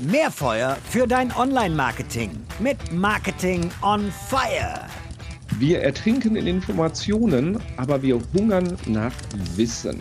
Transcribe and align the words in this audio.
Mehr 0.00 0.30
Feuer 0.30 0.76
für 0.88 1.06
dein 1.06 1.32
Online-Marketing 1.32 2.30
mit 2.58 2.92
Marketing 2.92 3.70
on 3.82 4.12
Fire. 4.28 4.86
Wir 5.58 5.82
ertrinken 5.82 6.34
in 6.34 6.46
Informationen, 6.46 7.60
aber 7.76 8.02
wir 8.02 8.20
hungern 8.34 8.76
nach 8.86 9.12
Wissen. 9.54 10.00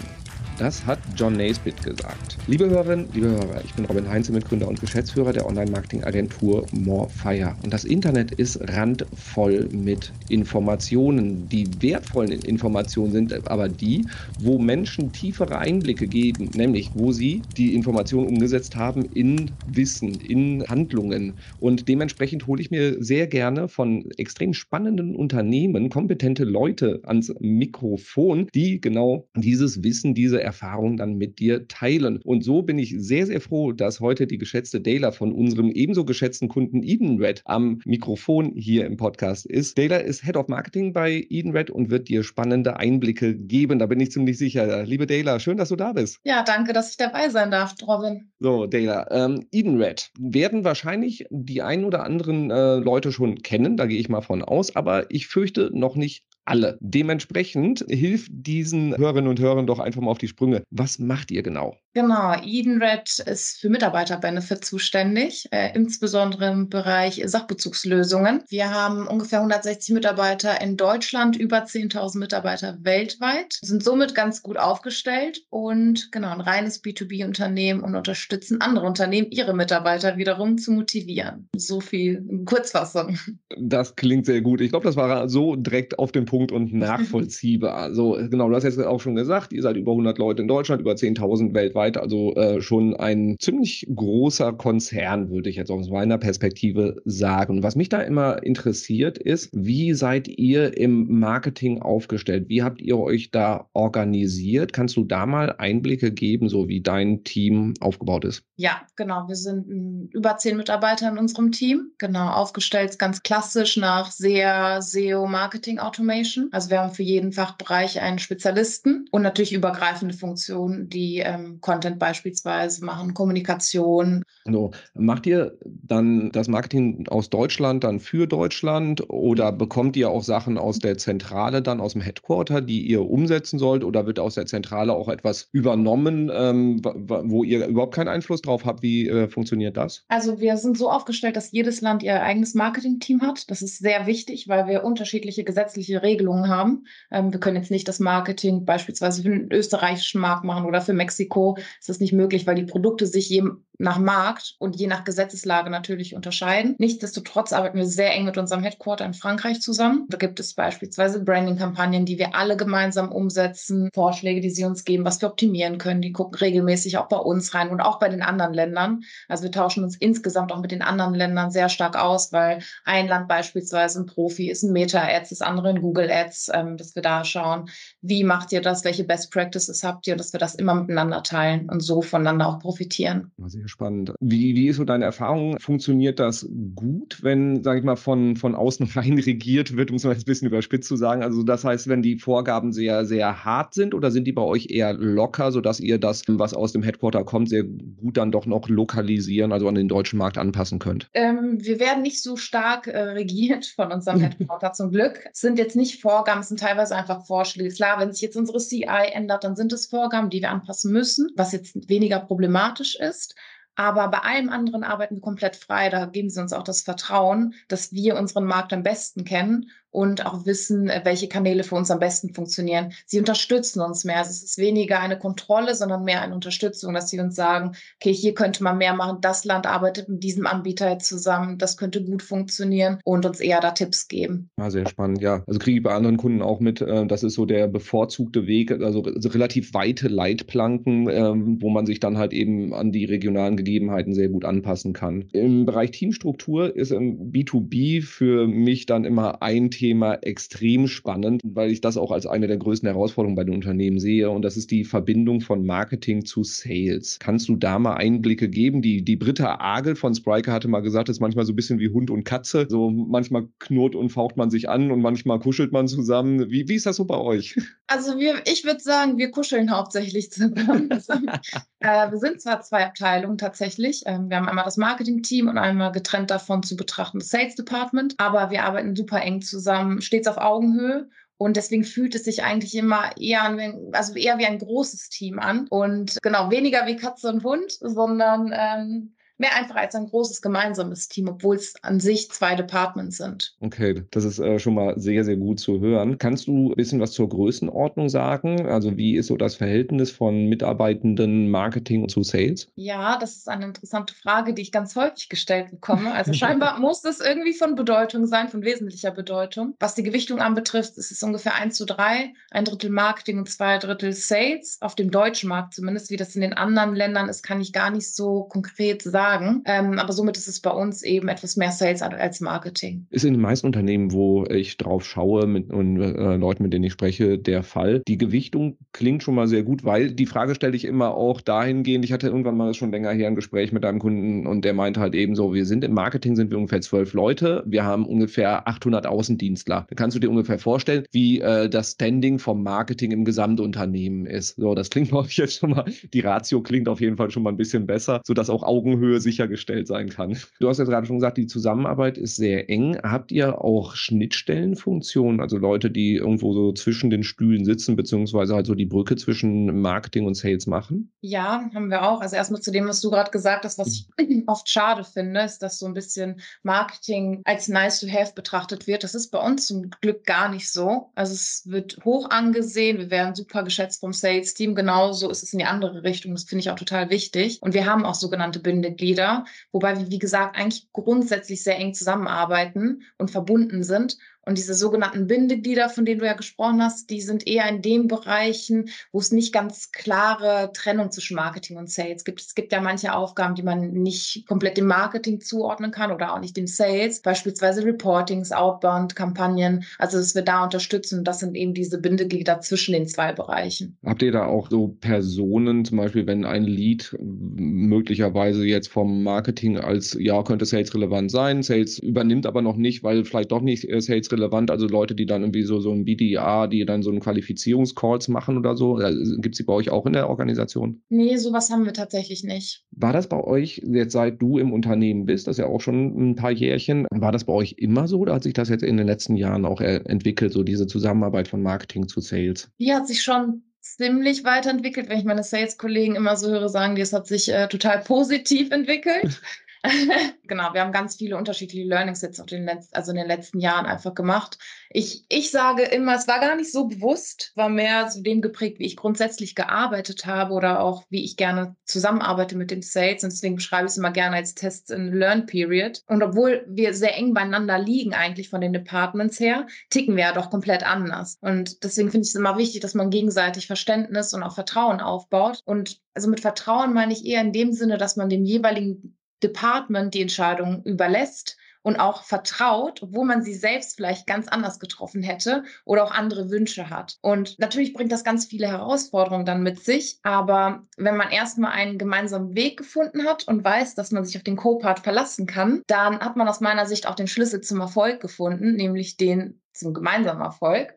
Das 0.61 0.85
hat 0.85 0.99
John 1.15 1.37
Naisbitt 1.37 1.81
gesagt. 1.81 2.37
Liebe 2.45 2.69
Hörerinnen, 2.69 3.07
liebe 3.15 3.29
Hörer, 3.29 3.63
ich 3.65 3.73
bin 3.73 3.83
Robin 3.85 4.07
Heinze, 4.07 4.31
Mitgründer 4.31 4.67
und 4.67 4.79
Geschäftsführer 4.79 5.33
der 5.33 5.47
Online-Marketing-Agentur 5.47 6.67
Morefire. 6.71 7.55
Und 7.63 7.73
das 7.73 7.83
Internet 7.83 8.33
ist 8.33 8.59
randvoll 8.69 9.67
mit 9.71 10.13
Informationen. 10.29 11.49
Die 11.49 11.67
wertvollen 11.81 12.33
Informationen 12.43 13.11
sind 13.11 13.47
aber 13.47 13.69
die, 13.69 14.05
wo 14.39 14.59
Menschen 14.59 15.11
tiefere 15.11 15.57
Einblicke 15.57 16.05
geben, 16.05 16.51
nämlich 16.53 16.91
wo 16.93 17.11
sie 17.11 17.41
die 17.57 17.73
Informationen 17.73 18.27
umgesetzt 18.27 18.75
haben 18.75 19.05
in 19.15 19.49
Wissen, 19.65 20.13
in 20.13 20.63
Handlungen. 20.67 21.33
Und 21.59 21.87
dementsprechend 21.87 22.45
hole 22.45 22.61
ich 22.61 22.69
mir 22.69 23.03
sehr 23.03 23.25
gerne 23.25 23.67
von 23.67 24.11
extrem 24.17 24.53
spannenden 24.53 25.15
Unternehmen 25.15 25.89
kompetente 25.89 26.43
Leute 26.43 27.01
ans 27.01 27.33
Mikrofon, 27.39 28.45
die 28.53 28.79
genau 28.79 29.27
dieses 29.35 29.83
Wissen, 29.83 30.13
diese 30.13 30.50
Erfahrung 30.51 30.97
dann 30.97 31.15
mit 31.15 31.39
dir 31.39 31.69
teilen. 31.69 32.19
Und 32.25 32.43
so 32.43 32.61
bin 32.61 32.77
ich 32.77 32.93
sehr, 32.97 33.25
sehr 33.25 33.39
froh, 33.39 33.71
dass 33.71 34.01
heute 34.01 34.27
die 34.27 34.37
geschätzte 34.37 34.81
Dayla 34.81 35.11
von 35.11 35.31
unserem 35.31 35.71
ebenso 35.71 36.03
geschätzten 36.03 36.49
Kunden 36.49 36.83
Edenred 36.83 37.41
am 37.45 37.79
Mikrofon 37.85 38.51
hier 38.55 38.85
im 38.85 38.97
Podcast 38.97 39.45
ist. 39.45 39.77
Dayla 39.77 39.97
ist 39.97 40.25
Head 40.25 40.35
of 40.35 40.49
Marketing 40.49 40.91
bei 40.91 41.25
Edenred 41.29 41.69
und 41.69 41.89
wird 41.89 42.09
dir 42.09 42.23
spannende 42.23 42.75
Einblicke 42.75 43.33
geben. 43.33 43.79
Da 43.79 43.85
bin 43.85 44.01
ich 44.01 44.11
ziemlich 44.11 44.37
sicher. 44.37 44.83
Liebe 44.83 45.07
Dayla, 45.07 45.39
schön, 45.39 45.55
dass 45.55 45.69
du 45.69 45.77
da 45.77 45.93
bist. 45.93 46.19
Ja, 46.25 46.43
danke, 46.43 46.73
dass 46.73 46.91
ich 46.91 46.97
dabei 46.97 47.29
sein 47.29 47.49
darf, 47.49 47.75
Robin. 47.87 48.29
So, 48.39 48.67
Dayla, 48.67 49.07
ähm, 49.11 49.47
Edenred 49.53 50.11
werden 50.19 50.65
wahrscheinlich 50.65 51.25
die 51.29 51.61
ein 51.61 51.85
oder 51.85 52.03
anderen 52.03 52.51
äh, 52.51 52.75
Leute 52.75 53.13
schon 53.13 53.41
kennen, 53.41 53.77
da 53.77 53.85
gehe 53.85 53.99
ich 53.99 54.09
mal 54.09 54.21
von 54.21 54.41
aus, 54.41 54.75
aber 54.75 55.05
ich 55.09 55.27
fürchte 55.27 55.71
noch 55.73 55.95
nicht 55.95 56.25
alle. 56.45 56.77
Dementsprechend 56.81 57.85
hilft 57.87 58.29
diesen 58.31 58.97
Hörerinnen 58.97 59.29
und 59.29 59.39
Hörern 59.39 59.67
doch 59.67 59.79
einfach 59.79 60.01
mal 60.01 60.11
auf 60.11 60.17
die 60.17 60.27
Sprünge. 60.27 60.63
Was 60.69 60.99
macht 60.99 61.31
ihr 61.31 61.43
genau? 61.43 61.77
Genau, 61.93 62.33
Edenred 62.41 63.19
ist 63.19 63.59
für 63.59 63.69
Mitarbeiterbenefit 63.69 64.63
zuständig, 64.63 65.49
äh, 65.51 65.75
insbesondere 65.75 66.49
im 66.49 66.69
Bereich 66.69 67.21
Sachbezugslösungen. 67.25 68.43
Wir 68.47 68.73
haben 68.73 69.07
ungefähr 69.07 69.39
160 69.39 69.93
Mitarbeiter 69.93 70.61
in 70.61 70.77
Deutschland, 70.77 71.35
über 71.35 71.65
10.000 71.65 72.17
Mitarbeiter 72.17 72.77
weltweit, 72.81 73.57
sind 73.61 73.83
somit 73.83 74.15
ganz 74.15 74.41
gut 74.41 74.57
aufgestellt 74.57 75.41
und 75.49 76.13
genau 76.13 76.29
ein 76.29 76.39
reines 76.39 76.81
B2B-Unternehmen 76.81 77.81
und 77.81 77.93
unterstützen 77.95 78.61
andere 78.61 78.85
Unternehmen, 78.85 79.29
ihre 79.29 79.53
Mitarbeiter 79.53 80.15
wiederum 80.15 80.57
zu 80.57 80.71
motivieren. 80.71 81.49
So 81.57 81.81
viel 81.81 82.25
in 82.29 82.45
Kurzfassung. 82.45 83.17
Das 83.57 83.97
klingt 83.97 84.25
sehr 84.25 84.39
gut. 84.39 84.61
Ich 84.61 84.69
glaube, 84.69 84.85
das 84.85 84.95
war 84.95 85.27
so 85.27 85.57
direkt 85.57 85.99
auf 85.99 86.13
den 86.13 86.23
Punkt 86.23 86.53
und 86.53 86.73
nachvollziehbar. 86.73 87.75
Also 87.75 88.17
genau, 88.29 88.47
du 88.47 88.55
hast 88.55 88.63
jetzt 88.63 88.79
auch 88.79 89.01
schon 89.01 89.15
gesagt, 89.15 89.51
ihr 89.51 89.61
seid 89.61 89.75
über 89.75 89.91
100 89.91 90.17
Leute 90.17 90.41
in 90.41 90.47
Deutschland, 90.47 90.81
über 90.81 90.93
10.000 90.93 91.53
weltweit, 91.53 91.80
also 91.81 92.35
äh, 92.35 92.61
schon 92.61 92.95
ein 92.95 93.35
ziemlich 93.39 93.87
großer 93.93 94.53
Konzern, 94.53 95.29
würde 95.29 95.49
ich 95.49 95.55
jetzt 95.55 95.71
aus 95.71 95.89
meiner 95.89 96.17
Perspektive 96.17 97.01
sagen. 97.05 97.63
Was 97.63 97.75
mich 97.75 97.89
da 97.89 98.01
immer 98.01 98.43
interessiert 98.43 99.17
ist, 99.17 99.49
wie 99.51 99.93
seid 99.93 100.27
ihr 100.27 100.77
im 100.77 101.19
Marketing 101.19 101.81
aufgestellt? 101.81 102.49
Wie 102.49 102.63
habt 102.63 102.81
ihr 102.81 102.97
euch 102.97 103.31
da 103.31 103.69
organisiert? 103.73 104.73
Kannst 104.73 104.95
du 104.95 105.03
da 105.03 105.25
mal 105.25 105.55
Einblicke 105.57 106.11
geben, 106.11 106.49
so 106.49 106.67
wie 106.67 106.81
dein 106.81 107.23
Team 107.23 107.73
aufgebaut 107.79 108.25
ist? 108.25 108.43
Ja, 108.55 108.81
genau. 108.95 109.27
Wir 109.27 109.35
sind 109.35 110.11
über 110.13 110.37
zehn 110.37 110.57
Mitarbeiter 110.57 111.09
in 111.09 111.17
unserem 111.17 111.51
Team. 111.51 111.91
Genau, 111.97 112.29
aufgestellt 112.29 112.99
ganz 112.99 113.23
klassisch 113.23 113.77
nach 113.77 114.11
sehr 114.11 114.81
SEO 114.81 115.25
Marketing 115.27 115.79
Automation. 115.79 116.49
Also 116.51 116.69
wir 116.69 116.79
haben 116.79 116.93
für 116.93 117.03
jeden 117.03 117.31
Fachbereich 117.31 117.99
einen 117.99 118.19
Spezialisten 118.19 119.05
und 119.11 119.21
natürlich 119.21 119.53
übergreifende 119.53 120.13
Funktionen, 120.13 120.89
die 120.89 121.17
ähm, 121.17 121.59
Content 121.71 121.99
beispielsweise 121.99 122.83
machen, 122.83 123.13
Kommunikation. 123.13 124.23
So, 124.43 124.71
macht 124.93 125.25
ihr 125.25 125.57
dann 125.63 126.29
das 126.31 126.49
Marketing 126.49 127.07
aus 127.07 127.29
Deutschland 127.29 127.85
dann 127.85 128.01
für 128.01 128.27
Deutschland 128.27 129.09
oder 129.09 129.53
bekommt 129.53 129.95
ihr 129.95 130.09
auch 130.09 130.23
Sachen 130.23 130.57
aus 130.57 130.79
der 130.79 130.97
Zentrale 130.97 131.61
dann 131.61 131.79
aus 131.79 131.93
dem 131.93 132.01
Headquarter, 132.01 132.59
die 132.59 132.81
ihr 132.81 133.09
umsetzen 133.09 133.57
sollt 133.57 133.85
oder 133.85 134.05
wird 134.05 134.19
aus 134.19 134.35
der 134.35 134.47
Zentrale 134.47 134.91
auch 134.91 135.07
etwas 135.07 135.47
übernommen, 135.53 136.29
ähm, 136.33 136.81
wo 136.83 137.45
ihr 137.45 137.65
überhaupt 137.65 137.95
keinen 137.95 138.09
Einfluss 138.09 138.41
drauf 138.41 138.65
habt? 138.65 138.81
Wie 138.81 139.07
äh, 139.07 139.29
funktioniert 139.29 139.77
das? 139.77 140.03
Also 140.09 140.41
wir 140.41 140.57
sind 140.57 140.77
so 140.77 140.89
aufgestellt, 140.89 141.37
dass 141.37 141.53
jedes 141.53 141.79
Land 141.79 142.03
ihr 142.03 142.21
eigenes 142.21 142.53
Marketing-Team 142.53 143.21
hat. 143.21 143.49
Das 143.49 143.61
ist 143.61 143.77
sehr 143.77 144.07
wichtig, 144.07 144.49
weil 144.49 144.67
wir 144.67 144.83
unterschiedliche 144.83 145.45
gesetzliche 145.45 146.03
Regelungen 146.03 146.49
haben. 146.49 146.85
Ähm, 147.11 147.31
wir 147.31 147.39
können 147.39 147.55
jetzt 147.55 147.71
nicht 147.71 147.87
das 147.87 147.99
Marketing 147.99 148.65
beispielsweise 148.65 149.21
für 149.21 149.29
den 149.29 149.51
österreichischen 149.53 150.19
Markt 150.19 150.43
machen 150.43 150.65
oder 150.65 150.81
für 150.81 150.93
Mexiko. 150.93 151.57
Das 151.79 151.89
ist 151.89 152.01
nicht 152.01 152.13
möglich, 152.13 152.47
weil 152.47 152.55
die 152.55 152.63
Produkte 152.63 153.05
sich 153.05 153.29
je 153.29 153.43
nach 153.81 153.97
Markt 153.97 154.55
und 154.59 154.75
je 154.75 154.87
nach 154.87 155.03
Gesetzeslage 155.03 155.69
natürlich 155.69 156.15
unterscheiden. 156.15 156.75
Nichtsdestotrotz 156.77 157.51
arbeiten 157.51 157.77
wir 157.77 157.87
sehr 157.87 158.13
eng 158.13 158.25
mit 158.25 158.37
unserem 158.37 158.63
Headquarter 158.63 159.05
in 159.05 159.13
Frankreich 159.13 159.61
zusammen. 159.61 160.05
Da 160.09 160.17
gibt 160.17 160.39
es 160.39 160.53
beispielsweise 160.53 161.23
Branding-Kampagnen, 161.23 162.05
die 162.05 162.19
wir 162.19 162.35
alle 162.35 162.55
gemeinsam 162.55 163.11
umsetzen, 163.11 163.89
Vorschläge, 163.93 164.39
die 164.39 164.51
sie 164.51 164.65
uns 164.65 164.85
geben, 164.85 165.03
was 165.03 165.21
wir 165.21 165.29
optimieren 165.29 165.79
können. 165.79 166.01
Die 166.01 166.11
gucken 166.11 166.37
regelmäßig 166.37 166.97
auch 166.97 167.07
bei 167.07 167.17
uns 167.17 167.53
rein 167.53 167.69
und 167.69 167.81
auch 167.81 167.99
bei 167.99 168.09
den 168.09 168.21
anderen 168.21 168.53
Ländern. 168.53 169.01
Also 169.27 169.43
wir 169.43 169.51
tauschen 169.51 169.83
uns 169.83 169.97
insgesamt 169.97 170.51
auch 170.51 170.61
mit 170.61 170.71
den 170.71 170.83
anderen 170.83 171.15
Ländern 171.15 171.51
sehr 171.51 171.69
stark 171.69 171.97
aus, 171.97 172.31
weil 172.31 172.59
ein 172.85 173.07
Land 173.07 173.27
beispielsweise 173.27 173.99
ein 173.99 174.05
Profi 174.05 174.49
ist 174.49 174.63
ein 174.63 174.73
Meta-Ads, 174.73 175.29
das 175.29 175.41
andere 175.41 175.69
ein 175.69 175.81
Google 175.81 176.11
Ads, 176.11 176.51
ähm, 176.53 176.77
dass 176.77 176.95
wir 176.95 177.01
da 177.01 177.25
schauen, 177.25 177.69
wie 178.01 178.23
macht 178.23 178.51
ihr 178.51 178.61
das, 178.61 178.83
welche 178.83 179.03
Best 179.03 179.31
Practices 179.31 179.83
habt 179.83 180.05
ihr, 180.07 180.15
dass 180.15 180.33
wir 180.33 180.39
das 180.39 180.55
immer 180.55 180.75
miteinander 180.75 181.23
teilen 181.23 181.50
und 181.71 181.81
so 181.81 182.01
voneinander 182.01 182.47
auch 182.47 182.59
profitieren. 182.59 183.31
Sehr 183.47 183.67
spannend. 183.67 184.13
Wie, 184.19 184.55
wie 184.55 184.67
ist 184.67 184.77
so 184.77 184.83
deine 184.83 185.05
Erfahrung? 185.05 185.59
Funktioniert 185.59 186.19
das 186.19 186.47
gut, 186.75 187.19
wenn, 187.21 187.63
sage 187.63 187.79
ich 187.79 187.85
mal, 187.85 187.95
von, 187.95 188.35
von 188.35 188.55
außen 188.55 188.87
rein 188.95 189.19
regiert 189.19 189.75
wird, 189.75 189.89
um 189.89 189.97
es 189.97 190.03
mal 190.03 190.15
ein 190.15 190.23
bisschen 190.23 190.47
überspitzt 190.47 190.87
zu 190.87 190.95
sagen? 190.95 191.23
Also 191.23 191.43
das 191.43 191.63
heißt, 191.63 191.87
wenn 191.87 192.01
die 192.01 192.17
Vorgaben 192.17 192.73
sehr, 192.73 193.05
sehr 193.05 193.45
hart 193.45 193.73
sind 193.73 193.93
oder 193.93 194.11
sind 194.11 194.25
die 194.25 194.31
bei 194.31 194.41
euch 194.41 194.67
eher 194.69 194.93
locker, 194.93 195.51
sodass 195.51 195.79
ihr 195.79 195.99
das, 195.99 196.23
was 196.27 196.53
aus 196.53 196.71
dem 196.71 196.83
Headquarter 196.83 197.23
kommt, 197.23 197.49
sehr 197.49 197.63
gut 197.63 198.17
dann 198.17 198.31
doch 198.31 198.45
noch 198.45 198.69
lokalisieren, 198.69 199.51
also 199.51 199.67
an 199.67 199.75
den 199.75 199.87
deutschen 199.87 200.17
Markt 200.17 200.37
anpassen 200.37 200.79
könnt? 200.79 201.09
Ähm, 201.13 201.57
wir 201.59 201.79
werden 201.79 202.01
nicht 202.01 202.21
so 202.21 202.35
stark 202.35 202.87
äh, 202.87 202.99
regiert 202.99 203.65
von 203.65 203.91
unserem 203.91 204.19
Headquarter 204.21 204.73
zum 204.73 204.91
Glück. 204.91 205.25
Es 205.31 205.41
sind 205.41 205.57
jetzt 205.57 205.75
nicht 205.75 206.01
Vorgaben, 206.01 206.41
es 206.41 206.49
sind 206.49 206.59
teilweise 206.59 206.95
einfach 206.95 207.25
Vorschläge. 207.25 207.73
Klar, 207.73 207.99
wenn 207.99 208.11
sich 208.11 208.21
jetzt 208.21 208.35
unsere 208.35 208.59
CI 208.59 209.11
ändert, 209.13 209.43
dann 209.43 209.55
sind 209.55 209.73
es 209.73 209.85
Vorgaben, 209.85 210.29
die 210.29 210.41
wir 210.41 210.51
anpassen 210.51 210.91
müssen, 210.91 211.29
was 211.41 211.51
jetzt 211.51 211.89
weniger 211.89 212.19
problematisch 212.19 212.95
ist. 212.95 213.35
Aber 213.75 214.07
bei 214.09 214.19
allem 214.19 214.49
anderen 214.49 214.83
arbeiten 214.83 215.15
wir 215.15 215.21
komplett 215.21 215.55
frei. 215.55 215.89
Da 215.89 216.05
geben 216.05 216.29
sie 216.29 216.41
uns 216.41 216.53
auch 216.53 216.63
das 216.63 216.81
Vertrauen, 216.81 217.53
dass 217.67 217.91
wir 217.91 218.15
unseren 218.15 218.45
Markt 218.45 218.73
am 218.73 218.83
besten 218.83 219.25
kennen 219.25 219.71
und 219.91 220.25
auch 220.25 220.45
wissen, 220.45 220.89
äh, 220.89 221.01
welche 221.03 221.27
Kanäle 221.27 221.63
für 221.63 221.75
uns 221.75 221.91
am 221.91 221.99
besten 221.99 222.33
funktionieren. 222.33 222.93
Sie 223.05 223.19
unterstützen 223.19 223.81
uns 223.81 224.05
mehr. 224.05 224.17
Also 224.17 224.31
es 224.31 224.43
ist 224.43 224.57
weniger 224.57 224.99
eine 224.99 225.19
Kontrolle, 225.19 225.75
sondern 225.75 226.03
mehr 226.03 226.21
eine 226.21 226.33
Unterstützung, 226.33 226.93
dass 226.93 227.09
sie 227.09 227.19
uns 227.19 227.35
sagen, 227.35 227.73
okay, 227.99 228.13
hier 228.13 228.33
könnte 228.33 228.63
man 228.63 228.77
mehr 228.77 228.93
machen. 228.93 229.17
Das 229.21 229.45
Land 229.45 229.67
arbeitet 229.67 230.09
mit 230.09 230.23
diesem 230.23 230.47
Anbieter 230.47 230.97
zusammen. 230.99 231.57
Das 231.57 231.77
könnte 231.77 232.03
gut 232.03 232.23
funktionieren 232.23 232.99
und 233.03 233.25
uns 233.25 233.39
eher 233.39 233.59
da 233.59 233.71
Tipps 233.71 234.07
geben. 234.07 234.49
Ja, 234.57 234.71
sehr 234.71 234.87
spannend. 234.87 235.21
Ja, 235.21 235.43
also 235.45 235.59
kriege 235.59 235.77
ich 235.77 235.83
bei 235.83 235.93
anderen 235.93 236.17
Kunden 236.17 236.41
auch 236.41 236.59
mit. 236.59 236.81
Äh, 236.81 237.05
das 237.05 237.23
ist 237.23 237.33
so 237.33 237.45
der 237.45 237.67
bevorzugte 237.67 238.47
Weg, 238.47 238.71
also 238.71 239.01
relativ 239.01 239.73
weite 239.73 240.07
Leitplanken, 240.07 241.09
ähm, 241.09 241.61
wo 241.61 241.69
man 241.69 241.85
sich 241.85 241.99
dann 241.99 242.17
halt 242.17 242.31
eben 242.33 242.73
an 242.73 242.91
die 242.91 243.05
regionalen 243.05 243.57
Gegebenheiten 243.57 244.13
sehr 244.13 244.29
gut 244.29 244.45
anpassen 244.45 244.93
kann. 244.93 245.25
Im 245.33 245.65
Bereich 245.65 245.91
Teamstruktur 245.91 246.75
ist 246.75 246.91
im 246.91 247.31
B2B 247.31 248.01
für 248.01 248.47
mich 248.47 248.85
dann 248.85 249.03
immer 249.03 249.41
ein 249.41 249.69
Thema, 249.69 249.80
Thema 249.81 250.13
extrem 250.21 250.85
spannend, 250.85 251.41
weil 251.43 251.71
ich 251.71 251.81
das 251.81 251.97
auch 251.97 252.11
als 252.11 252.27
eine 252.27 252.45
der 252.45 252.57
größten 252.57 252.87
Herausforderungen 252.87 253.35
bei 253.35 253.43
den 253.43 253.55
Unternehmen 253.55 253.97
sehe. 253.97 254.29
Und 254.29 254.43
das 254.43 254.55
ist 254.55 254.69
die 254.69 254.83
Verbindung 254.83 255.41
von 255.41 255.65
Marketing 255.65 256.23
zu 256.23 256.43
Sales. 256.43 257.17
Kannst 257.17 257.49
du 257.49 257.55
da 257.55 257.79
mal 257.79 257.95
Einblicke 257.95 258.47
geben? 258.47 258.83
Die, 258.83 259.03
die 259.03 259.15
Britta 259.15 259.57
Agel 259.59 259.95
von 259.95 260.13
Spriker 260.13 260.53
hatte 260.53 260.67
mal 260.67 260.81
gesagt, 260.81 261.09
es 261.09 261.17
ist 261.17 261.19
manchmal 261.19 261.47
so 261.47 261.53
ein 261.53 261.55
bisschen 261.55 261.79
wie 261.79 261.89
Hund 261.89 262.11
und 262.11 262.25
Katze. 262.25 262.67
So 262.69 262.91
manchmal 262.91 263.47
knurrt 263.57 263.95
und 263.95 264.09
faucht 264.09 264.37
man 264.37 264.51
sich 264.51 264.69
an 264.69 264.91
und 264.91 265.01
manchmal 265.01 265.39
kuschelt 265.39 265.71
man 265.71 265.87
zusammen. 265.87 266.51
Wie, 266.51 266.69
wie 266.69 266.75
ist 266.75 266.85
das 266.85 266.97
so 266.97 267.05
bei 267.05 267.17
euch? 267.17 267.57
Also 267.87 268.19
wir, 268.19 268.35
ich 268.45 268.63
würde 268.63 268.81
sagen, 268.81 269.17
wir 269.17 269.31
kuscheln 269.31 269.71
hauptsächlich 269.71 270.31
zusammen. 270.31 270.89
äh, 271.81 272.11
wir 272.11 272.17
sind 272.17 272.41
zwar 272.41 272.61
zwei 272.61 272.85
Abteilungen 272.85 273.37
tatsächlich. 273.37 274.03
Ähm, 274.05 274.29
wir 274.29 274.37
haben 274.37 274.47
einmal 274.47 274.65
das 274.65 274.77
Marketing-Team 274.77 275.47
und 275.47 275.57
einmal 275.57 275.91
getrennt 275.91 276.31
davon 276.31 276.63
zu 276.63 276.75
betrachten 276.75 277.19
das 277.19 277.29
Sales 277.29 277.55
Department, 277.55 278.15
aber 278.17 278.51
wir 278.51 278.63
arbeiten 278.63 278.95
super 278.95 279.21
eng 279.21 279.41
zusammen 279.41 280.01
stets 280.01 280.27
auf 280.27 280.37
Augenhöhe. 280.37 281.09
Und 281.37 281.57
deswegen 281.57 281.83
fühlt 281.83 282.13
es 282.13 282.25
sich 282.25 282.43
eigentlich 282.43 282.75
immer 282.75 283.17
eher 283.17 283.41
an, 283.41 283.89
also 283.93 284.13
eher 284.13 284.37
wie 284.37 284.45
ein 284.45 284.59
großes 284.59 285.09
Team 285.09 285.39
an. 285.39 285.67
Und 285.69 286.21
genau, 286.21 286.51
weniger 286.51 286.85
wie 286.85 286.97
Katze 286.97 287.29
und 287.29 287.43
Hund, 287.43 287.71
sondern 287.79 288.53
ähm, 288.55 289.15
mehr 289.41 289.55
einfach 289.55 289.75
als 289.75 289.95
ein 289.95 290.07
großes 290.07 290.41
gemeinsames 290.41 291.09
Team, 291.09 291.27
obwohl 291.27 291.57
es 291.57 291.73
an 291.83 291.99
sich 291.99 292.31
zwei 292.31 292.55
Departments 292.55 293.17
sind. 293.17 293.55
Okay, 293.59 294.03
das 294.11 294.23
ist 294.23 294.39
äh, 294.39 294.59
schon 294.59 294.75
mal 294.75 294.97
sehr, 294.97 295.25
sehr 295.25 295.35
gut 295.35 295.59
zu 295.59 295.81
hören. 295.81 296.17
Kannst 296.17 296.47
du 296.47 296.71
ein 296.71 296.75
bisschen 296.75 297.01
was 297.01 297.11
zur 297.11 297.27
Größenordnung 297.27 298.07
sagen? 298.07 298.67
Also 298.67 298.95
wie 298.97 299.17
ist 299.17 299.27
so 299.27 299.37
das 299.37 299.55
Verhältnis 299.55 300.11
von 300.11 300.45
Mitarbeitenden 300.45 301.49
Marketing 301.49 302.07
zu 302.07 302.23
Sales? 302.23 302.69
Ja, 302.75 303.17
das 303.17 303.35
ist 303.35 303.49
eine 303.49 303.65
interessante 303.65 304.13
Frage, 304.13 304.53
die 304.53 304.61
ich 304.61 304.71
ganz 304.71 304.95
häufig 304.95 305.27
gestellt 305.27 305.71
bekomme. 305.71 306.13
Also 306.13 306.33
scheinbar 306.33 306.79
muss 306.79 307.01
das 307.01 307.19
irgendwie 307.19 307.53
von 307.53 307.75
Bedeutung 307.75 308.27
sein, 308.27 308.47
von 308.47 308.63
wesentlicher 308.63 309.11
Bedeutung. 309.11 309.75
Was 309.79 309.95
die 309.95 310.03
Gewichtung 310.03 310.39
anbetrifft, 310.39 310.97
ist 310.97 311.11
es 311.11 311.23
ungefähr 311.23 311.55
1 311.55 311.75
zu 311.75 311.85
3, 311.85 312.33
ein 312.51 312.65
Drittel 312.65 312.91
Marketing 312.91 313.39
und 313.39 313.49
zwei 313.49 313.79
Drittel 313.79 314.13
Sales, 314.13 314.77
auf 314.81 314.95
dem 314.95 315.09
deutschen 315.09 315.49
Markt 315.49 315.73
zumindest. 315.73 316.11
Wie 316.11 316.17
das 316.17 316.35
in 316.35 316.41
den 316.41 316.53
anderen 316.53 316.95
Ländern 316.95 317.27
ist, 317.27 317.41
kann 317.41 317.59
ich 317.59 317.73
gar 317.73 317.89
nicht 317.89 318.13
so 318.13 318.43
konkret 318.43 319.01
sagen. 319.01 319.30
Ähm, 319.65 319.99
aber 319.99 320.13
somit 320.13 320.37
ist 320.37 320.47
es 320.47 320.59
bei 320.59 320.71
uns 320.71 321.03
eben 321.03 321.27
etwas 321.27 321.57
mehr 321.57 321.71
Sales 321.71 322.01
als 322.01 322.41
Marketing. 322.41 323.05
Ist 323.09 323.25
in 323.25 323.33
den 323.33 323.41
meisten 323.41 323.67
Unternehmen, 323.67 324.11
wo 324.11 324.45
ich 324.45 324.77
drauf 324.77 325.05
schaue 325.05 325.47
mit, 325.47 325.71
und 325.71 326.01
äh, 326.01 326.35
Leuten, 326.35 326.63
mit 326.63 326.73
denen 326.73 326.85
ich 326.85 326.93
spreche, 326.93 327.37
der 327.37 327.63
Fall. 327.63 328.01
Die 328.07 328.17
Gewichtung 328.17 328.77
klingt 328.91 329.23
schon 329.23 329.35
mal 329.35 329.47
sehr 329.47 329.63
gut, 329.63 329.83
weil 329.83 330.11
die 330.11 330.25
Frage 330.25 330.55
stelle 330.55 330.75
ich 330.75 330.85
immer 330.85 331.15
auch 331.15 331.41
dahingehend, 331.41 332.05
ich 332.05 332.11
hatte 332.11 332.27
irgendwann 332.27 332.57
mal 332.57 332.73
schon 332.73 332.91
länger 332.91 333.11
her 333.11 333.27
ein 333.27 333.35
Gespräch 333.35 333.71
mit 333.71 333.85
einem 333.85 333.99
Kunden 333.99 334.47
und 334.47 334.65
der 334.65 334.73
meinte 334.73 334.99
halt 334.99 335.15
eben 335.15 335.35
so, 335.35 335.53
wir 335.53 335.65
sind 335.65 335.83
im 335.83 335.93
Marketing, 335.93 336.35
sind 336.35 336.51
wir 336.51 336.57
ungefähr 336.57 336.81
zwölf 336.81 337.13
Leute, 337.13 337.63
wir 337.65 337.83
haben 337.83 338.05
ungefähr 338.05 338.67
800 338.67 339.05
Außendienstler. 339.07 339.85
Da 339.89 339.95
kannst 339.95 340.15
du 340.15 340.19
dir 340.19 340.29
ungefähr 340.29 340.59
vorstellen, 340.59 341.05
wie 341.11 341.39
äh, 341.39 341.69
das 341.69 341.91
Standing 341.91 342.39
vom 342.39 342.63
Marketing 342.63 343.11
im 343.11 343.25
Gesamtunternehmen 343.25 344.25
ist. 344.25 344.55
So, 344.57 344.75
das 344.75 344.89
klingt 344.89 345.09
glaube 345.11 345.27
ich 345.29 345.37
jetzt 345.37 345.59
schon 345.59 345.71
mal, 345.71 345.85
die 346.13 346.19
Ratio 346.19 346.61
klingt 346.61 346.89
auf 346.89 347.01
jeden 347.01 347.17
Fall 347.17 347.31
schon 347.31 347.43
mal 347.43 347.51
ein 347.51 347.57
bisschen 347.57 347.85
besser, 347.85 348.21
sodass 348.25 348.49
auch 348.49 348.63
Augenhöhe 348.63 349.19
sichergestellt 349.21 349.87
sein 349.87 350.09
kann. 350.09 350.37
Du 350.59 350.69
hast 350.69 350.79
ja 350.79 350.85
gerade 350.85 351.07
schon 351.07 351.17
gesagt, 351.17 351.37
die 351.37 351.47
Zusammenarbeit 351.47 352.17
ist 352.17 352.35
sehr 352.35 352.69
eng. 352.69 352.97
Habt 353.03 353.31
ihr 353.31 353.61
auch 353.61 353.95
Schnittstellenfunktionen, 353.95 355.41
also 355.41 355.57
Leute, 355.57 355.91
die 355.91 356.15
irgendwo 356.15 356.53
so 356.53 356.73
zwischen 356.73 357.09
den 357.09 357.23
Stühlen 357.23 357.65
sitzen, 357.65 357.95
beziehungsweise 357.95 358.55
halt 358.55 358.65
so 358.65 358.75
die 358.75 358.85
Brücke 358.85 359.15
zwischen 359.15 359.81
Marketing 359.81 360.25
und 360.25 360.35
Sales 360.35 360.67
machen? 360.67 361.11
Ja, 361.21 361.69
haben 361.73 361.89
wir 361.89 362.03
auch. 362.03 362.21
Also 362.21 362.35
erstmal 362.35 362.61
zu 362.61 362.71
dem, 362.71 362.87
was 362.87 363.01
du 363.01 363.09
gerade 363.09 363.31
gesagt 363.31 363.65
hast, 363.65 363.77
was 363.77 363.87
ich 363.87 364.07
oft 364.47 364.69
schade 364.69 365.03
finde, 365.03 365.41
ist, 365.41 365.59
dass 365.59 365.79
so 365.79 365.85
ein 365.85 365.93
bisschen 365.93 366.41
Marketing 366.63 367.41
als 367.45 367.67
nice 367.67 367.99
to 367.99 368.07
have 368.07 368.33
betrachtet 368.33 368.87
wird. 368.87 369.03
Das 369.03 369.15
ist 369.15 369.29
bei 369.29 369.39
uns 369.39 369.67
zum 369.67 369.89
Glück 370.01 370.25
gar 370.25 370.49
nicht 370.49 370.71
so. 370.71 371.11
Also 371.15 371.33
es 371.33 371.63
wird 371.65 371.99
hoch 372.03 372.29
angesehen, 372.29 372.97
wir 372.97 373.11
werden 373.11 373.35
super 373.35 373.63
geschätzt 373.63 374.01
vom 374.01 374.13
Sales-Team. 374.13 374.75
Genauso 374.75 375.29
ist 375.29 375.43
es 375.43 375.53
in 375.53 375.59
die 375.59 375.65
andere 375.65 376.03
Richtung. 376.03 376.33
Das 376.33 376.45
finde 376.45 376.61
ich 376.61 376.69
auch 376.69 376.75
total 376.75 377.09
wichtig. 377.09 377.59
Und 377.61 377.73
wir 377.73 377.85
haben 377.85 378.05
auch 378.05 378.15
sogenannte 378.15 378.59
Bindeglieder, 379.01 379.45
wobei 379.71 379.97
wir, 379.97 380.09
wie 380.09 380.19
gesagt, 380.19 380.55
eigentlich 380.55 380.87
grundsätzlich 380.93 381.63
sehr 381.63 381.77
eng 381.77 381.93
zusammenarbeiten 381.93 383.03
und 383.17 383.31
verbunden 383.31 383.83
sind. 383.83 384.17
Und 384.43 384.57
diese 384.57 384.73
sogenannten 384.73 385.27
Bindeglieder, 385.27 385.89
von 385.89 386.05
denen 386.05 386.19
du 386.19 386.25
ja 386.25 386.33
gesprochen 386.33 386.81
hast, 386.81 387.09
die 387.09 387.21
sind 387.21 387.47
eher 387.47 387.69
in 387.69 387.81
den 387.81 388.07
Bereichen, 388.07 388.89
wo 389.11 389.19
es 389.19 389.31
nicht 389.31 389.53
ganz 389.53 389.91
klare 389.91 390.71
Trennung 390.73 391.11
zwischen 391.11 391.35
Marketing 391.35 391.77
und 391.77 391.89
Sales 391.89 392.23
gibt. 392.23 392.41
Es 392.41 392.55
gibt 392.55 392.71
ja 392.71 392.81
manche 392.81 393.13
Aufgaben, 393.13 393.55
die 393.55 393.63
man 393.63 393.91
nicht 393.91 394.45
komplett 394.47 394.77
dem 394.77 394.87
Marketing 394.87 395.41
zuordnen 395.41 395.91
kann 395.91 396.11
oder 396.11 396.33
auch 396.33 396.39
nicht 396.39 396.57
dem 396.57 396.67
Sales, 396.67 397.21
beispielsweise 397.21 397.85
Reportings, 397.85 398.51
Outbound-Kampagnen. 398.51 399.83
Also 399.99 400.17
dass 400.17 400.33
wir 400.33 400.41
da 400.41 400.63
unterstützen. 400.63 401.23
Das 401.23 401.39
sind 401.39 401.55
eben 401.55 401.73
diese 401.73 401.99
Bindeglieder 401.99 402.61
zwischen 402.61 402.93
den 402.93 403.07
zwei 403.07 403.33
Bereichen. 403.33 403.97
Habt 404.03 404.23
ihr 404.23 404.31
da 404.31 404.45
auch 404.45 404.69
so 404.69 404.87
Personen, 404.87 405.85
zum 405.85 405.97
Beispiel, 405.97 406.25
wenn 406.25 406.45
ein 406.45 406.63
Lead 406.63 407.15
möglicherweise 407.19 408.65
jetzt 408.65 408.87
vom 408.87 409.23
Marketing 409.23 409.77
als, 409.77 410.17
ja, 410.19 410.41
könnte 410.43 410.65
Sales 410.65 410.93
relevant 410.95 411.29
sein, 411.29 411.61
Sales 411.61 411.99
übernimmt 411.99 412.45
aber 412.45 412.61
noch 412.61 412.75
nicht, 412.75 413.03
weil 413.03 413.23
vielleicht 413.23 413.51
doch 413.51 413.61
nicht 413.61 413.87
äh, 413.87 414.01
Sales 414.01 414.30
relevant? 414.31 414.71
Also 414.71 414.87
Leute, 414.87 415.15
die 415.15 415.25
dann 415.25 415.41
irgendwie 415.41 415.63
so, 415.63 415.79
so 415.79 415.91
ein 415.91 416.05
BDA, 416.05 416.67
die 416.67 416.85
dann 416.85 417.03
so 417.03 417.09
einen 417.09 417.19
Qualifizierungscalls 417.19 418.27
machen 418.27 418.57
oder 418.57 418.75
so? 418.75 418.95
Gibt 418.95 419.55
es 419.55 419.57
die 419.57 419.63
bei 419.63 419.73
euch 419.73 419.89
auch 419.89 420.05
in 420.05 420.13
der 420.13 420.29
Organisation? 420.29 421.01
Nee, 421.09 421.37
sowas 421.37 421.69
haben 421.69 421.85
wir 421.85 421.93
tatsächlich 421.93 422.43
nicht. 422.43 422.83
War 422.91 423.13
das 423.13 423.27
bei 423.27 423.43
euch, 423.43 423.81
jetzt 423.85 424.13
seit 424.13 424.41
du 424.41 424.57
im 424.57 424.73
Unternehmen 424.73 425.25
bist, 425.25 425.47
das 425.47 425.57
ist 425.57 425.59
ja 425.59 425.67
auch 425.67 425.81
schon 425.81 426.31
ein 426.31 426.35
paar 426.35 426.51
Jährchen, 426.51 427.05
war 427.11 427.31
das 427.31 427.45
bei 427.45 427.53
euch 427.53 427.75
immer 427.77 428.07
so 428.07 428.19
oder 428.19 428.35
hat 428.35 428.43
sich 428.43 428.53
das 428.53 428.69
jetzt 428.69 428.83
in 428.83 428.97
den 428.97 429.07
letzten 429.07 429.35
Jahren 429.35 429.65
auch 429.65 429.81
entwickelt, 429.81 430.53
so 430.53 430.63
diese 430.63 430.87
Zusammenarbeit 430.87 431.47
von 431.47 431.61
Marketing 431.61 432.07
zu 432.07 432.21
Sales? 432.21 432.69
Die 432.79 432.93
hat 432.93 433.07
sich 433.07 433.23
schon 433.23 433.63
ziemlich 433.81 434.43
weiterentwickelt. 434.43 435.09
Wenn 435.09 435.19
ich 435.19 435.25
meine 435.25 435.43
Sales-Kollegen 435.43 436.15
immer 436.15 436.37
so 436.37 436.49
höre, 436.49 436.69
sagen 436.69 436.95
die, 436.95 437.01
es 437.01 437.13
hat 437.13 437.27
sich 437.27 437.51
äh, 437.51 437.67
total 437.67 437.99
positiv 437.99 438.71
entwickelt. 438.71 439.41
genau, 440.47 440.73
wir 440.73 440.81
haben 440.81 440.91
ganz 440.91 441.15
viele 441.15 441.37
unterschiedliche 441.37 441.87
Learnings 441.87 442.21
jetzt 442.21 442.39
auf 442.39 442.45
den 442.45 442.65
letzten, 442.65 442.95
also 442.95 443.11
in 443.11 443.17
den 443.17 443.27
letzten 443.27 443.59
Jahren 443.59 443.85
einfach 443.85 444.13
gemacht. 444.13 444.59
Ich, 444.91 445.25
ich 445.27 445.49
sage 445.49 445.83
immer, 445.83 446.15
es 446.15 446.27
war 446.27 446.39
gar 446.39 446.55
nicht 446.55 446.71
so 446.71 446.87
bewusst, 446.87 447.51
war 447.55 447.69
mehr 447.69 448.09
so 448.11 448.21
dem 448.21 448.41
geprägt, 448.41 448.79
wie 448.79 448.85
ich 448.85 448.95
grundsätzlich 448.95 449.55
gearbeitet 449.55 450.25
habe 450.25 450.53
oder 450.53 450.81
auch 450.81 451.03
wie 451.09 451.23
ich 451.23 451.35
gerne 451.35 451.75
zusammenarbeite 451.85 452.55
mit 452.55 452.69
den 452.69 452.83
Sales. 452.83 453.23
Und 453.23 453.31
deswegen 453.31 453.55
beschreibe 453.55 453.85
ich 453.85 453.91
es 453.91 453.97
immer 453.97 454.11
gerne 454.11 454.35
als 454.35 454.53
Test 454.53 454.91
in 454.91 455.13
Learn 455.13 455.47
Period. 455.47 456.03
Und 456.07 456.21
obwohl 456.21 456.63
wir 456.67 456.93
sehr 456.93 457.17
eng 457.17 457.33
beieinander 457.33 457.79
liegen, 457.79 458.13
eigentlich 458.13 458.49
von 458.49 458.61
den 458.61 458.73
Departments 458.73 459.39
her, 459.39 459.65
ticken 459.89 460.15
wir 460.15 460.25
ja 460.25 460.33
doch 460.33 460.51
komplett 460.51 460.83
anders. 460.83 461.37
Und 461.41 461.83
deswegen 461.83 462.11
finde 462.11 462.25
ich 462.25 462.29
es 462.29 462.35
immer 462.35 462.57
wichtig, 462.57 462.81
dass 462.81 462.93
man 462.93 463.09
gegenseitig 463.09 463.65
Verständnis 463.65 464.33
und 464.33 464.43
auch 464.43 464.53
Vertrauen 464.53 465.01
aufbaut. 465.01 465.61
Und 465.65 465.99
also 466.13 466.29
mit 466.29 466.41
Vertrauen 466.41 466.93
meine 466.93 467.13
ich 467.13 467.25
eher 467.25 467.41
in 467.41 467.53
dem 467.53 467.71
Sinne, 467.71 467.97
dass 467.97 468.15
man 468.15 468.29
dem 468.29 468.45
jeweiligen 468.45 469.17
Department 469.43 470.13
die 470.13 470.21
Entscheidung 470.21 470.83
überlässt 470.83 471.57
und 471.83 471.99
auch 471.99 472.23
vertraut, 472.23 473.01
obwohl 473.01 473.25
man 473.25 473.41
sie 473.41 473.53
selbst 473.53 473.95
vielleicht 473.95 474.27
ganz 474.27 474.47
anders 474.47 474.79
getroffen 474.79 475.23
hätte 475.23 475.63
oder 475.85 476.03
auch 476.03 476.11
andere 476.11 476.49
Wünsche 476.49 476.89
hat. 476.89 477.17
Und 477.21 477.57
natürlich 477.59 477.93
bringt 477.93 478.11
das 478.11 478.23
ganz 478.23 478.45
viele 478.45 478.67
Herausforderungen 478.67 479.45
dann 479.45 479.63
mit 479.63 479.83
sich, 479.83 480.19
aber 480.23 480.83
wenn 480.97 481.17
man 481.17 481.31
erstmal 481.31 481.71
einen 481.71 481.97
gemeinsamen 481.97 482.55
Weg 482.55 482.77
gefunden 482.77 483.25
hat 483.25 483.47
und 483.47 483.63
weiß, 483.63 483.95
dass 483.95 484.11
man 484.11 484.25
sich 484.25 484.37
auf 484.37 484.43
den 484.43 484.57
Co-Part 484.57 484.99
verlassen 484.99 485.47
kann, 485.47 485.81
dann 485.87 486.19
hat 486.19 486.35
man 486.35 486.47
aus 486.47 486.61
meiner 486.61 486.85
Sicht 486.85 487.07
auch 487.07 487.15
den 487.15 487.27
Schlüssel 487.27 487.61
zum 487.61 487.79
Erfolg 487.79 488.19
gefunden, 488.19 488.75
nämlich 488.75 489.17
den 489.17 489.61
zum 489.81 489.93
gemeinsamen 489.93 490.41
Erfolg. 490.41 490.93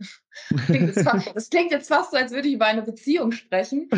Das 0.50 0.66
klingt 1.50 1.72
jetzt 1.72 1.88
fast 1.88 2.10
so, 2.12 2.16
als 2.16 2.32
würde 2.32 2.48
ich 2.48 2.54
über 2.54 2.66
eine 2.66 2.82
Beziehung 2.82 3.32
sprechen. 3.32 3.88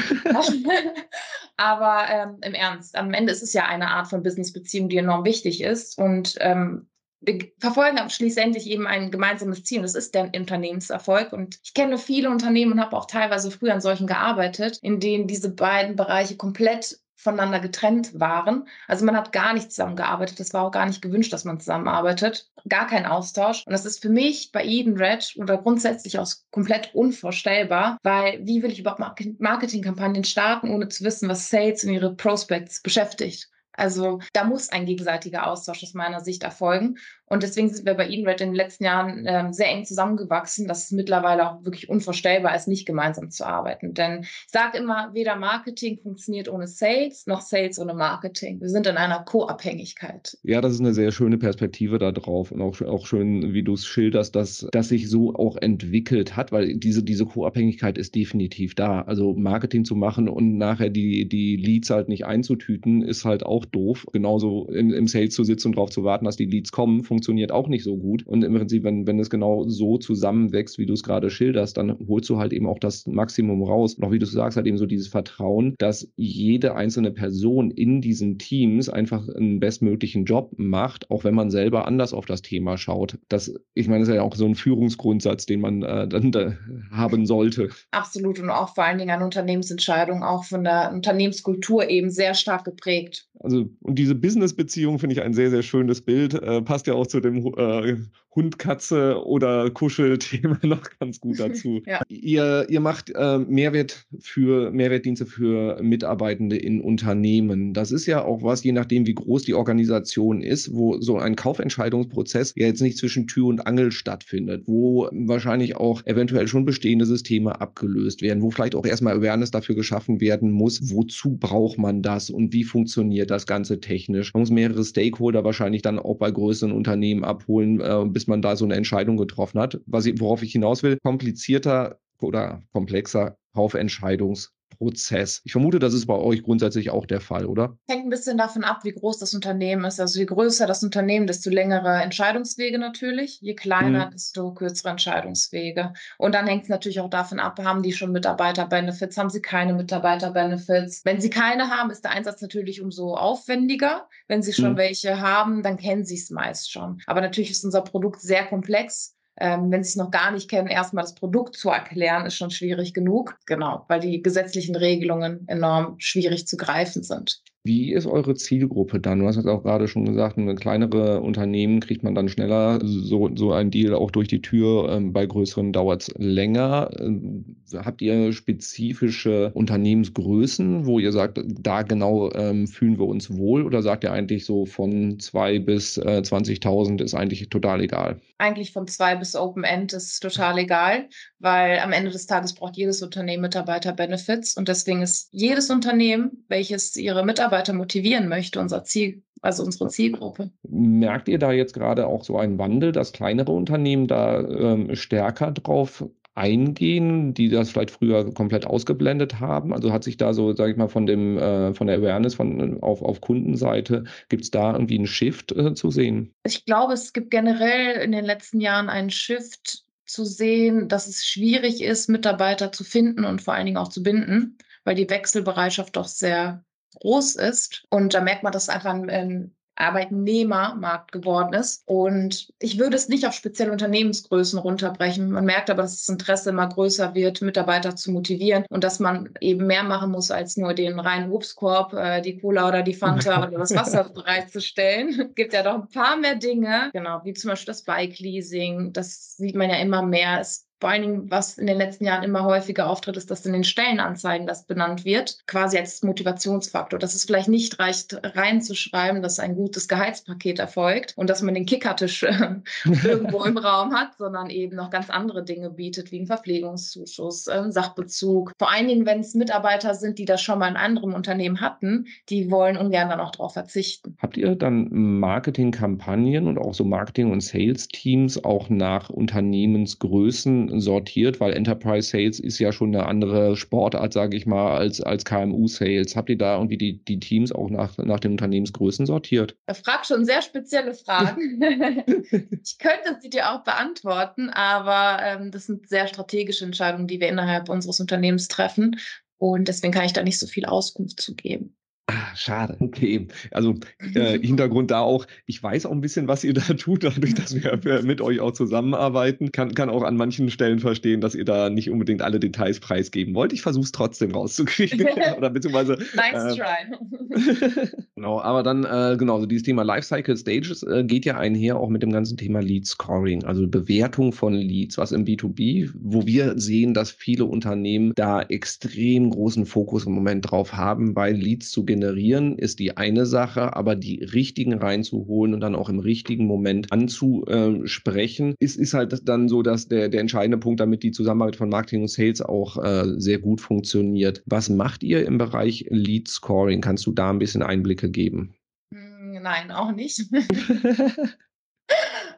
Aber 1.57 2.07
ähm, 2.09 2.39
im 2.43 2.55
Ernst, 2.55 2.97
am 2.97 3.13
Ende 3.13 3.33
ist 3.33 3.43
es 3.43 3.53
ja 3.53 3.67
eine 3.67 3.89
Art 3.89 4.09
von 4.09 4.23
Business-Beziehung, 4.23 4.89
die 4.89 4.99
enorm 4.99 5.25
wichtig 5.25 5.63
ist. 5.63 5.99
Und 5.99 6.37
ähm, 6.41 6.89
wir 7.21 7.51
verfolgen 7.59 7.99
schließlich 8.09 8.67
eben 8.69 8.87
ein 8.87 9.11
gemeinsames 9.11 9.65
Ziel. 9.65 9.83
Das 9.83 9.95
ist 9.95 10.15
der 10.15 10.31
Unternehmenserfolg. 10.35 11.33
Und 11.33 11.59
ich 11.65 11.75
kenne 11.75 11.99
viele 11.99 12.31
Unternehmen 12.31 12.73
und 12.73 12.81
habe 12.81 12.97
auch 12.97 13.07
teilweise 13.07 13.51
früher 13.51 13.75
an 13.75 13.81
solchen 13.81 14.07
gearbeitet, 14.07 14.79
in 14.83 15.01
denen 15.01 15.27
diese 15.27 15.51
beiden 15.51 15.97
Bereiche 15.97 16.37
komplett 16.37 17.01
voneinander 17.27 17.61
getrennt 17.61 18.19
waren. 18.19 18.67
Also 18.89 19.05
man 19.05 19.17
hat 19.17 19.33
gar 19.33 19.53
nicht 19.53 19.71
zusammengearbeitet. 19.71 20.41
Das 20.41 20.55
war 20.55 20.63
auch 20.63 20.71
gar 20.71 20.87
nicht 20.87 21.03
gewünscht, 21.03 21.33
dass 21.33 21.45
man 21.45 21.61
zusammenarbeitet. 21.61 22.49
Gar 22.69 22.87
kein 22.87 23.05
Austausch. 23.05 23.65
Und 23.67 23.73
das 23.73 23.85
ist 23.85 24.01
für 24.01 24.09
mich 24.09 24.53
bei 24.53 24.65
Eden 24.65 24.97
Red 24.97 25.35
oder 25.37 25.59
grundsätzlich 25.59 26.19
auch 26.19 26.29
komplett 26.51 26.95
unvorstellbar, 26.95 27.99
weil 28.03 28.47
wie 28.47 28.63
will 28.63 28.71
ich 28.71 28.79
überhaupt 28.79 29.03
Marketingkampagnen 29.41 30.25
starten, 30.25 30.71
ohne 30.71 30.89
zu 30.89 31.05
wissen, 31.05 31.29
was 31.29 31.51
Sales 31.51 31.85
und 31.85 31.91
ihre 31.91 32.15
Prospects 32.15 32.81
beschäftigt? 32.81 33.51
Also 33.77 34.21
da 34.33 34.45
muss 34.45 34.71
ein 34.71 34.87
gegenseitiger 34.87 35.47
Austausch 35.47 35.83
aus 35.83 35.95
meiner 35.95 36.21
Sicht 36.21 36.43
erfolgen. 36.43 36.97
Und 37.29 37.43
deswegen 37.43 37.69
sind 37.69 37.85
wir 37.87 37.95
bei 37.95 38.09
Edenred 38.09 38.41
in 38.41 38.51
den 38.51 38.55
letzten 38.55 38.85
Jahren 38.85 39.25
ähm, 39.27 39.53
sehr 39.53 39.69
eng 39.69 39.85
zusammengewachsen, 39.85 40.69
dass 40.69 40.85
es 40.85 40.91
mittlerweile 40.93 41.51
auch 41.51 41.65
wirklich 41.65 41.89
unvorstellbar 41.89 42.55
ist, 42.55 42.69
nicht 42.69 42.87
gemeinsam 42.87 43.31
zu 43.31 43.45
arbeiten. 43.45 43.95
Denn 43.95 44.21
ich 44.23 44.47
sage 44.49 44.79
immer, 44.79 45.11
weder 45.13 45.35
Marketing 45.37 45.99
funktioniert 45.99 46.49
ohne 46.49 46.69
Sales, 46.69 47.27
noch 47.27 47.41
Sales 47.41 47.81
ohne 47.81 47.95
Marketing. 47.95 48.61
Wir 48.61 48.69
sind 48.69 48.87
in 48.87 48.97
einer 48.97 49.25
Co-Abhängigkeit. 49.25 50.39
Ja, 50.45 50.61
das 50.61 50.75
ist 50.75 50.81
eine 50.81 50.95
sehr 50.95 51.11
schöne 51.11 51.37
Perspektive 51.37 51.99
da 51.99 52.13
drauf 52.13 52.53
und 52.53 52.63
auch, 52.63 52.81
auch 52.83 53.07
schön, 53.07 53.53
wie 53.53 53.65
du 53.65 53.75
es 53.75 53.87
schilderst, 53.87 54.37
dass 54.37 54.67
das 54.71 54.89
sich 54.89 55.11
so 55.11 55.35
auch 55.35 55.57
entwickelt 55.57 56.37
hat, 56.37 56.53
weil 56.53 56.77
diese, 56.77 57.03
diese 57.03 57.27
Co-Abhängigkeit 57.27 57.99
ist 57.99 58.15
definitiv 58.15 58.77
da. 58.77 59.03
Also 59.03 59.35
Marketing 59.35 59.85
zu 59.85 59.97
machen 59.97 60.29
und 60.29 60.59
nachher 60.59 60.91
die, 60.91 61.29
die 61.29 61.57
Leads 61.57 61.91
halt 61.91 62.09
nicht 62.09 62.25
einzutüten, 62.25 63.03
ist 63.03 63.25
halt 63.25 63.45
auch 63.45 63.65
doof. 63.65 64.07
Genauso 64.13 64.67
im, 64.69 64.93
im 64.93 65.09
Sales 65.09 65.35
zu 65.35 65.43
sitzen 65.43 65.69
und 65.69 65.77
darauf 65.77 65.91
zu 65.91 66.05
warten, 66.05 66.25
dass 66.25 66.37
die 66.37 66.47
Leads 66.47 66.71
kommen, 66.71 67.03
funktioniert 67.17 67.51
auch 67.51 67.69
nicht 67.69 67.83
so 67.83 67.97
gut. 67.97 68.27
Und 68.27 68.45
im 68.45 68.55
Prinzip, 68.55 68.85
wenn, 68.85 69.07
wenn 69.07 69.19
es 69.19 69.31
genau 69.31 69.67
so 69.69 69.97
zusammenwächst, 69.97 70.77
wie 70.79 70.85
du 70.85 70.93
es 70.93 71.03
gerade 71.03 71.31
schilderst, 71.31 71.79
dann 71.79 71.97
holst 72.07 72.29
du 72.29 72.37
halt 72.37 72.53
eben 72.53 72.67
auch 72.67 72.79
das 72.79 73.07
Maximum 73.07 73.63
raus. 73.63 73.95
Und 73.95 74.05
auch 74.05 74.13
wie 74.13 74.19
du 74.19 74.27
sagst, 74.27 74.59
halt 74.59 74.67
eben 74.67 74.77
so 74.77 74.85
dieses 74.85 75.09
Vertrauen, 75.09 75.75
dass 75.79 76.13
jede 76.17 76.75
einzelne 76.75 77.11
Person 77.11 77.71
in 77.71 78.03
diesen 78.03 78.37
Teams 78.37 78.91
einfach 78.91 79.27
einen 79.31 79.61
bestmöglichen 79.61 80.27
Job 80.27 80.53
macht, 80.59 81.11
auch 81.11 81.25
wenn 81.25 81.35
man 81.35 81.51
selber 81.51 81.89
anders 81.89 82.13
auf 82.13 82.27
das 82.27 82.43
Thema 82.43 82.77
schaut. 82.77 83.19
Das, 83.31 83.55
ich 83.73 83.89
meine, 83.89 84.01
das 84.01 84.09
ist 84.11 84.15
ja 84.15 84.23
auch 84.23 84.35
so 84.35 84.45
ein 84.45 84.55
Führungsgrundsatz, 84.55 85.47
den 85.47 85.61
man 85.61 85.83
äh, 85.83 86.07
dann 86.07 86.33
da 86.33 86.53
haben 86.91 87.25
sollte. 87.25 87.71
Absolut 87.93 88.39
und 88.41 88.51
auch 88.51 88.75
vor 88.75 88.85
allen 88.85 88.99
Dingen 88.99 89.11
an 89.11 89.23
Unternehmensentscheidungen, 89.23 90.23
auch 90.23 90.45
von 90.45 90.65
der 90.65 90.93
Unternehmenskultur 90.93 91.89
eben 91.89 92.11
sehr 92.11 92.35
stark 92.35 92.65
geprägt. 92.65 93.27
Also, 93.41 93.71
und 93.81 93.99
diese 93.99 94.15
Business-Beziehung 94.15 94.99
finde 94.99 95.15
ich 95.15 95.23
ein 95.23 95.35
sehr, 95.35 95.51
sehr 95.51 95.63
schönes 95.63 96.03
Bild. 96.03 96.35
Äh, 96.35 96.63
passt 96.63 96.87
ja 96.87 96.95
auch 96.95 97.06
zu 97.09 97.21
dem 97.21 97.47
äh, 97.57 97.97
Hund, 98.37 98.59
Katze 98.59 99.25
oder 99.25 99.71
Kuschelthema 99.71 100.59
noch 100.63 100.83
ganz 101.01 101.21
gut 101.21 101.41
dazu. 101.41 101.81
ja. 101.87 102.03
ihr, 102.09 102.67
ihr 102.69 102.81
macht 102.81 103.11
äh, 103.15 103.39
Mehrwert 103.39 104.07
für 104.21 104.71
Mehrwertdienste 104.71 105.25
für 105.25 105.83
Mitarbeitende 105.83 106.57
in 106.57 106.83
Unternehmen. 106.83 107.73
Das 107.73 107.91
ist 107.91 108.05
ja 108.05 108.23
auch 108.23 108.43
was, 108.43 108.63
je 108.63 108.73
nachdem, 108.73 109.07
wie 109.07 109.15
groß 109.15 109.45
die 109.45 109.55
Organisation 109.55 110.43
ist, 110.43 110.75
wo 110.75 111.01
so 111.01 111.17
ein 111.17 111.35
Kaufentscheidungsprozess 111.35 112.53
ja 112.57 112.67
jetzt 112.67 112.83
nicht 112.83 112.99
zwischen 112.99 113.27
Tür 113.27 113.47
und 113.47 113.67
Angel 113.67 113.91
stattfindet, 113.91 114.65
wo 114.67 115.09
wahrscheinlich 115.13 115.77
auch 115.77 116.05
eventuell 116.05 116.47
schon 116.47 116.67
bestehende 116.67 117.07
Systeme 117.07 117.61
abgelöst 117.61 118.21
werden, 118.21 118.43
wo 118.43 118.51
vielleicht 118.51 118.75
auch 118.75 118.85
erstmal 118.85 119.17
Awareness 119.17 119.51
dafür 119.51 119.75
geschaffen 119.75 120.21
werden 120.21 120.51
muss, 120.51 120.93
wozu 120.93 121.39
braucht 121.39 121.79
man 121.79 122.03
das 122.03 122.29
und 122.29 122.53
wie 122.53 122.65
funktioniert 122.65 123.31
das 123.31 123.47
Ganze 123.47 123.81
technisch. 123.81 124.35
Man 124.35 124.43
muss 124.43 124.51
mehrere 124.51 124.85
Stakeholder 124.85 125.43
wahrscheinlich 125.43 125.81
dann 125.81 125.99
auch 125.99 126.19
bei 126.19 126.31
größeren 126.31 126.73
Unternehmen 126.73 126.96
abholen, 127.25 127.81
äh, 127.81 128.05
bis 128.07 128.27
man 128.27 128.43
da 128.43 128.57
so 128.57 128.65
eine 128.65 128.75
Entscheidung 128.75 129.17
getroffen 129.17 129.61
hat. 129.61 129.81
Was 129.87 130.07
ich, 130.07 130.21
worauf 130.21 130.43
ich 130.43 130.53
hinaus 130.53 130.83
will, 130.83 130.99
komplizierter 131.03 131.99
oder 132.21 132.63
komplexer 132.73 133.37
Kaufentscheidungs 133.55 134.56
Prozess. 134.71 135.41
Ich 135.45 135.53
vermute, 135.53 135.79
das 135.79 135.95
ist 135.95 136.07
bei 136.07 136.15
euch 136.15 136.43
grundsätzlich 136.43 136.91
auch 136.91 137.07
der 137.07 137.21
Fall, 137.21 137.47
oder? 137.47 137.77
Hängt 137.89 138.05
ein 138.05 138.11
bisschen 138.11 138.39
davon 138.39 138.65
ab, 138.65 138.85
wie 138.85 138.93
groß 138.93 139.19
das 139.19 139.35
Unternehmen 139.35 139.85
ist. 139.85 140.01
Also 140.01 140.19
je 140.19 140.27
größer 140.27 140.67
das 140.67 140.83
Unternehmen, 140.83 141.27
desto 141.27 141.51
längere 141.51 142.03
Entscheidungswege 142.03 142.79
natürlich. 142.79 143.41
Je 143.41 143.55
kleiner, 143.55 144.07
mhm. 144.07 144.11
desto 144.11 144.53
kürzere 144.55 144.91
Entscheidungswege. 144.91 145.93
Und 146.19 146.35
dann 146.35 146.47
hängt 146.47 146.65
es 146.65 146.69
natürlich 146.69 147.01
auch 147.01 147.11
davon 147.11 147.41
ab, 147.41 147.59
haben 147.63 147.83
die 147.83 147.93
schon 147.93 148.13
Mitarbeiterbenefits, 148.13 149.17
haben 149.17 149.31
sie 149.31 149.43
keine 149.43 149.75
Mitarbeiterbenefits. 149.75 151.05
Wenn 151.05 151.21
sie 151.21 151.31
keine 151.31 151.71
haben, 151.71 151.91
ist 151.91 152.05
der 152.05 152.13
Einsatz 152.13 152.41
natürlich 152.43 152.83
umso 152.83 153.15
aufwendiger. 153.15 154.09
Wenn 154.29 154.43
sie 154.43 154.53
schon 154.53 154.73
mhm. 154.73 154.79
welche 154.79 155.21
haben, 155.21 155.63
dann 155.63 155.77
kennen 155.77 156.05
sie 156.05 156.17
es 156.17 156.31
meist 156.31 156.71
schon. 156.71 157.01
Aber 157.07 157.21
natürlich 157.21 157.51
ist 157.51 157.65
unser 157.65 157.83
Produkt 157.83 158.21
sehr 158.21 158.45
komplex 158.47 159.16
ähm, 159.39 159.71
wenn 159.71 159.85
sie 159.85 159.91
es 159.91 159.97
noch 159.97 160.11
gar 160.11 160.31
nicht 160.31 160.49
kennen, 160.49 160.69
erstmal 160.69 161.05
das 161.05 161.15
Produkt 161.15 161.57
zu 161.57 161.71
erklären, 161.71 162.27
ist 162.27 162.37
schon 162.37 162.51
schwierig 162.51 162.95
genug. 162.95 163.39
Genau, 163.47 163.85
weil 163.89 164.01
die 164.01 164.23
gesetzlichen 164.23 164.77
Regelungen 164.77 165.47
enorm 165.49 165.97
schwierig 165.99 166.47
zu 166.47 166.57
greifen 166.57 167.03
sind. 167.03 167.43
Wie 167.67 167.93
ist 167.93 168.07
eure 168.07 168.37
Zielgruppe 168.37 169.01
dann? 169.01 169.19
Du 169.19 169.27
hast 169.27 169.35
jetzt 169.37 169.49
auch 169.49 169.65
gerade 169.65 169.89
schon 169.89 170.05
gesagt, 170.05 170.39
ein 170.39 170.55
kleinere 170.55 171.21
Unternehmen 171.21 171.81
kriegt 171.81 172.05
man 172.05 172.15
dann 172.15 172.29
schneller 172.29 172.79
so, 172.85 173.29
so 173.35 173.53
ein 173.53 173.73
Deal 173.73 173.93
auch 173.95 174.13
durch 174.13 174.29
die 174.29 174.41
Tür. 174.41 174.89
Ähm, 174.91 175.13
bei 175.13 175.27
größeren 175.27 175.73
dauert 175.73 176.03
es 176.03 176.15
länger. 176.17 176.91
Ähm, 177.01 177.57
habt 177.75 178.03
ihr 178.03 178.33
spezifische 178.33 179.51
Unternehmensgrößen, 179.55 180.87
wo 180.87 181.01
ihr 181.01 181.11
sagt, 181.11 181.41
da 181.45 181.83
genau 181.83 182.33
ähm, 182.35 182.69
fühlen 182.69 182.99
wir 182.99 183.07
uns 183.07 183.37
wohl? 183.37 183.65
Oder 183.65 183.83
sagt 183.83 184.05
ihr 184.05 184.13
eigentlich 184.13 184.45
so 184.45 184.65
von 184.65 185.19
zwei 185.19 185.59
bis 185.59 185.97
äh, 185.97 186.23
20.000 186.25 187.03
ist 187.03 187.15
eigentlich 187.15 187.49
total 187.49 187.81
egal? 187.81 188.21
Eigentlich 188.39 188.73
von 188.73 188.87
zwei 188.87 189.17
bis 189.17 189.35
Open 189.35 189.65
End 189.65 189.93
ist 189.93 190.21
total 190.21 190.59
egal, 190.59 191.09
weil 191.41 191.81
am 191.81 191.93
Ende 191.93 192.11
des 192.11 192.27
Tages 192.27 192.55
braucht 192.55 192.77
jedes 192.77 193.03
Unternehmen 193.03 193.43
Mitarbeiter-Benefits 193.43 194.57
und 194.57 194.69
deswegen 194.69 195.03
ist 195.03 195.29
jedes 195.33 195.71
Unternehmen, 195.71 196.45
welches 196.49 196.95
ihre 196.97 197.25
Mitarbeiter 197.25 197.56
Mitarbeiter 197.57 197.73
motivieren 197.73 198.29
möchte, 198.29 198.61
unser 198.61 198.85
Ziel, 198.85 199.23
also 199.41 199.65
unsere 199.65 199.89
Zielgruppe. 199.89 200.51
Merkt 200.69 201.29
ihr 201.29 201.39
da 201.39 201.53
jetzt 201.53 201.73
gerade 201.73 202.07
auch 202.07 202.25
so 202.25 202.39
einen 202.39 202.59
Wandel, 202.59 202.93
dass 202.93 203.13
kleinere 203.13 203.53
Unternehmen 203.53 204.07
da 204.07 204.41
ähm, 204.41 204.95
stärker 204.95 205.53
drauf 205.53 206.05
eingehen, 206.35 207.33
die 207.33 207.49
das 207.49 207.71
vielleicht 207.71 207.91
früher 207.91 208.33
komplett 208.35 208.67
ausgeblendet 208.67 209.41
haben? 209.41 209.73
Also 209.73 209.93
hat 209.93 210.05
sich 210.05 210.19
da 210.19 210.35
so, 210.35 210.55
sage 210.55 210.73
ich 210.73 210.77
mal, 210.77 210.89
von 210.89 211.07
dem 211.07 211.39
äh, 211.39 211.73
von 211.73 211.87
der 211.87 211.97
Awareness 211.97 212.35
von 212.35 212.83
auf, 212.83 213.01
auf 213.01 213.23
Kundenseite, 213.23 214.05
gibt 214.29 214.45
es 214.45 214.51
da 214.51 214.73
irgendwie 214.73 214.97
einen 214.97 215.07
Shift 215.07 215.53
äh, 215.53 215.75
zu 215.75 215.91
sehen? 215.91 216.35
Ich 216.45 216.67
glaube, 216.67 216.93
es 216.93 217.15
gibt 217.15 217.31
generell 217.31 218.03
in 218.03 218.13
den 218.13 218.25
letzten 218.25 218.61
Jahren 218.61 218.91
einen 218.91 219.11
Shift 219.11 219.85
zu 220.05 220.25
sehen, 220.25 220.89
dass 220.89 221.09
es 221.09 221.27
schwierig 221.27 221.83
ist, 221.83 222.09
Mitarbeiter 222.09 222.71
zu 222.71 222.85
finden 222.85 223.25
und 223.25 223.41
vor 223.41 223.55
allen 223.55 223.67
Dingen 223.67 223.79
auch 223.79 223.89
zu 223.89 224.03
binden, 224.03 224.59
weil 224.85 224.95
die 224.95 225.09
Wechselbereitschaft 225.09 225.97
doch 225.97 226.07
sehr 226.07 226.63
groß 227.01 227.37
ist. 227.37 227.85
Und 227.91 228.15
da 228.15 228.21
merkt 228.21 228.43
man, 228.43 228.53
dass 228.53 228.65
es 228.65 228.69
einfach 228.69 228.95
ein, 228.95 229.11
ein 229.11 229.57
Arbeitnehmermarkt 229.77 231.13
geworden 231.13 231.53
ist. 231.53 231.83
Und 231.87 232.49
ich 232.59 232.79
würde 232.79 232.97
es 232.97 233.09
nicht 233.09 233.27
auf 233.27 233.35
spezielle 233.35 233.73
Unternehmensgrößen 233.73 234.59
runterbrechen. 234.59 235.31
Man 235.31 235.45
merkt 235.45 235.71
aber, 235.71 235.83
dass 235.83 235.99
das 235.99 236.09
Interesse 236.09 236.51
immer 236.51 236.69
größer 236.69 237.15
wird, 237.15 237.43
Mitarbeiter 237.43 237.95
zu 237.95 238.11
motivieren 238.11 238.65
und 238.71 238.85
dass 238.85 238.99
man 238.99 239.35
eben 239.41 239.67
mehr 239.67 239.83
machen 239.83 240.11
muss, 240.11 240.31
als 240.31 240.57
nur 240.57 240.75
den 240.75 240.99
reinen 240.99 241.31
Obstkorb, 241.31 241.93
äh, 241.93 242.23
die 242.23 242.39
Cola 242.39 242.69
oder 242.69 242.83
die 242.83 242.95
Fanta 242.95 243.47
oder 243.47 243.59
das 243.59 243.75
Wasser 243.75 244.05
bereitzustellen. 244.15 245.09
Es 245.09 245.19
gibt 245.35 245.53
ja 245.53 245.63
doch 245.63 245.75
ein 245.75 245.89
paar 245.89 246.17
mehr 246.17 246.37
Dinge, 246.37 246.91
genau, 246.93 247.21
wie 247.25 247.35
zum 247.35 247.51
Beispiel 247.51 247.67
das 247.73 247.85
Bike-Leasing. 247.85 248.93
Das 248.93 249.37
sieht 249.37 249.55
man 249.55 249.69
ja 249.69 249.77
immer 249.77 250.03
mehr. 250.03 250.41
Es 250.41 250.67
vor 250.81 250.91
allen 250.91 251.03
Dingen, 251.03 251.31
was 251.31 251.57
in 251.59 251.67
den 251.67 251.79
letzten 251.79 252.05
Jahren 252.05 252.23
immer 252.23 252.45
häufiger 252.45 252.89
auftritt, 252.91 253.17
ist, 253.17 253.31
dass 253.31 253.47
in 253.47 253.53
den 253.53 253.65
Stellenanzeigen 253.65 254.47
das 254.47 254.65
benannt 254.65 255.05
wird, 255.05 255.39
quasi 255.47 255.79
als 255.79 256.03
Motivationsfaktor, 256.03 256.99
dass 256.99 257.15
es 257.15 257.25
vielleicht 257.25 257.49
nicht 257.49 257.79
reicht, 257.79 258.19
reinzuschreiben, 258.23 259.23
dass 259.23 259.39
ein 259.39 259.55
gutes 259.55 259.89
Gehaltspaket 259.89 260.59
erfolgt 260.59 261.15
und 261.17 261.31
dass 261.31 261.43
man 261.43 261.55
den 261.55 261.65
Kickertisch 261.65 262.23
äh, 262.25 262.57
irgendwo 263.05 263.45
im 263.45 263.57
Raum 263.57 263.95
hat, 263.95 264.17
sondern 264.19 264.51
eben 264.51 264.77
noch 264.77 264.91
ganz 264.91 265.09
andere 265.09 265.45
Dinge 265.45 265.71
bietet, 265.71 266.13
wie 266.13 266.21
ein 266.21 266.27
Verpflegungszuschuss, 266.27 267.47
äh, 267.47 267.71
Sachbezug. 267.71 268.53
Vor 268.59 268.71
allen 268.71 268.89
Dingen, 268.89 269.07
wenn 269.07 269.21
es 269.21 269.35
Mitarbeiter 269.35 269.95
sind, 269.95 270.19
die 270.19 270.27
das 270.27 270.43
schon 270.43 270.59
mal 270.59 270.69
in 270.69 270.77
anderem 270.77 271.15
Unternehmen 271.15 271.61
hatten, 271.61 272.07
die 272.29 272.51
wollen 272.51 272.77
ungern 272.77 273.09
dann 273.09 273.21
auch 273.21 273.31
darauf 273.31 273.55
verzichten. 273.55 274.17
Habt 274.21 274.37
ihr 274.37 274.55
dann 274.55 274.89
Marketingkampagnen 274.91 276.47
und 276.47 276.59
auch 276.59 276.75
so 276.75 276.85
Marketing- 276.85 277.33
und 277.33 277.41
Sales-Teams 277.41 278.45
auch 278.45 278.69
nach 278.69 279.09
Unternehmensgrößen 279.09 280.66
sortiert, 280.81 281.41
weil 281.41 281.53
Enterprise 281.53 282.09
Sales 282.11 282.41
ist 282.41 282.59
ja 282.59 282.73
schon 282.73 282.95
eine 282.95 283.07
andere 283.07 283.57
Sportart, 283.57 284.13
sage 284.13 284.37
ich 284.37 284.47
mal, 284.47 284.77
als, 284.77 285.01
als 285.01 285.25
KMU 285.25 285.67
Sales. 285.69 286.17
Habt 286.17 286.31
ihr 286.31 286.39
da 286.39 286.57
irgendwie 286.57 286.79
die, 286.79 287.05
die 287.05 287.21
Teams 287.21 287.53
auch 287.53 287.71
nach, 287.71 287.97
nach 287.99 288.21
den 288.21 288.33
Unternehmensgrößen 288.33 289.07
sortiert? 289.07 289.57
Er 289.67 289.75
fragt 289.75 290.07
schon 290.07 290.25
sehr 290.25 290.43
spezielle 290.43 290.95
Fragen. 290.95 291.61
ich 292.63 292.79
könnte 292.79 293.19
sie 293.21 293.31
dir 293.31 293.51
auch 293.53 293.65
beantworten, 293.65 294.51
aber 294.51 295.23
ähm, 295.23 295.51
das 295.51 295.67
sind 295.67 295.89
sehr 295.89 296.07
strategische 296.07 296.65
Entscheidungen, 296.65 297.07
die 297.07 297.21
wir 297.21 297.29
innerhalb 297.29 297.69
unseres 297.69 298.01
Unternehmens 298.01 298.49
treffen. 298.49 298.99
Und 299.39 299.69
deswegen 299.69 299.93
kann 299.93 300.07
ich 300.07 300.13
da 300.13 300.23
nicht 300.23 300.39
so 300.39 300.47
viel 300.47 300.65
Auskunft 300.65 301.21
zu 301.21 301.35
geben. 301.35 301.77
Ah, 302.09 302.37
schade. 302.37 302.77
Okay. 302.79 303.27
Also 303.51 303.75
äh, 304.15 304.39
Hintergrund 304.47 304.93
da 304.93 305.01
auch, 305.01 305.27
ich 305.47 305.61
weiß 305.61 305.87
auch 305.87 305.91
ein 305.91 306.01
bisschen, 306.01 306.29
was 306.29 306.45
ihr 306.45 306.55
da 306.55 306.63
tut, 306.63 307.03
dadurch, 307.03 307.35
dass 307.35 307.55
wir 307.55 308.03
mit 308.03 308.21
euch 308.21 308.39
auch 308.39 308.53
zusammenarbeiten. 308.53 309.51
Kann, 309.51 309.75
kann 309.75 309.91
auch 309.91 310.05
an 310.05 310.17
manchen 310.17 310.49
Stellen 310.51 310.79
verstehen, 310.79 311.21
dass 311.21 311.35
ihr 311.35 311.45
da 311.45 311.69
nicht 311.69 311.91
unbedingt 311.91 312.23
alle 312.23 312.39
Details 312.39 312.79
preisgeben 312.79 313.35
wollt. 313.35 313.53
Ich 313.53 313.63
versuche 313.63 313.85
es 313.85 313.93
trotzdem 313.93 314.31
rauszukriegen. 314.31 315.05
Oder 315.37 315.51
beziehungsweise. 315.51 315.99
nice 316.15 316.57
äh, 316.57 316.57
try. 316.57 317.89
genau, 318.15 318.41
aber 318.41 318.63
dann, 318.63 318.85
äh, 318.85 319.17
genau, 319.19 319.41
so 319.41 319.47
dieses 319.47 319.65
Thema 319.65 319.83
Lifecycle 319.83 320.37
Stages 320.37 320.85
äh, 320.85 321.03
geht 321.03 321.25
ja 321.25 321.37
einher 321.39 321.77
auch 321.77 321.89
mit 321.89 322.03
dem 322.03 322.13
ganzen 322.13 322.37
Thema 322.37 322.61
Lead 322.61 322.87
Scoring, 322.87 323.45
also 323.45 323.67
Bewertung 323.67 324.33
von 324.33 324.55
Leads, 324.55 324.97
was 324.97 325.11
im 325.11 325.25
B2B, 325.25 325.91
wo 326.01 326.25
wir 326.25 326.57
sehen, 326.57 326.95
dass 326.95 327.11
viele 327.11 327.47
Unternehmen 327.47 328.13
da 328.15 328.43
extrem 328.43 329.31
großen 329.31 329.67
Fokus 329.67 330.07
im 330.07 330.13
Moment 330.13 330.49
drauf 330.49 330.73
haben, 330.73 331.17
weil 331.17 331.35
Leads 331.35 331.71
zu 331.73 331.85
generieren 331.85 331.96
ist 332.03 332.79
die 332.79 332.97
eine 332.97 333.27
Sache, 333.27 333.77
aber 333.77 333.97
die 333.97 334.23
richtigen 334.23 334.75
reinzuholen 334.75 335.55
und 335.55 335.61
dann 335.61 335.75
auch 335.75 335.89
im 335.89 335.99
richtigen 335.99 336.47
Moment 336.47 336.93
anzusprechen, 336.93 338.55
ist, 338.59 338.77
ist 338.77 338.95
halt 338.95 339.29
dann 339.29 339.49
so, 339.49 339.63
dass 339.63 339.89
der, 339.89 340.09
der 340.09 340.21
entscheidende 340.21 340.59
Punkt, 340.59 340.81
damit 340.81 341.03
die 341.03 341.13
Zusammenarbeit 341.13 341.57
von 341.57 341.69
Marketing 341.69 342.03
und 342.03 342.09
Sales 342.09 342.43
auch 342.43 342.83
äh, 342.83 343.05
sehr 343.19 343.39
gut 343.39 343.61
funktioniert. 343.61 344.43
Was 344.47 344.69
macht 344.69 345.03
ihr 345.03 345.27
im 345.27 345.39
Bereich 345.39 345.87
Lead 345.91 346.29
Scoring? 346.29 346.81
Kannst 346.81 347.07
du 347.07 347.13
da 347.13 347.31
ein 347.31 347.39
bisschen 347.39 347.63
Einblicke 347.63 348.11
geben? 348.11 348.55
Hm, 348.93 349.43
nein, 349.43 349.71
auch 349.71 349.93
nicht. 349.93 350.25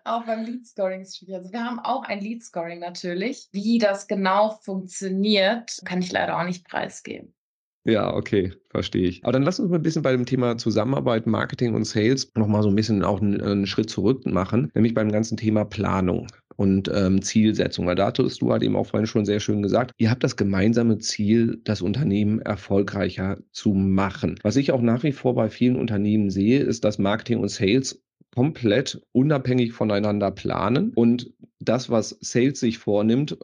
auch 0.04 0.24
beim 0.24 0.44
Lead 0.44 0.66
Scoring 0.66 1.02
ist 1.02 1.18
schwierig. 1.18 1.36
Also 1.36 1.52
wir 1.52 1.64
haben 1.64 1.78
auch 1.80 2.04
ein 2.04 2.20
Lead 2.20 2.42
Scoring 2.42 2.80
natürlich. 2.80 3.48
Wie 3.52 3.78
das 3.78 4.06
genau 4.06 4.58
funktioniert, 4.62 5.80
kann 5.84 6.00
ich 6.00 6.12
leider 6.12 6.38
auch 6.38 6.44
nicht 6.44 6.66
preisgeben. 6.66 7.34
Ja, 7.88 8.12
okay, 8.12 8.52
verstehe 8.68 9.08
ich. 9.08 9.24
Aber 9.24 9.32
dann 9.32 9.44
lass 9.44 9.58
uns 9.58 9.70
mal 9.70 9.76
ein 9.76 9.82
bisschen 9.82 10.02
bei 10.02 10.12
dem 10.12 10.26
Thema 10.26 10.58
Zusammenarbeit, 10.58 11.26
Marketing 11.26 11.74
und 11.74 11.84
Sales 11.84 12.30
nochmal 12.36 12.62
so 12.62 12.68
ein 12.68 12.74
bisschen 12.74 13.02
auch 13.02 13.22
einen, 13.22 13.40
einen, 13.40 13.66
Schritt 13.66 13.88
zurück 13.88 14.26
machen, 14.26 14.70
nämlich 14.74 14.92
beim 14.92 15.10
ganzen 15.10 15.38
Thema 15.38 15.64
Planung 15.64 16.26
und 16.56 16.90
ähm, 16.94 17.22
Zielsetzung. 17.22 17.86
Weil 17.86 17.94
dazu 17.94 18.26
hast 18.26 18.42
du 18.42 18.52
halt 18.52 18.62
eben 18.62 18.76
auch 18.76 18.88
vorhin 18.88 19.06
schon 19.06 19.24
sehr 19.24 19.40
schön 19.40 19.62
gesagt, 19.62 19.92
ihr 19.96 20.10
habt 20.10 20.22
das 20.22 20.36
gemeinsame 20.36 20.98
Ziel, 20.98 21.62
das 21.64 21.80
Unternehmen 21.80 22.40
erfolgreicher 22.40 23.38
zu 23.52 23.72
machen. 23.72 24.38
Was 24.42 24.56
ich 24.56 24.70
auch 24.70 24.82
nach 24.82 25.02
wie 25.02 25.12
vor 25.12 25.34
bei 25.34 25.48
vielen 25.48 25.76
Unternehmen 25.76 26.28
sehe, 26.28 26.60
ist, 26.60 26.84
dass 26.84 26.98
Marketing 26.98 27.38
und 27.38 27.48
Sales 27.48 28.02
komplett 28.34 29.00
unabhängig 29.12 29.72
voneinander 29.72 30.30
planen 30.30 30.92
und 30.94 31.32
das, 31.58 31.88
was 31.88 32.18
Sales 32.20 32.60
sich 32.60 32.76
vornimmt, 32.76 33.38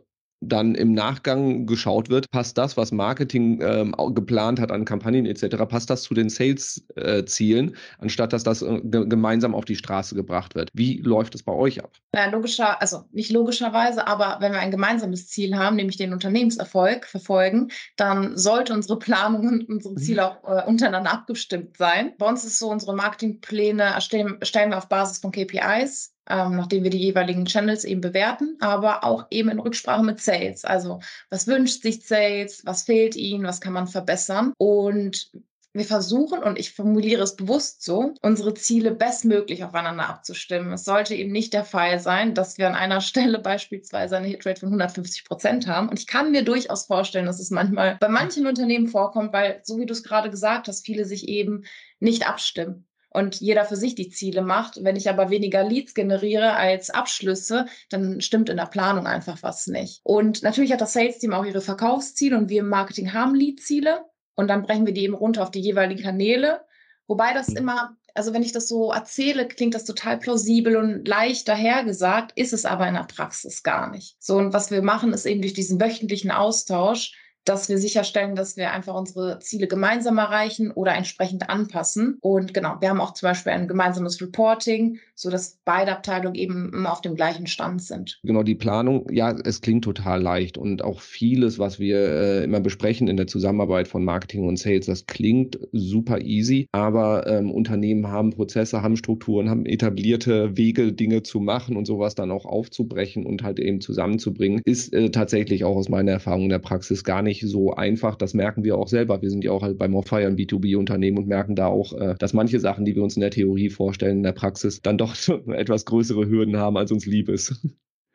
dann 0.48 0.74
im 0.74 0.92
Nachgang 0.92 1.66
geschaut 1.66 2.08
wird, 2.08 2.30
passt 2.30 2.58
das, 2.58 2.76
was 2.76 2.92
Marketing 2.92 3.60
ähm, 3.62 3.94
geplant 4.14 4.60
hat 4.60 4.70
an 4.70 4.84
Kampagnen 4.84 5.26
etc., 5.26 5.56
passt 5.68 5.90
das 5.90 6.02
zu 6.02 6.14
den 6.14 6.28
Sales-Zielen, 6.28 7.70
äh, 7.70 7.76
anstatt 7.98 8.32
dass 8.32 8.44
das 8.44 8.62
äh, 8.62 8.80
gemeinsam 8.82 9.54
auf 9.54 9.64
die 9.64 9.76
Straße 9.76 10.14
gebracht 10.14 10.54
wird. 10.54 10.70
Wie 10.72 10.98
läuft 10.98 11.34
es 11.34 11.42
bei 11.42 11.52
euch 11.52 11.82
ab? 11.82 11.92
Ja, 12.14 12.26
logischer, 12.30 12.80
also 12.80 13.04
nicht 13.12 13.30
logischerweise, 13.30 14.06
aber 14.06 14.38
wenn 14.40 14.52
wir 14.52 14.60
ein 14.60 14.70
gemeinsames 14.70 15.28
Ziel 15.28 15.56
haben, 15.56 15.76
nämlich 15.76 15.96
den 15.96 16.12
Unternehmenserfolg 16.12 17.06
verfolgen, 17.06 17.70
dann 17.96 18.36
sollte 18.36 18.72
unsere 18.72 18.98
Planung 18.98 19.48
und 19.48 19.68
unsere 19.68 19.94
Ziele 19.96 20.26
auch 20.26 20.44
äh, 20.44 20.66
untereinander 20.66 21.12
abgestimmt 21.12 21.76
sein. 21.76 22.12
Bei 22.18 22.28
uns 22.28 22.44
ist 22.44 22.58
so, 22.58 22.70
unsere 22.70 22.94
Marketingpläne 22.94 23.82
erstellen, 23.82 24.36
erstellen 24.40 24.70
wir 24.70 24.78
auf 24.78 24.88
Basis 24.88 25.18
von 25.18 25.32
KPIs 25.32 26.13
ähm, 26.28 26.56
nachdem 26.56 26.82
wir 26.82 26.90
die 26.90 26.98
jeweiligen 26.98 27.44
Channels 27.44 27.84
eben 27.84 28.00
bewerten, 28.00 28.56
aber 28.60 29.04
auch 29.04 29.26
eben 29.30 29.50
in 29.50 29.58
Rücksprache 29.60 30.02
mit 30.02 30.20
Sales. 30.20 30.64
Also 30.64 31.00
was 31.30 31.46
wünscht 31.46 31.82
sich 31.82 32.06
Sales, 32.06 32.64
was 32.64 32.82
fehlt 32.82 33.16
ihnen, 33.16 33.44
was 33.44 33.60
kann 33.60 33.72
man 33.72 33.86
verbessern 33.86 34.52
und 34.58 35.30
wir 35.76 35.84
versuchen, 35.84 36.44
und 36.44 36.56
ich 36.56 36.72
formuliere 36.72 37.24
es 37.24 37.34
bewusst 37.34 37.82
so, 37.82 38.14
unsere 38.22 38.54
Ziele 38.54 38.92
bestmöglich 38.92 39.64
aufeinander 39.64 40.08
abzustimmen. 40.08 40.72
Es 40.72 40.84
sollte 40.84 41.16
eben 41.16 41.32
nicht 41.32 41.52
der 41.52 41.64
Fall 41.64 41.98
sein, 41.98 42.32
dass 42.32 42.58
wir 42.58 42.68
an 42.68 42.76
einer 42.76 43.00
Stelle 43.00 43.40
beispielsweise 43.40 44.16
eine 44.16 44.28
Hitrate 44.28 44.60
von 44.60 44.68
150 44.68 45.24
Prozent 45.24 45.66
haben. 45.66 45.88
Und 45.88 45.98
ich 45.98 46.06
kann 46.06 46.30
mir 46.30 46.44
durchaus 46.44 46.86
vorstellen, 46.86 47.26
dass 47.26 47.40
es 47.40 47.50
manchmal 47.50 47.96
bei 47.96 48.08
manchen 48.08 48.46
Unternehmen 48.46 48.86
vorkommt, 48.86 49.32
weil, 49.32 49.60
so 49.64 49.76
wie 49.76 49.86
du 49.86 49.92
es 49.92 50.04
gerade 50.04 50.30
gesagt 50.30 50.68
hast, 50.68 50.86
viele 50.86 51.04
sich 51.06 51.26
eben 51.26 51.64
nicht 51.98 52.28
abstimmen 52.28 52.86
und 53.14 53.40
jeder 53.40 53.64
für 53.64 53.76
sich 53.76 53.94
die 53.94 54.10
Ziele 54.10 54.42
macht. 54.42 54.82
Wenn 54.82 54.96
ich 54.96 55.08
aber 55.08 55.30
weniger 55.30 55.62
Leads 55.62 55.94
generiere 55.94 56.54
als 56.54 56.90
Abschlüsse, 56.90 57.66
dann 57.88 58.20
stimmt 58.20 58.48
in 58.48 58.56
der 58.56 58.66
Planung 58.66 59.06
einfach 59.06 59.42
was 59.42 59.68
nicht. 59.68 60.00
Und 60.02 60.42
natürlich 60.42 60.72
hat 60.72 60.80
das 60.80 60.92
Sales-Team 60.92 61.32
auch 61.32 61.44
ihre 61.44 61.60
Verkaufsziele 61.60 62.36
und 62.36 62.48
wir 62.48 62.60
im 62.60 62.68
Marketing 62.68 63.12
haben 63.12 63.34
Lead-Ziele 63.34 64.04
und 64.34 64.48
dann 64.48 64.62
brechen 64.62 64.84
wir 64.84 64.92
die 64.92 65.04
eben 65.04 65.14
runter 65.14 65.44
auf 65.44 65.52
die 65.52 65.60
jeweiligen 65.60 66.02
Kanäle. 66.02 66.60
Wobei 67.06 67.32
das 67.32 67.48
mhm. 67.48 67.58
immer, 67.58 67.96
also 68.14 68.34
wenn 68.34 68.42
ich 68.42 68.52
das 68.52 68.66
so 68.66 68.90
erzähle, 68.90 69.46
klingt 69.46 69.74
das 69.74 69.84
total 69.84 70.18
plausibel 70.18 70.76
und 70.76 71.06
leicht 71.06 71.46
dahergesagt, 71.46 72.32
ist 72.34 72.52
es 72.52 72.64
aber 72.64 72.88
in 72.88 72.94
der 72.94 73.04
Praxis 73.04 73.62
gar 73.62 73.90
nicht. 73.90 74.16
So, 74.18 74.38
und 74.38 74.52
was 74.52 74.72
wir 74.72 74.82
machen, 74.82 75.12
ist 75.12 75.24
eben 75.24 75.40
durch 75.40 75.54
diesen 75.54 75.80
wöchentlichen 75.80 76.32
Austausch 76.32 77.12
dass 77.44 77.68
wir 77.68 77.78
sicherstellen, 77.78 78.36
dass 78.36 78.56
wir 78.56 78.72
einfach 78.72 78.94
unsere 78.94 79.38
Ziele 79.40 79.66
gemeinsam 79.66 80.18
erreichen 80.18 80.70
oder 80.70 80.94
entsprechend 80.94 81.50
anpassen. 81.50 82.18
Und 82.20 82.54
genau, 82.54 82.76
wir 82.80 82.88
haben 82.88 83.00
auch 83.00 83.14
zum 83.14 83.28
Beispiel 83.28 83.52
ein 83.52 83.68
gemeinsames 83.68 84.20
Reporting, 84.20 84.98
so 85.14 85.30
dass 85.30 85.58
beide 85.64 85.92
Abteilungen 85.92 86.34
eben 86.34 86.72
immer 86.72 86.92
auf 86.92 87.00
dem 87.00 87.14
gleichen 87.14 87.46
Stand 87.46 87.82
sind. 87.82 88.20
Genau, 88.22 88.42
die 88.42 88.54
Planung, 88.54 89.06
ja, 89.10 89.30
es 89.44 89.60
klingt 89.60 89.84
total 89.84 90.22
leicht 90.22 90.58
und 90.58 90.82
auch 90.82 91.00
vieles, 91.00 91.58
was 91.58 91.78
wir 91.78 91.98
äh, 91.98 92.44
immer 92.44 92.60
besprechen 92.60 93.08
in 93.08 93.16
der 93.16 93.26
Zusammenarbeit 93.26 93.88
von 93.88 94.04
Marketing 94.04 94.48
und 94.48 94.58
Sales, 94.58 94.86
das 94.86 95.06
klingt 95.06 95.58
super 95.72 96.20
easy, 96.20 96.68
aber 96.72 97.26
ähm, 97.26 97.50
Unternehmen 97.50 98.08
haben 98.08 98.30
Prozesse, 98.30 98.82
haben 98.82 98.96
Strukturen, 98.96 99.50
haben 99.50 99.66
etablierte 99.66 100.56
Wege, 100.56 100.92
Dinge 100.92 101.22
zu 101.22 101.40
machen 101.40 101.76
und 101.76 101.86
sowas 101.86 102.14
dann 102.14 102.30
auch 102.30 102.46
aufzubrechen 102.46 103.26
und 103.26 103.42
halt 103.42 103.58
eben 103.58 103.80
zusammenzubringen, 103.80 104.62
ist 104.64 104.92
äh, 104.92 105.10
tatsächlich 105.10 105.64
auch 105.64 105.76
aus 105.76 105.88
meiner 105.88 106.12
Erfahrung 106.12 106.44
in 106.44 106.48
der 106.48 106.58
Praxis 106.58 107.04
gar 107.04 107.22
nicht 107.22 107.33
nicht 107.42 107.50
so 107.50 107.74
einfach. 107.74 108.16
Das 108.16 108.34
merken 108.34 108.64
wir 108.64 108.76
auch 108.76 108.88
selber. 108.88 109.20
Wir 109.22 109.30
sind 109.30 109.44
ja 109.44 109.50
auch 109.50 109.62
halt 109.62 109.78
bei 109.78 109.88
Morfire 109.88 110.26
ein 110.26 110.36
B2B-Unternehmen 110.36 111.18
und 111.18 111.26
merken 111.26 111.56
da 111.56 111.66
auch, 111.66 111.92
äh, 111.94 112.14
dass 112.18 112.32
manche 112.32 112.60
Sachen, 112.60 112.84
die 112.84 112.94
wir 112.94 113.02
uns 113.02 113.16
in 113.16 113.20
der 113.20 113.30
Theorie 113.30 113.70
vorstellen, 113.70 114.18
in 114.18 114.22
der 114.22 114.32
Praxis 114.32 114.82
dann 114.82 114.98
doch 114.98 115.14
etwas 115.48 115.84
größere 115.84 116.28
Hürden 116.28 116.56
haben, 116.56 116.76
als 116.76 116.92
uns 116.92 117.06
lieb 117.06 117.28
ist. 117.28 117.60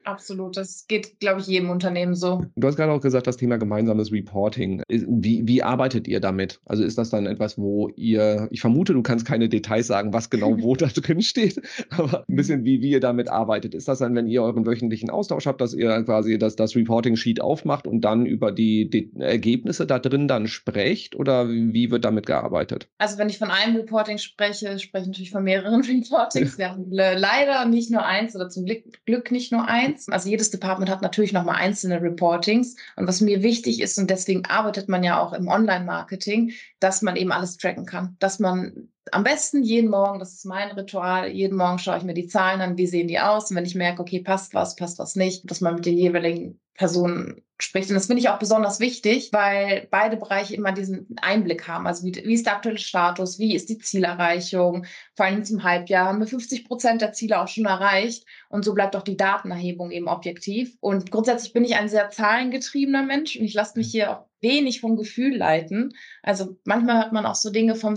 Absolut, 0.06 0.58
das 0.58 0.86
geht, 0.88 1.20
glaube 1.20 1.42
ich, 1.42 1.48
jedem 1.48 1.70
Unternehmen 1.70 2.16
so. 2.16 2.46
Du 2.56 2.68
hast 2.68 2.78
gerade 2.78 2.92
auch 2.92 3.02
gesagt, 3.02 3.28
das 3.28 3.38
Thema 3.38 3.58
gemeinsames 3.58 4.12
Reporting. 4.12 4.82
Wie, 4.88 5.46
wie 5.46 5.62
arbeitet 5.62 6.08
ihr 6.08 6.20
damit? 6.20 6.62
Also 6.66 6.84
ist 6.84 6.98
das 6.98 7.10
dann 7.10 7.26
etwas, 7.26 7.58
wo 7.58 7.90
ihr, 7.90 8.48
ich 8.50 8.62
vermute, 8.62 8.94
du 8.94 9.04
kannst 9.04 9.26
keine 9.26 9.50
Details 9.50 9.88
sagen, 9.88 10.14
was 10.14 10.30
genau 10.30 10.62
wo 10.62 10.76
da 10.80 10.88
drin 10.88 11.22
steht, 11.22 11.62
aber 11.90 12.26
ein 12.28 12.36
bisschen 12.36 12.64
wie, 12.64 12.82
wie 12.82 12.92
ihr 12.92 13.00
damit 13.02 13.30
arbeitet. 13.30 13.76
Ist 13.76 13.88
das 13.88 14.00
dann, 14.00 14.16
wenn 14.16 14.28
ihr 14.28 14.42
euren 14.42 14.66
wöchentlichen 14.66 15.10
Austausch 15.10 15.46
habt, 15.46 15.62
dass 15.62 15.74
ihr 15.74 16.04
quasi 16.04 16.40
das, 16.40 16.56
das 16.56 16.76
Reporting-Sheet 16.76 17.42
aufmacht 17.42 17.86
und 17.86 18.02
dann 18.02 18.26
über 18.26 18.52
die, 18.52 18.90
die 18.90 19.12
Ergebnisse 19.20 19.86
da 19.86 20.00
drin 20.00 20.28
dann 20.28 20.48
sprecht 20.48 21.16
oder 21.16 21.50
wie 21.50 21.92
wird 21.92 22.06
damit 22.06 22.26
gearbeitet? 22.26 22.88
Also 22.98 23.18
wenn 23.18 23.30
ich 23.30 23.38
von 23.38 23.52
einem 23.52 23.76
Reporting 23.76 24.18
spreche, 24.18 24.80
spreche 24.80 25.04
ich 25.04 25.08
natürlich 25.08 25.32
von 25.32 25.44
mehreren 25.44 25.82
Reportings. 25.84 26.58
Wir 26.58 26.72
haben 26.72 26.86
leider 26.90 27.66
nicht 27.66 27.92
nur 27.92 28.06
eins 28.06 28.36
oder 28.36 28.50
zum 28.50 28.66
Glück 28.66 29.32
nicht 29.32 29.52
nur 29.52 29.68
eins. 29.68 29.89
Departments. 29.90 30.10
Also 30.10 30.30
jedes 30.30 30.52
Department 30.52 30.90
hat 30.90 31.02
natürlich 31.02 31.34
nochmal 31.34 31.56
einzelne 31.56 32.02
Reportings. 32.02 32.76
Und 32.96 33.08
was 33.08 33.22
mir 33.22 33.44
wichtig 33.44 33.82
ist, 33.82 33.98
und 33.98 34.10
deswegen 34.10 34.46
arbeitet 34.46 34.90
man 34.90 35.04
ja 35.04 35.20
auch 35.20 35.34
im 35.34 35.48
Online-Marketing, 35.48 36.52
dass 36.80 37.02
man 37.02 37.16
eben 37.16 37.32
alles 37.32 37.58
tracken 37.58 37.86
kann. 37.86 38.16
Dass 38.20 38.40
man 38.40 38.90
am 39.12 39.24
besten 39.24 39.64
jeden 39.64 39.90
Morgen, 39.90 40.20
das 40.20 40.34
ist 40.34 40.46
mein 40.46 40.72
Ritual, 40.72 41.30
jeden 41.30 41.58
Morgen 41.58 41.80
schaue 41.80 41.98
ich 41.98 42.04
mir 42.04 42.14
die 42.14 42.28
Zahlen 42.28 42.62
an, 42.62 42.78
wie 42.78 42.88
sehen 42.88 43.08
die 43.08 43.20
aus. 43.20 43.50
Und 43.50 43.58
wenn 43.58 43.66
ich 43.66 43.76
merke, 43.76 44.02
okay, 44.02 44.22
passt 44.22 44.54
was, 44.54 44.76
passt 44.76 45.00
was 45.00 45.16
nicht, 45.16 45.50
dass 45.50 45.62
man 45.62 45.76
mit 45.76 45.86
den 45.86 45.98
jeweiligen 45.98 46.60
Personen 46.76 47.44
spricht. 47.62 47.90
Und 47.90 47.96
das 47.96 48.06
finde 48.06 48.22
ich 48.22 48.30
auch 48.30 48.40
besonders 48.40 48.80
wichtig, 48.80 49.30
weil 49.34 49.88
beide 49.92 50.16
Bereiche 50.16 50.56
immer 50.56 50.72
diesen 50.72 51.08
Einblick 51.22 51.68
haben. 51.68 51.88
Also 51.88 52.06
wie, 52.06 52.16
wie 52.16 52.34
ist 52.34 52.46
der 52.46 52.56
aktuelle 52.56 52.78
Status, 52.78 53.38
wie 53.38 53.54
ist 53.54 53.68
die 53.68 53.80
Zielerreichung? 53.80 54.86
Vor 55.16 55.26
allem 55.26 55.44
zum 55.44 55.64
Halbjahr 55.64 56.08
haben 56.08 56.20
wir 56.20 56.28
50 56.28 56.66
Prozent 56.66 57.02
der 57.02 57.12
Ziele 57.12 57.42
auch 57.42 57.50
schon 57.50 57.66
erreicht. 57.66 58.26
Und 58.48 58.64
so 58.64 58.74
bleibt 58.74 58.96
auch 58.96 59.04
die 59.04 59.18
Datenerhebung 59.18 59.92
eben 59.92 60.08
objektiv. 60.08 60.78
Und 60.80 61.12
grundsätzlich 61.12 61.52
bin 61.52 61.66
ich 61.66 61.76
ein 61.76 61.90
sehr 61.90 62.10
zahlengetriebener 62.10 63.04
Mensch 63.04 63.36
und 63.36 63.44
ich 63.44 63.54
lasse 63.54 63.78
mich 63.78 63.92
hier 63.92 64.12
auch 64.12 64.29
wenig 64.42 64.82
vom 64.82 64.96
Gefühl 64.96 65.38
leiten. 65.38 65.94
Also 66.24 66.58
manchmal 66.66 67.04
hört 67.04 67.14
man 67.14 67.26
auch 67.26 67.36
so 67.36 67.50
Dinge 67.50 67.76
vom 67.76 67.96